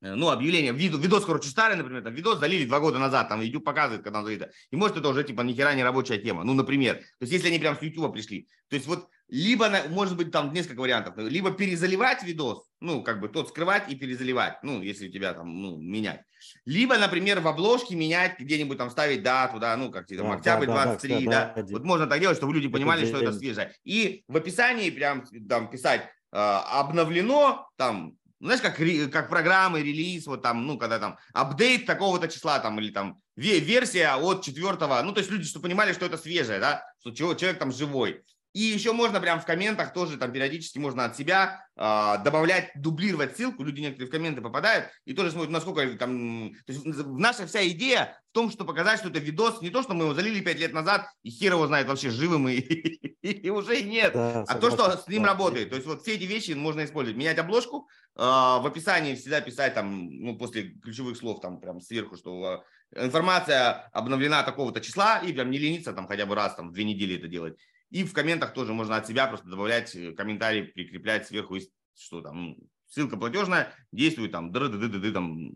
[0.00, 3.64] ну, объявление, видос, видос, короче, старый, например, там, видос залили два года назад, там, YouTube
[3.64, 6.52] показывает, когда он залито, и может это уже, типа, ни хера не рабочая тема, ну,
[6.54, 10.30] например, то есть, если они прям с YouTube пришли, то есть, вот, либо, может быть,
[10.30, 15.08] там несколько вариантов, либо перезаливать видос, ну, как бы, тот скрывать и перезаливать, ну, если
[15.08, 16.20] у тебя там, ну, менять,
[16.66, 20.66] либо, например, в обложке менять, где-нибудь там ставить дату, да, ну, как там, да, октябрь
[20.66, 23.72] да, 23, да, да, да, вот можно так делать, чтобы люди понимали, что это свежее,
[23.84, 28.18] и в описании прям, там, писать, э, обновлено, там,
[28.48, 28.76] знаешь, как,
[29.10, 34.14] как программы, релиз, вот там, ну, когда там апдейт такого-то числа, там, или там версия
[34.14, 37.72] от четвертого, ну, то есть люди, чтобы понимали, что это свежее, да, что человек там
[37.72, 38.22] живой.
[38.54, 43.36] И еще можно прям в комментах тоже там периодически можно от себя э, добавлять, дублировать
[43.36, 43.64] ссылку.
[43.64, 46.54] Люди некоторые в комменты попадают и тоже смотрят, насколько там...
[46.64, 49.94] То есть наша вся идея в том, что показать, что это видос, не то, что
[49.94, 52.58] мы его залили пять лет назад, и хер его знает вообще, живым и,
[53.22, 55.70] и уже нет, да, а то, что с ним работает.
[55.70, 57.18] То есть вот все эти вещи можно использовать.
[57.18, 62.16] Менять обложку, э, в описании всегда писать там, ну, после ключевых слов там прям сверху,
[62.16, 62.64] что
[62.94, 66.72] э, информация обновлена такого-то числа, и прям не лениться там хотя бы раз там в
[66.72, 67.58] две недели это делать.
[67.94, 71.58] И в комментах тоже можно от себя просто добавлять э, комментарий, прикреплять сверху,
[71.96, 72.56] что там
[72.88, 75.52] ссылка платежная, действует там, ды ды ды ды там,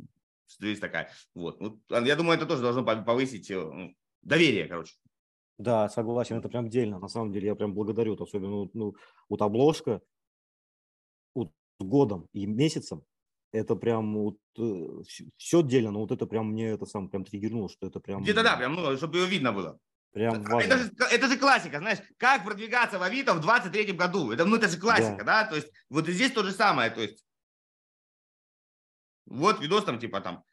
[0.61, 1.11] есть такая.
[1.35, 1.59] Вот.
[1.59, 1.79] вот.
[1.91, 3.93] Я думаю, это тоже должно повысить э, ну,
[4.23, 4.95] доверие, короче.
[5.59, 7.01] Да, согласен, это прям отдельно.
[7.01, 8.95] На самом деле я прям благодарю, особенно ну,
[9.29, 10.01] вот обложка
[11.35, 11.51] вот,
[11.81, 13.03] годом и месяцем,
[13.51, 15.03] это прям вот, э,
[15.37, 18.23] все но вот это прям мне это сам прям триггернуло, что это прям...
[18.23, 19.81] Где-то да, прям, ну, чтобы его видно было.
[20.13, 20.73] Прям важно.
[20.73, 24.33] это, же, это же классика, знаешь, как продвигаться в Авито в 23 году.
[24.33, 25.45] Это, ну, это же классика, да.
[25.45, 25.45] да?
[25.45, 26.91] То есть вот и здесь то же самое.
[26.91, 27.25] То есть
[29.27, 30.45] вот видос там типа там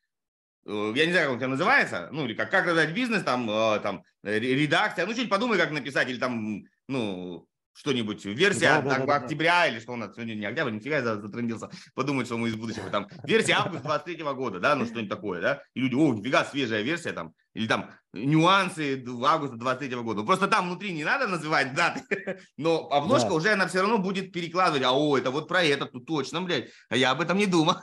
[0.65, 3.49] э, я не знаю, как он тебя называется, ну, или как, как создать бизнес, там,
[3.49, 9.05] э, там, редакция, ну, что-нибудь подумай, как написать, или там, ну, что-нибудь, версия да, да,
[9.05, 9.67] да, октября да.
[9.67, 12.89] или что у нас сегодня не октябрь, нифига я затрендился, подумать, что мы из будущего,
[12.89, 16.83] там, версия августа 23 года, да, ну, что-нибудь такое, да, и люди, о, нифига, свежая
[16.83, 22.01] версия, там, или там, нюансы августа 23 года, просто там внутри не надо называть даты,
[22.57, 23.35] но обложка да.
[23.35, 26.71] уже, она все равно будет перекладывать, а, о, это вот про это, тут точно, блядь,
[26.89, 27.75] а я об этом не думал.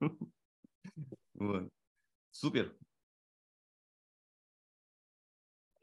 [2.32, 2.74] Супер.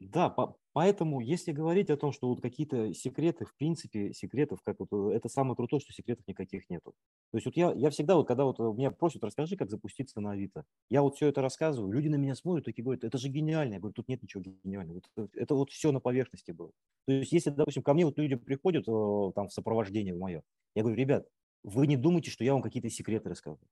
[0.00, 4.80] Да, по, поэтому, если говорить о том, что вот какие-то секреты, в принципе, секретов, как
[4.80, 6.92] вот, э, это самое крутое, что секретов никаких нету.
[7.30, 10.20] То есть вот я, я всегда, вот когда вот э, меня просят, расскажи, как запуститься
[10.20, 10.64] на Авито.
[10.90, 13.74] Я вот все это рассказываю, люди на меня смотрят, такие говорят, это же гениально.
[13.74, 15.00] Я говорю, тут нет ничего гениального.
[15.16, 16.70] Это, это вот все на поверхности было.
[17.06, 20.42] То есть если, допустим, ко мне вот люди приходят э, там в сопровождение мое,
[20.74, 21.26] я говорю, ребят,
[21.64, 23.68] вы не думайте, что я вам какие-то секреты рассказываю.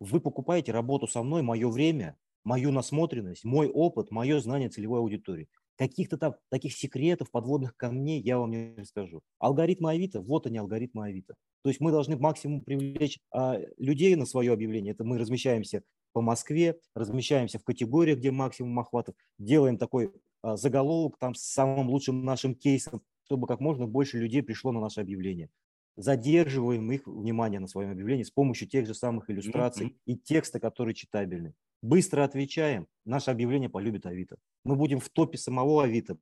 [0.00, 5.48] Вы покупаете работу со мной, мое время, мою насмотренность, мой опыт, мое знание целевой аудитории.
[5.76, 9.22] Каких-то там таких секретов, подводных камней я вам не расскажу.
[9.38, 11.34] Алгоритмы Авито, вот они, алгоритмы Авито.
[11.62, 14.92] То есть мы должны максимум привлечь а, людей на свое объявление.
[14.92, 15.82] Это мы размещаемся
[16.12, 20.12] по Москве, размещаемся в категориях, где максимум охватов, делаем такой
[20.42, 24.80] а, заголовок там с самым лучшим нашим кейсом, чтобы как можно больше людей пришло на
[24.80, 25.48] наше объявление.
[25.96, 30.00] Задерживаем их внимание на своем объявлении с помощью тех же самых иллюстраций mm-hmm.
[30.06, 31.54] и текста, который читабельный.
[31.82, 34.36] Быстро отвечаем, наше объявление полюбит Авито.
[34.64, 36.16] Мы будем в топе самого Авито,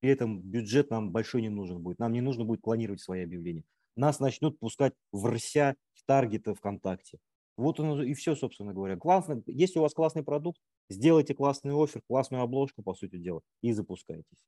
[0.00, 1.98] при этом бюджет нам большой не нужен будет.
[1.98, 3.64] Нам не нужно будет планировать свои объявления.
[3.96, 7.18] Нас начнут пускать в РСЯ, в Таргеты, ВКонтакте.
[7.56, 8.96] Вот оно и все, собственно говоря.
[8.96, 10.58] Классно, если у вас классный продукт,
[10.88, 14.46] сделайте классный офер, классную обложку, по сути дела, и запускайтесь.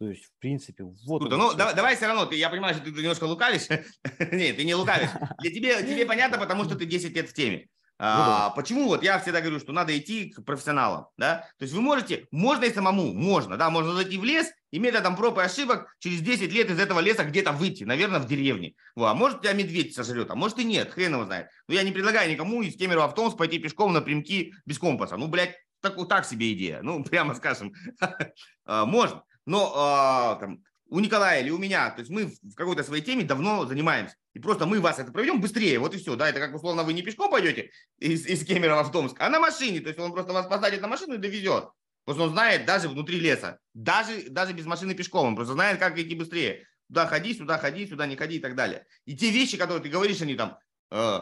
[0.00, 1.20] То есть, в принципе, вот...
[1.20, 1.36] Круто.
[1.36, 3.68] Ну, давай, давай все равно, ты, я понимаю, что ты немножко лукавишь.
[4.32, 5.10] Нет, ты не лукавишь.
[5.40, 7.68] Для тебе, тебе понятно, потому что ты 10 лет в теме.
[8.00, 8.50] Ну, а, да.
[8.56, 8.86] Почему?
[8.86, 11.46] Вот я всегда говорю, что надо идти к профессионалам, да.
[11.58, 15.16] То есть вы можете, можно и самому, можно, да, можно зайти в лес и методом
[15.16, 18.72] проб и ошибок через 10 лет из этого леса где-то выйти, наверное, в деревне.
[18.96, 21.48] А может тебя медведь сожрет, а может и нет, хрен его знает.
[21.68, 25.18] Но я не предлагаю никому из Кемерово в Томск пойти пешком напрямки без компаса.
[25.18, 27.74] Ну, блядь, так, вот так себе идея, ну, прямо скажем.
[28.64, 29.24] А, можно.
[29.44, 33.24] Но а, там, у Николая или у меня, то есть мы в какой-то своей теме
[33.24, 34.16] давно занимаемся.
[34.34, 36.16] И просто мы вас это проведем быстрее, вот и все.
[36.16, 39.38] Да, это как условно вы не пешком пойдете из, из Кемерово в Томск, а на
[39.38, 39.80] машине.
[39.80, 41.70] То есть он просто вас посадит на машину и довезет.
[42.08, 45.96] Что он знает даже внутри леса, даже, даже без машины пешком, он просто знает, как
[45.96, 46.66] идти быстрее.
[46.88, 48.84] Туда ходи, сюда ходи, сюда не ходи и так далее.
[49.04, 50.58] И те вещи, которые ты говоришь, они там,
[50.90, 51.20] э,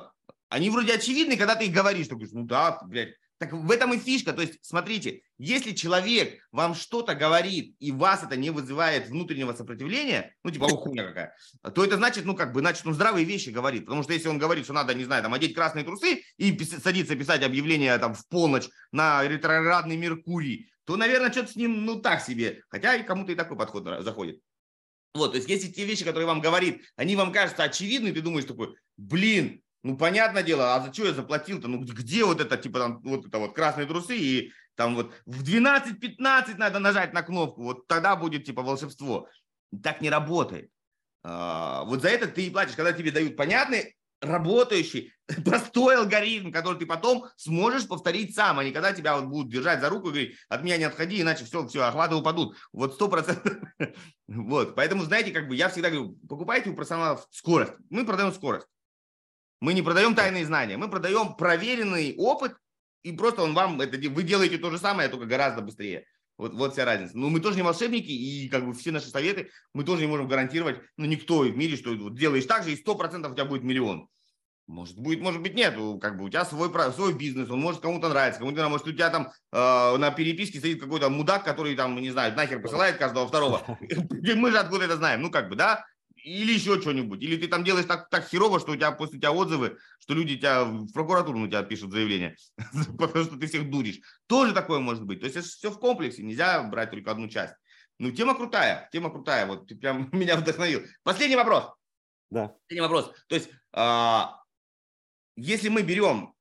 [0.48, 2.06] они вроде очевидны, когда ты их говоришь.
[2.06, 4.32] Ты говоришь, ну да, блядь, так в этом и фишка.
[4.32, 10.34] То есть, смотрите, если человек вам что-то говорит, и вас это не вызывает внутреннего сопротивления,
[10.42, 11.36] ну, типа, хуйня какая,
[11.74, 13.86] то это значит, ну, как бы, значит, он здравые вещи говорит.
[13.86, 16.80] Потому что если он говорит, что надо, не знаю, там, одеть красные трусы и пис-
[16.80, 22.00] садиться писать объявление там в полночь на ретроградный Меркурий, то, наверное, что-то с ним, ну,
[22.00, 22.62] так себе.
[22.68, 24.40] Хотя и кому-то и такой подход заходит.
[25.14, 28.46] Вот, то есть, если те вещи, которые вам говорит, они вам кажутся очевидны, ты думаешь
[28.46, 31.68] такой, блин, ну, понятное дело, а за что я заплатил-то?
[31.68, 35.42] Ну, где вот это, типа, там, вот это вот красные трусы и там вот в
[35.42, 39.28] 12-15 надо нажать на кнопку, вот тогда будет, типа, волшебство.
[39.82, 40.70] Так не работает.
[41.22, 45.12] А, вот за это ты и платишь, когда тебе дают понятный, работающий,
[45.44, 49.80] простой алгоритм, который ты потом сможешь повторить сам, а не когда тебя вот будут держать
[49.80, 52.56] за руку и говорить, от меня не отходи, иначе все, все, охваты упадут.
[52.72, 53.56] Вот сто процентов.
[54.26, 57.72] Вот, поэтому, знаете, как бы я всегда говорю, покупайте у профессионалов скорость.
[57.88, 58.66] Мы продаем скорость.
[59.60, 62.54] Мы не продаем тайные знания, мы продаем проверенный опыт,
[63.02, 66.04] и просто он вам, это, вы делаете то же самое, только гораздо быстрее.
[66.36, 67.18] Вот, вот вся разница.
[67.18, 70.28] Но мы тоже не волшебники, и как бы все наши советы мы тоже не можем
[70.28, 73.64] гарантировать, ну, никто в мире, что вот делаешь так же, и 100% у тебя будет
[73.64, 74.08] миллион.
[74.68, 75.74] Может будет, может быть нет.
[76.00, 79.08] Как бы у тебя свой, свой бизнес, он может кому-то нравится, кому-то может у тебя
[79.08, 83.62] там э, на переписке стоит какой-то мудак, который там, не знаю, нахер посылает каждого второго.
[84.36, 85.22] Мы же откуда это знаем?
[85.22, 85.86] Ну как бы, да?
[86.28, 87.22] Или еще что-нибудь.
[87.22, 90.36] Или ты там делаешь так, так херово, что у тебя после тебя отзывы, что люди
[90.36, 92.36] тебя в прокуратуру на тебя пишут заявление,
[92.98, 94.00] потому что ты всех дуришь.
[94.26, 95.20] Тоже такое может быть.
[95.20, 97.54] То есть это все в комплексе, нельзя брать только одну часть.
[97.98, 99.46] Ну, тема крутая, тема крутая.
[99.46, 100.82] Вот ты прям меня вдохновил.
[101.02, 101.72] Последний вопрос.
[102.30, 102.54] Да.
[102.68, 103.10] Последний вопрос.
[103.26, 104.36] То есть, а,
[105.36, 106.34] если мы берем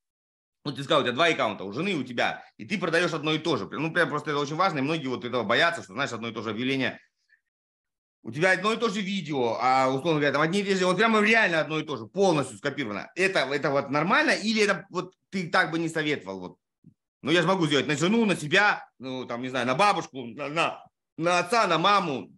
[0.65, 3.13] ну, ты сказал, у тебя два аккаунта, у жены и у тебя, и ты продаешь
[3.13, 3.69] одно и то же.
[3.71, 6.33] Ну, прям просто это очень важно, и многие вот этого боятся, что, знаешь, одно и
[6.33, 6.99] то же объявление
[8.23, 10.85] у тебя одно и то же видео, а условно говоря, там одни и те же,
[10.85, 13.09] вот прямо реально одно и то же, полностью скопировано.
[13.15, 16.39] Это, это вот нормально или это вот ты так бы не советовал?
[16.39, 16.57] Вот?
[17.21, 20.25] Ну, я же могу сделать на жену, на себя, ну, там, не знаю, на бабушку,
[20.25, 20.85] на, на,
[21.17, 22.29] на отца, на маму.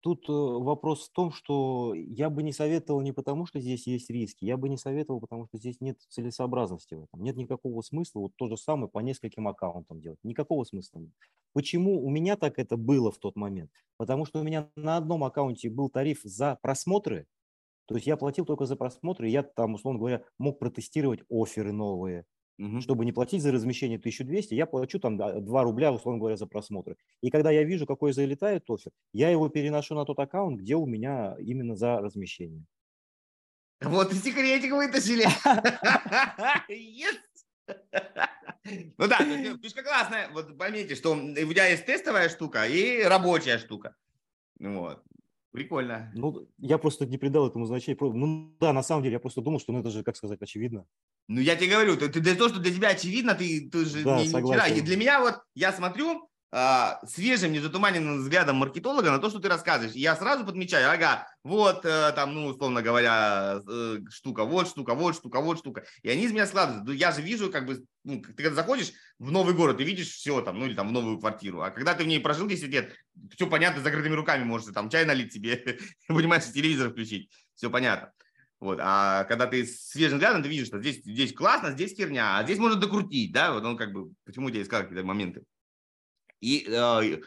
[0.00, 4.08] Тут э, вопрос в том, что я бы не советовал не потому, что здесь есть
[4.08, 7.22] риски, я бы не советовал, потому что здесь нет целесообразности в этом.
[7.22, 10.18] Нет никакого смысла вот то же самое по нескольким аккаунтам делать.
[10.22, 11.12] Никакого смысла нет.
[11.52, 13.70] Почему у меня так это было в тот момент?
[13.98, 17.26] Потому что у меня на одном аккаунте был тариф за просмотры,
[17.90, 21.72] то есть я платил только за просмотры, и я там, условно говоря, мог протестировать оферы
[21.72, 22.24] новые,
[22.60, 22.82] Угу.
[22.82, 26.96] Чтобы не платить за размещение 1200, я плачу там 2 рубля, условно говоря, за просмотры.
[27.22, 30.84] И когда я вижу, какой залетает офер, я его переношу на тот аккаунт, где у
[30.84, 32.66] меня именно за размещение.
[33.80, 35.26] Вот и секретик вытащили.
[38.98, 39.18] Ну да,
[39.62, 40.28] фишка классная.
[40.32, 43.96] Вот поймите, что у тебя есть тестовая штука и рабочая штука.
[44.58, 45.02] Вот.
[45.50, 46.12] Прикольно.
[46.14, 47.96] Ну, я просто не придал этому значения.
[48.00, 50.86] Ну да, на самом деле, я просто думал, что ну это же, как сказать, очевидно.
[51.30, 54.18] Ну, я тебе говорю, ты, ты того, что для тебя очевидно, ты, ты же да,
[54.18, 54.66] не, не вчера.
[54.66, 59.48] И для меня вот, я смотрю, а, свежим, незатуманенным взглядом маркетолога на то, что ты
[59.48, 59.94] рассказываешь.
[59.94, 65.14] я сразу подмечаю, ага, вот э, там, ну, условно говоря, э, штука, вот штука, вот
[65.14, 65.84] штука, вот штука.
[66.02, 66.90] И они из меня складываются.
[66.90, 68.90] Ну, я же вижу, как бы, ну, ты когда заходишь
[69.20, 71.60] в новый город, ты видишь все там, ну, или там в новую квартиру.
[71.60, 72.92] А когда ты в ней прожил 10 лет,
[73.36, 75.78] все понятно, с закрытыми руками можешь там чай налить себе,
[76.08, 77.30] понимаешь, телевизор включить.
[77.54, 78.10] Все понятно.
[78.60, 78.78] Вот.
[78.82, 82.58] А когда ты свежим взглядом, ты видишь, что здесь, здесь классно, здесь херня, а здесь
[82.58, 85.44] можно докрутить, да, вот он как бы, почему я искал какие-то моменты.
[86.40, 87.20] И, э,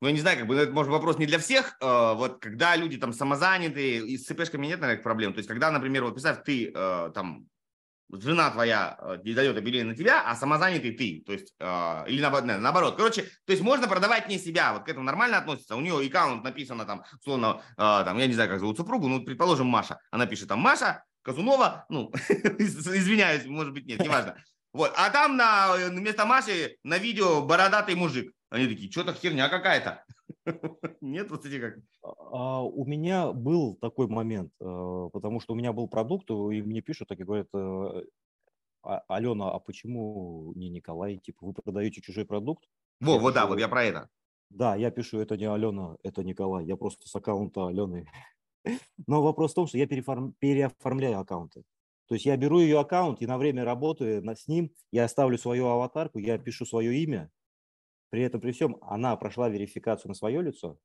[0.00, 2.76] ну, я не знаю, как бы, это, может, вопрос не для всех, э, вот, когда
[2.76, 6.44] люди там самозанятые, и с ЦПшками нет, наверное, проблем, то есть, когда, например, вот, представь,
[6.44, 7.48] ты э, там
[8.10, 12.96] жена твоя э, дает объявление на тебя, а самозанятый ты, то есть, э, или наоборот,
[12.96, 16.44] короче, то есть можно продавать не себя, вот к этому нормально относится, у нее аккаунт
[16.44, 20.26] написано там, условно, э, там, я не знаю, как зовут супругу, ну, предположим, Маша, она
[20.26, 22.10] пишет там Маша Казунова, ну,
[22.58, 24.36] извиняюсь, может быть, нет, неважно,
[24.72, 30.04] вот, а там на, вместо Маши на видео бородатый мужик, они такие, что-то херня какая-то.
[31.00, 31.74] Нет, вот эти как.
[32.02, 36.80] А, у меня был такой момент, э, потому что у меня был продукт, и мне
[36.80, 38.04] пишут, так и говорят, э,
[38.82, 41.18] «А, Алена, а почему не Николай?
[41.18, 42.64] Типа, вы продаете чужой продукт?
[43.00, 44.08] Во, вот да, вот я про это.
[44.50, 46.64] Да, я пишу, это не Алена, это Николай.
[46.64, 48.06] Я просто с аккаунта Алены.
[49.06, 50.34] Но вопрос в том, что я переформ...
[50.38, 51.64] переоформляю аккаунты.
[52.08, 55.66] То есть я беру ее аккаунт и на время работы с ним я оставлю свою
[55.66, 57.30] аватарку, я пишу свое имя,
[58.10, 60.78] при этом, при всем, она прошла верификацию на свое лицо,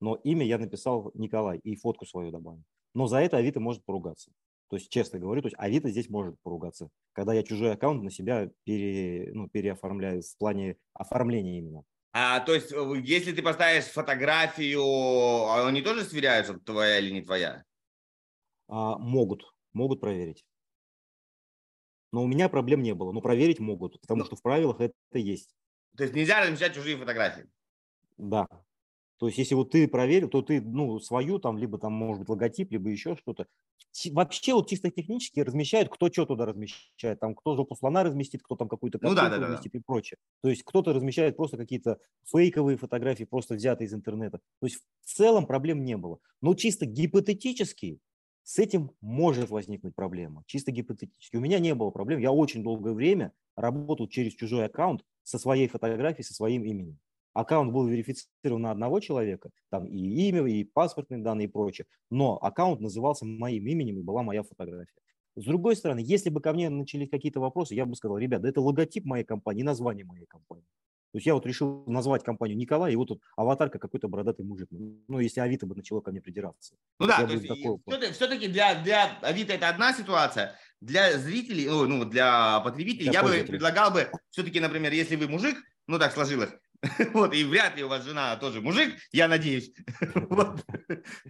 [0.00, 2.62] но имя я написал Николай и фотку свою добавил.
[2.94, 4.32] Но за это Авито может поругаться.
[4.68, 8.10] То есть, честно говорю, то есть Авито здесь может поругаться, когда я чужой аккаунт на
[8.10, 11.84] себя пере, ну, переоформляю в плане оформления именно.
[12.14, 12.72] А, то есть,
[13.04, 17.64] если ты поставишь фотографию, а они тоже сверяют, что твоя или не твоя?
[18.68, 20.44] А, могут, могут проверить.
[22.12, 23.12] Но у меня проблем не было.
[23.12, 25.54] Но проверить могут, потому ну, что в правилах это есть.
[25.96, 27.46] То есть нельзя размещать чужие фотографии.
[28.16, 28.46] Да.
[29.22, 32.28] То есть, если вот ты проверил, то ты, ну, свою там, либо там, может быть,
[32.28, 33.46] логотип, либо еще что-то.
[34.10, 37.20] Вообще, вот чисто технически размещают, кто что туда размещает.
[37.20, 39.78] Там, кто жопу слона разместит, кто там какую-то ну, да, да, разместит да.
[39.78, 40.18] и прочее.
[40.40, 44.38] То есть, кто-то размещает просто какие-то фейковые фотографии, просто взятые из интернета.
[44.58, 46.18] То есть, в целом проблем не было.
[46.40, 48.00] Но чисто гипотетически
[48.42, 50.42] с этим может возникнуть проблема.
[50.46, 51.36] Чисто гипотетически.
[51.36, 52.18] У меня не было проблем.
[52.18, 56.98] Я очень долгое время работал через чужой аккаунт, со своей фотографией, со своим именем.
[57.34, 62.36] Аккаунт был верифицирован на одного человека, там и имя, и паспортные данные, и прочее, но
[62.36, 64.92] аккаунт назывался моим именем, и была моя фотография.
[65.34, 68.60] С другой стороны, если бы ко мне начались какие-то вопросы, я бы сказал, ребят, это
[68.60, 70.66] логотип моей компании, название моей компании.
[71.12, 74.68] То есть я вот решил назвать компанию Николай, и вот тут аватарка какой-то бородатый мужик.
[74.70, 76.74] Ну, если Авито бы начало ко мне придираться.
[76.98, 78.12] Ну да, то есть такой...
[78.12, 80.54] все-таки для, для Авито это одна ситуация.
[80.82, 85.28] Для зрителей, ну, ну для потребителей для я бы предлагал бы все-таки, например, если вы
[85.28, 85.56] мужик,
[85.86, 86.50] ну так сложилось,
[87.12, 89.70] вот, и вряд ли у вас жена тоже мужик, я надеюсь,
[90.14, 90.64] вот,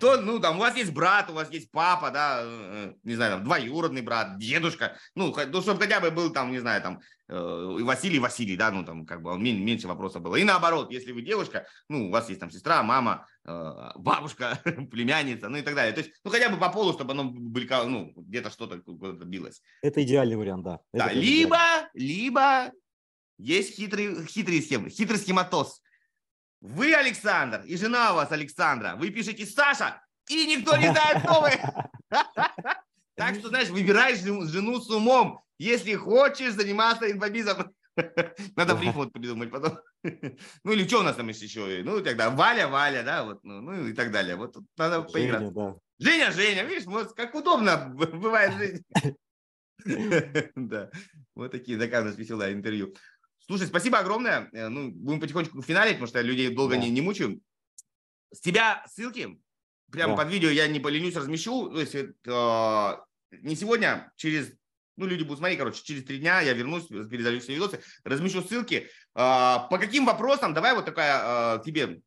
[0.01, 3.33] то, ну, там, у вас есть брат, у вас есть папа, да, э, не знаю,
[3.33, 7.03] там, двоюродный брат, дедушка, ну, ну чтобы хотя бы был там, не знаю, там,
[7.33, 10.37] э, Василий Василий, да, ну, там, как бы, он меньше вопросов было.
[10.37, 14.61] И наоборот, если вы девушка, ну, у вас есть там сестра, мама, э, бабушка,
[14.91, 15.93] племянница, ну, и так далее.
[15.93, 19.63] То есть, ну, хотя бы по полу, чтобы оно были, ну, где-то что-то куда-то билось.
[19.83, 20.81] Это идеальный вариант, да.
[20.93, 21.59] Да, либо,
[21.95, 22.71] либо
[23.39, 25.83] есть хитрый, хитрый схем, хитрый схематоз.
[26.61, 31.41] Вы, Александр, и жена у вас, Александра, вы пишете Саша, и никто не знает, кто
[31.41, 31.51] вы.
[33.15, 37.73] Так что, знаешь, выбираешь жену с умом, если хочешь заниматься инфобизом.
[38.57, 39.79] Надо приход придумать потом.
[40.65, 41.83] Ну или что у нас там еще?
[41.85, 44.35] Ну тогда Валя, Валя, да, вот, ну, ну и так далее.
[44.35, 45.53] Вот надо поиграть.
[46.01, 48.85] Женя, Женя, видишь, вот как удобно бывает жизнь.
[50.57, 50.91] Да,
[51.35, 52.95] вот такие заказы веселое интервью.
[53.47, 54.49] Слушай, спасибо огромное.
[54.53, 56.81] Э, ну, будем потихонечку финалить, потому что я людей долго да.
[56.81, 57.41] не, не мучаю.
[58.33, 59.41] с тебя ссылки,
[59.91, 60.23] прямо Да.
[60.23, 61.69] под видео я не поленюсь, размещу.
[61.71, 62.97] То есть, э,
[63.43, 64.55] не сегодня, через,
[64.97, 68.89] ну, люди будут смотреть, короче, через три дня я вернусь, передаю все видосы, размещу ссылки.
[69.15, 72.03] Э, по каким вопросам, давай вот такая э, тебе,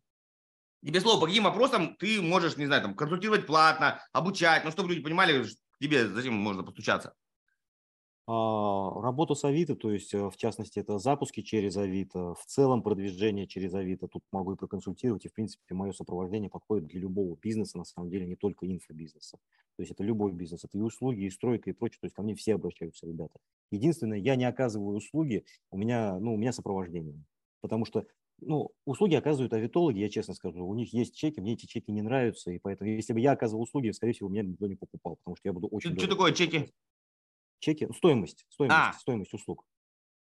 [0.83, 4.89] тебе слово, по каким вопросам ты можешь, не знаю, там, консультировать платно, обучать, ну, чтобы
[4.89, 5.45] люди понимали,
[5.79, 7.13] тебе зачем можно постучаться.
[8.27, 12.81] А, Работа с Авито, то есть э, в частности это запуски через Авито, в целом
[12.81, 17.37] продвижение через Авито, тут могу и проконсультировать, и в принципе мое сопровождение подходит для любого
[17.39, 19.37] бизнеса, на самом деле не только инфобизнеса.
[19.75, 22.23] То есть это любой бизнес, это и услуги, и стройка, и прочее, то есть ко
[22.23, 23.39] мне все обращаются ребята.
[23.69, 27.23] Единственное, я не оказываю услуги, у меня, ну, у меня сопровождение,
[27.61, 28.07] потому что
[28.41, 30.65] ну, услуги оказывают авитологи, я честно скажу.
[30.65, 33.63] У них есть чеки, мне эти чеки не нравятся, и поэтому, если бы я оказывал
[33.63, 35.91] услуги, скорее всего, меня никто не покупал, потому что я буду очень...
[35.91, 36.69] Что дорого такое чеки?
[37.65, 38.93] Чеки, стоимость, стоимость, А.
[38.93, 39.65] стоимость услуг.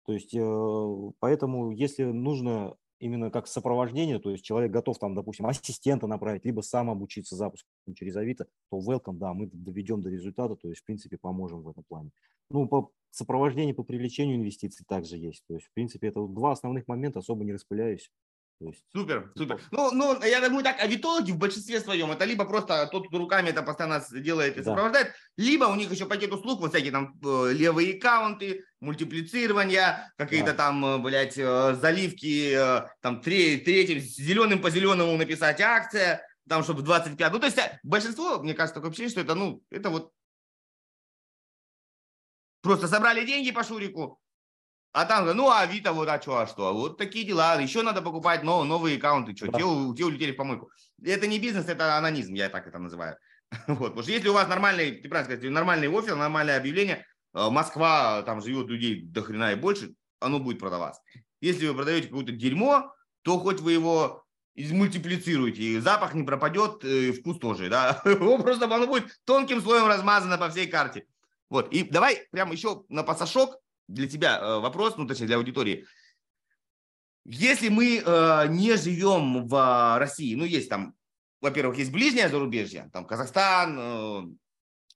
[0.05, 5.45] То есть, э, поэтому, если нужно именно как сопровождение, то есть человек готов там, допустим,
[5.45, 10.55] ассистента направить, либо сам обучиться запуску через Авито, то welcome, да, мы доведем до результата,
[10.55, 12.11] то есть, в принципе, поможем в этом плане.
[12.49, 15.43] Ну, по сопровождению, по привлечению инвестиций также есть.
[15.47, 18.11] То есть, в принципе, это вот два основных момента, особо не распыляюсь.
[18.61, 19.59] Есть, Супер, супер.
[19.71, 23.49] Ну, ну, я думаю, так, авитологи в большинстве своем, это либо просто тот, кто руками
[23.49, 24.63] это постоянно делает и Да.
[24.71, 30.51] сопровождает, либо у них еще пакет услуг, вот всякие там э, левые аккаунты, мультиплицирование, какие-то
[30.51, 30.57] Да.
[30.57, 32.57] там, э, блядь, э, заливки,
[33.01, 37.33] там, тре- третьим, зеленым по зеленому написать акция, там, чтобы 25.
[37.33, 40.13] Ну, то есть большинство, мне кажется, такое впечатление, что это, ну, это вот
[42.61, 44.17] просто собрали деньги по Шурику,
[44.95, 46.73] а там, ну, а Авито, вот, а что, а что?
[46.73, 47.59] Вот такие дела.
[47.59, 49.35] Еще надо покупать но, новые аккаунты.
[49.35, 49.57] Что, Да.
[49.57, 49.63] те,
[49.97, 50.71] те улетели в помойку.
[51.03, 53.17] Это не бизнес, это анонизм, я так это называю.
[53.67, 53.89] Вот.
[53.89, 58.21] Потому что если у вас нормальный, ты правильно сказать, нормальный офер, нормальное объявление, э, Москва,
[58.21, 61.01] там живет людей до хрена и больше, оно будет продаваться.
[61.41, 62.93] Если вы продаете какое-то дерьмо,
[63.23, 64.23] то хоть вы его
[64.55, 68.01] измультиплицируете, и запах не пропадет, э, и вкус тоже, да.
[68.05, 71.05] Его Просто оно будет тонким слоем размазано по всей карте.
[71.49, 75.85] Вот, и давай прям еще на пассажок для тебя э, вопрос, ну, точнее, для аудитории.
[77.25, 80.95] Если мы э, не живем в э, России, ну, есть там,
[81.41, 84.23] во-первых, есть ближнее зарубежье, там Казахстан, э,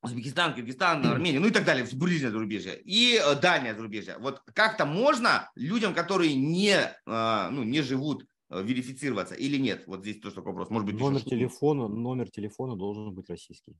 [0.01, 4.17] Узбекистан, Киргизстан, Армения, ну и так далее, ближнее зарубежье, и э, дальнее зарубежье.
[4.19, 9.83] Вот как-то можно людям, которые не, э, ну, не живут, э, верифицироваться или нет?
[9.87, 10.69] Вот здесь тоже такой вопрос.
[10.69, 13.75] Может быть, номер телефона, номер телефона должен быть российский.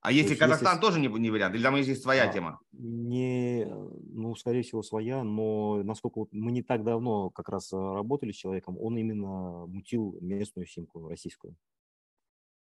[0.00, 1.54] А если есть, Казахстан если- тоже не, не вариант?
[1.54, 2.60] Или там есть своя А, тема?
[2.72, 3.66] Не,
[4.12, 8.30] ну, скорее всего, своя, но насколько вот мы не так давно как раз э, работали
[8.32, 11.56] с человеком, он именно мутил местную симку российскую.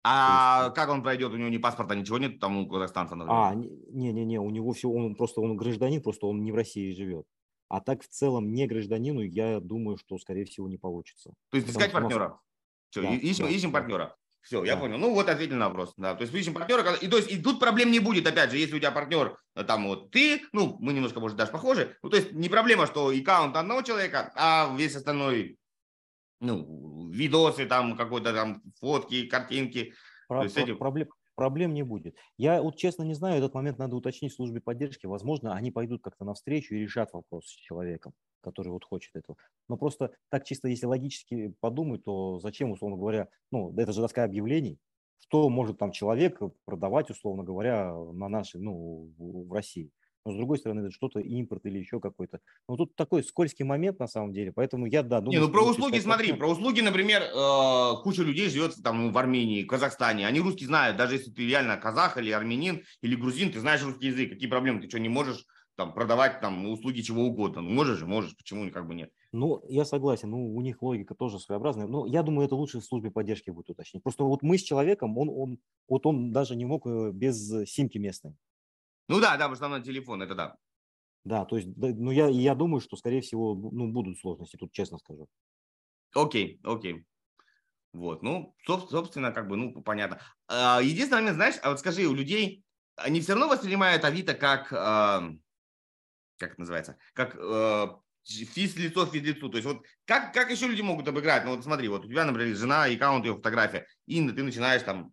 [0.04, 1.32] А есть- как он пройдет?
[1.32, 3.42] У него ни паспорта, ничего нет, там у казахстанца, например.
[3.42, 7.26] А, не-не-не, у него все, он просто, он гражданин, просто он не в России живет.
[7.70, 11.34] А так в целом не гражданину, я думаю, что, скорее всего, не получится.
[11.52, 12.40] То есть искать у нас- партнера.
[12.90, 14.18] Все, Да, ищем, да, ищем партнера.
[14.42, 14.82] Все, я Да.
[14.82, 14.98] понял.
[14.98, 15.94] Ну вот ответили на вопрос.
[15.98, 16.94] Да, то есть ищем партнера.
[16.96, 19.64] И, то есть, и тут проблем не будет, опять же, если у тебя партнер, э,
[19.64, 21.96] там вот ты, ну, мы немножко, может, даже похожи.
[22.02, 25.58] Ну, то есть не проблема, что аккаунт одного человека, а весь остальной,
[26.40, 29.94] ну, видосы там, какой-то там фотки, картинки.
[30.28, 32.16] Про- есть про- этим- проблем, проблем не будет.
[32.38, 35.06] Я вот честно не знаю, этот момент надо уточнить в службе поддержки.
[35.06, 39.38] Возможно, они пойдут как-то навстречу и решат вопрос с человеком, который вот хочет этого.
[39.70, 44.24] Но просто так чисто, если логически подумать, то зачем, условно говоря, ну, это же доска
[44.24, 44.80] объявлений,
[45.20, 49.92] что может там человек продавать, условно говоря, на нашей, ну, в России.
[50.26, 52.40] Но с другой стороны, это что-то импорт или еще какой-то.
[52.68, 55.40] Ну, тут такой скользкий момент на самом деле, поэтому я, да, думаю...
[55.40, 59.64] Не, ну про услуги смотри, про услуги, например, э, куча людей живет там в Армении,
[59.64, 63.60] в Казахстане, они русский знают, даже если ты реально казах или армянин или грузин, ты
[63.60, 65.46] знаешь русский язык, какие проблемы, ты что, не можешь
[65.76, 69.12] там продавать там услуги чего угодно, ну можешь же, можешь, почему как бы нет.
[69.34, 71.88] Ну, я согласен, ну, у них логика тоже своеобразная.
[71.88, 74.04] Но я думаю, это лучше в службе поддержки будет уточнить.
[74.04, 77.98] Просто вот мы с человеком, он, он, вот он даже не мог э, без симки
[77.98, 78.36] местной.
[79.08, 80.58] Ну да, да, потому что на телефон, это да.
[81.24, 84.98] Да, то есть, ну, я, я думаю, что, скорее всего, ну, будут сложности, тут честно
[84.98, 85.28] скажу.
[86.16, 87.06] Окей, окей.
[87.94, 90.22] Вот, ну, соб- собственно, как бы, ну, понятно.
[90.48, 92.64] А, Единственный момент, знаешь, а вот скажи, у людей,
[92.96, 95.32] они все равно воспринимают Авито как, а,
[96.42, 97.88] как это называется, как э,
[98.26, 99.50] физ-лицо физ-лицу.
[99.50, 101.46] То есть вот как, как еще люди могут обыграть?
[101.46, 105.12] Ну вот смотри, вот у тебя, например, жена, аккаунт, ее фотография, и ты начинаешь там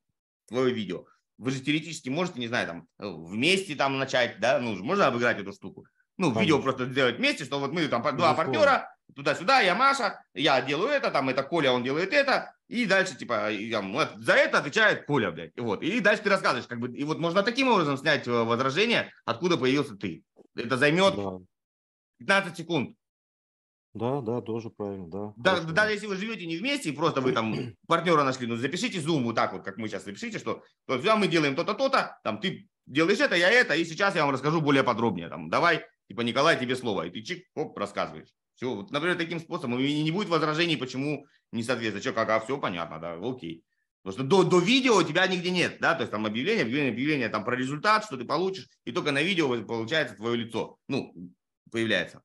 [0.49, 1.05] твое видео.
[1.37, 5.39] Вы же теоретически можете, не знаю, там э, вместе там начать, да, ну, можно обыграть
[5.39, 5.87] эту штуку.
[6.17, 6.63] Ну, видео Конечно.
[6.63, 11.11] просто сделать вместе, что вот мы там два партнера, туда-сюда, я Маша, я делаю это,
[11.11, 15.07] там это Коля, он делает это, и дальше, типа, и там, вот, за это отвечает
[15.07, 17.97] Коля, блядь, и вот, и дальше ты рассказываешь, как бы, и вот можно таким образом
[17.97, 20.23] снять э, возражение, откуда появился ты.
[20.59, 21.39] Это займет Да.
[22.19, 22.97] 15 секунд.
[23.95, 25.33] Да, да, тоже правильно, да.
[25.37, 25.73] Да, Хорошо.
[25.73, 27.55] даже если вы живете не вместе, и просто вы там
[27.87, 31.05] партнера нашли, ну запишите Zoom вот так вот, как мы сейчас запишите, что то есть,
[31.05, 34.35] да, мы делаем то-то, то-то, там ты делаешь это, я это, и сейчас я вам
[34.35, 35.29] расскажу более подробнее.
[35.29, 37.07] Там, давай, типа, Николай, тебе слово.
[37.07, 38.29] И ты чик, оп, рассказываешь.
[38.55, 39.79] Все, вот, например, таким способом.
[39.79, 42.03] И не будет возражений, почему не соответствует.
[42.03, 43.63] Что, как, а, все понятно, да, окей.
[44.03, 46.93] Потому что до, до видео у тебя нигде нет, да, то есть там объявление, объявление,
[46.93, 51.13] объявление там про результат, что ты получишь, и только на видео получается твое лицо, ну,
[51.71, 52.23] появляется.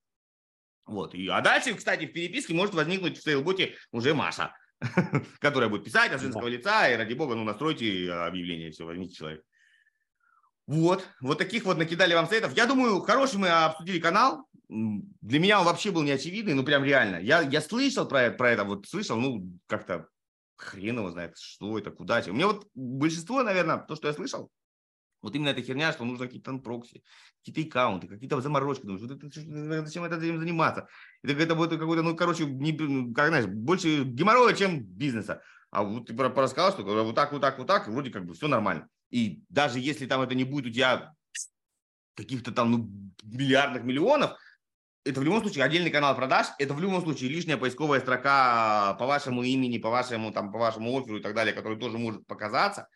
[0.86, 1.16] Вот.
[1.16, 4.56] И, а дальше, кстати, в переписке может возникнуть в сейлботе уже Маша,
[5.40, 9.44] которая будет писать от женского лица, и ради бога, ну, настройте объявление, все, возьмите человека.
[10.66, 12.56] Вот, вот таких вот накидали вам советов.
[12.56, 14.48] Я думаю, хороший мы обсудили канал.
[14.70, 17.18] Для меня он вообще был неочевидный, ну прям реально.
[17.18, 20.08] Я, я слышал про это, про это, вот слышал, ну как-то
[20.56, 22.22] хрен его знает, что это, куда.
[22.28, 24.52] У меня вот большинство, наверное, то, что я слышал,
[25.22, 27.02] вот именно эта херня, что нужно какие-то прокси,
[27.44, 28.86] какие-то аккаунты, какие-то заморочки.
[28.86, 30.88] Думаешь, вот это, зачем это этим заниматься?
[31.24, 35.42] Это, это будет какой-то, ну, короче, не, ну, как знаешь, больше геморроя, чем бизнеса.
[35.72, 38.48] А вот ты рассказал, что вот так, вот так, вот так, вроде как бы все
[38.48, 38.90] нормально.
[39.10, 41.14] И даже если там это не будет у тебя
[42.16, 42.92] каких-то там ну,
[43.24, 44.38] миллиардных миллионов,
[45.06, 49.06] это в любом случае отдельный канал продаж, это в любом случае лишняя поисковая строка по
[49.06, 52.88] вашему имени, по вашему, там, по вашему оферу и так далее, который тоже может показаться.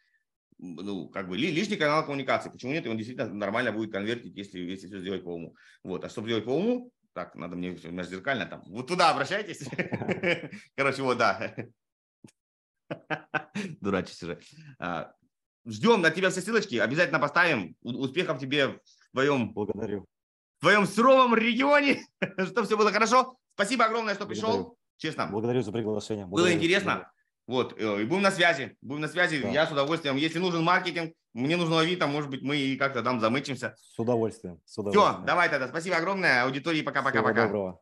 [0.60, 2.50] Ну, как бы лишний канал коммуникации.
[2.50, 2.88] Почему нет?
[2.88, 5.56] Он действительно нормально будет конвертить, если, если все сделать по уму.
[5.84, 6.04] Вот.
[6.04, 8.64] А чтобы сделать по уму, так, надо мне зеркально там.
[8.68, 9.68] Вот туда обращайтесь.
[10.76, 11.56] Короче, вот, да.
[13.82, 14.40] Дурачись уже.
[14.80, 15.14] А,
[15.66, 17.76] Ждем на тебя все ссылочки, обязательно поставим.
[17.82, 18.80] Успехов тебе в
[19.12, 20.08] твоем, Благодарю.
[20.58, 22.06] В твоем суровом регионе,
[22.46, 23.36] чтобы все было хорошо.
[23.56, 24.48] Спасибо огромное, что Благодарю.
[24.48, 24.78] пришел.
[24.98, 25.28] Честно.
[25.28, 26.26] Благодарю за приглашение.
[26.26, 26.58] Было Благодарю.
[26.58, 27.12] интересно.
[27.46, 28.76] Вот, э, и будем на связи.
[28.82, 29.42] Будем на связи.
[29.42, 29.50] Да.
[29.50, 30.16] Я с удовольствием.
[30.18, 33.76] Если нужен маркетинг, мне нужно Авито, может быть, мы и как-то там замычимся.
[33.78, 34.60] С удовольствием.
[34.66, 35.26] С Все, удовольствием.
[35.26, 35.68] давай тогда.
[35.68, 36.44] Спасибо огромное.
[36.44, 37.44] Аудитории Всего пока-пока-пока.
[37.44, 37.80] доброго.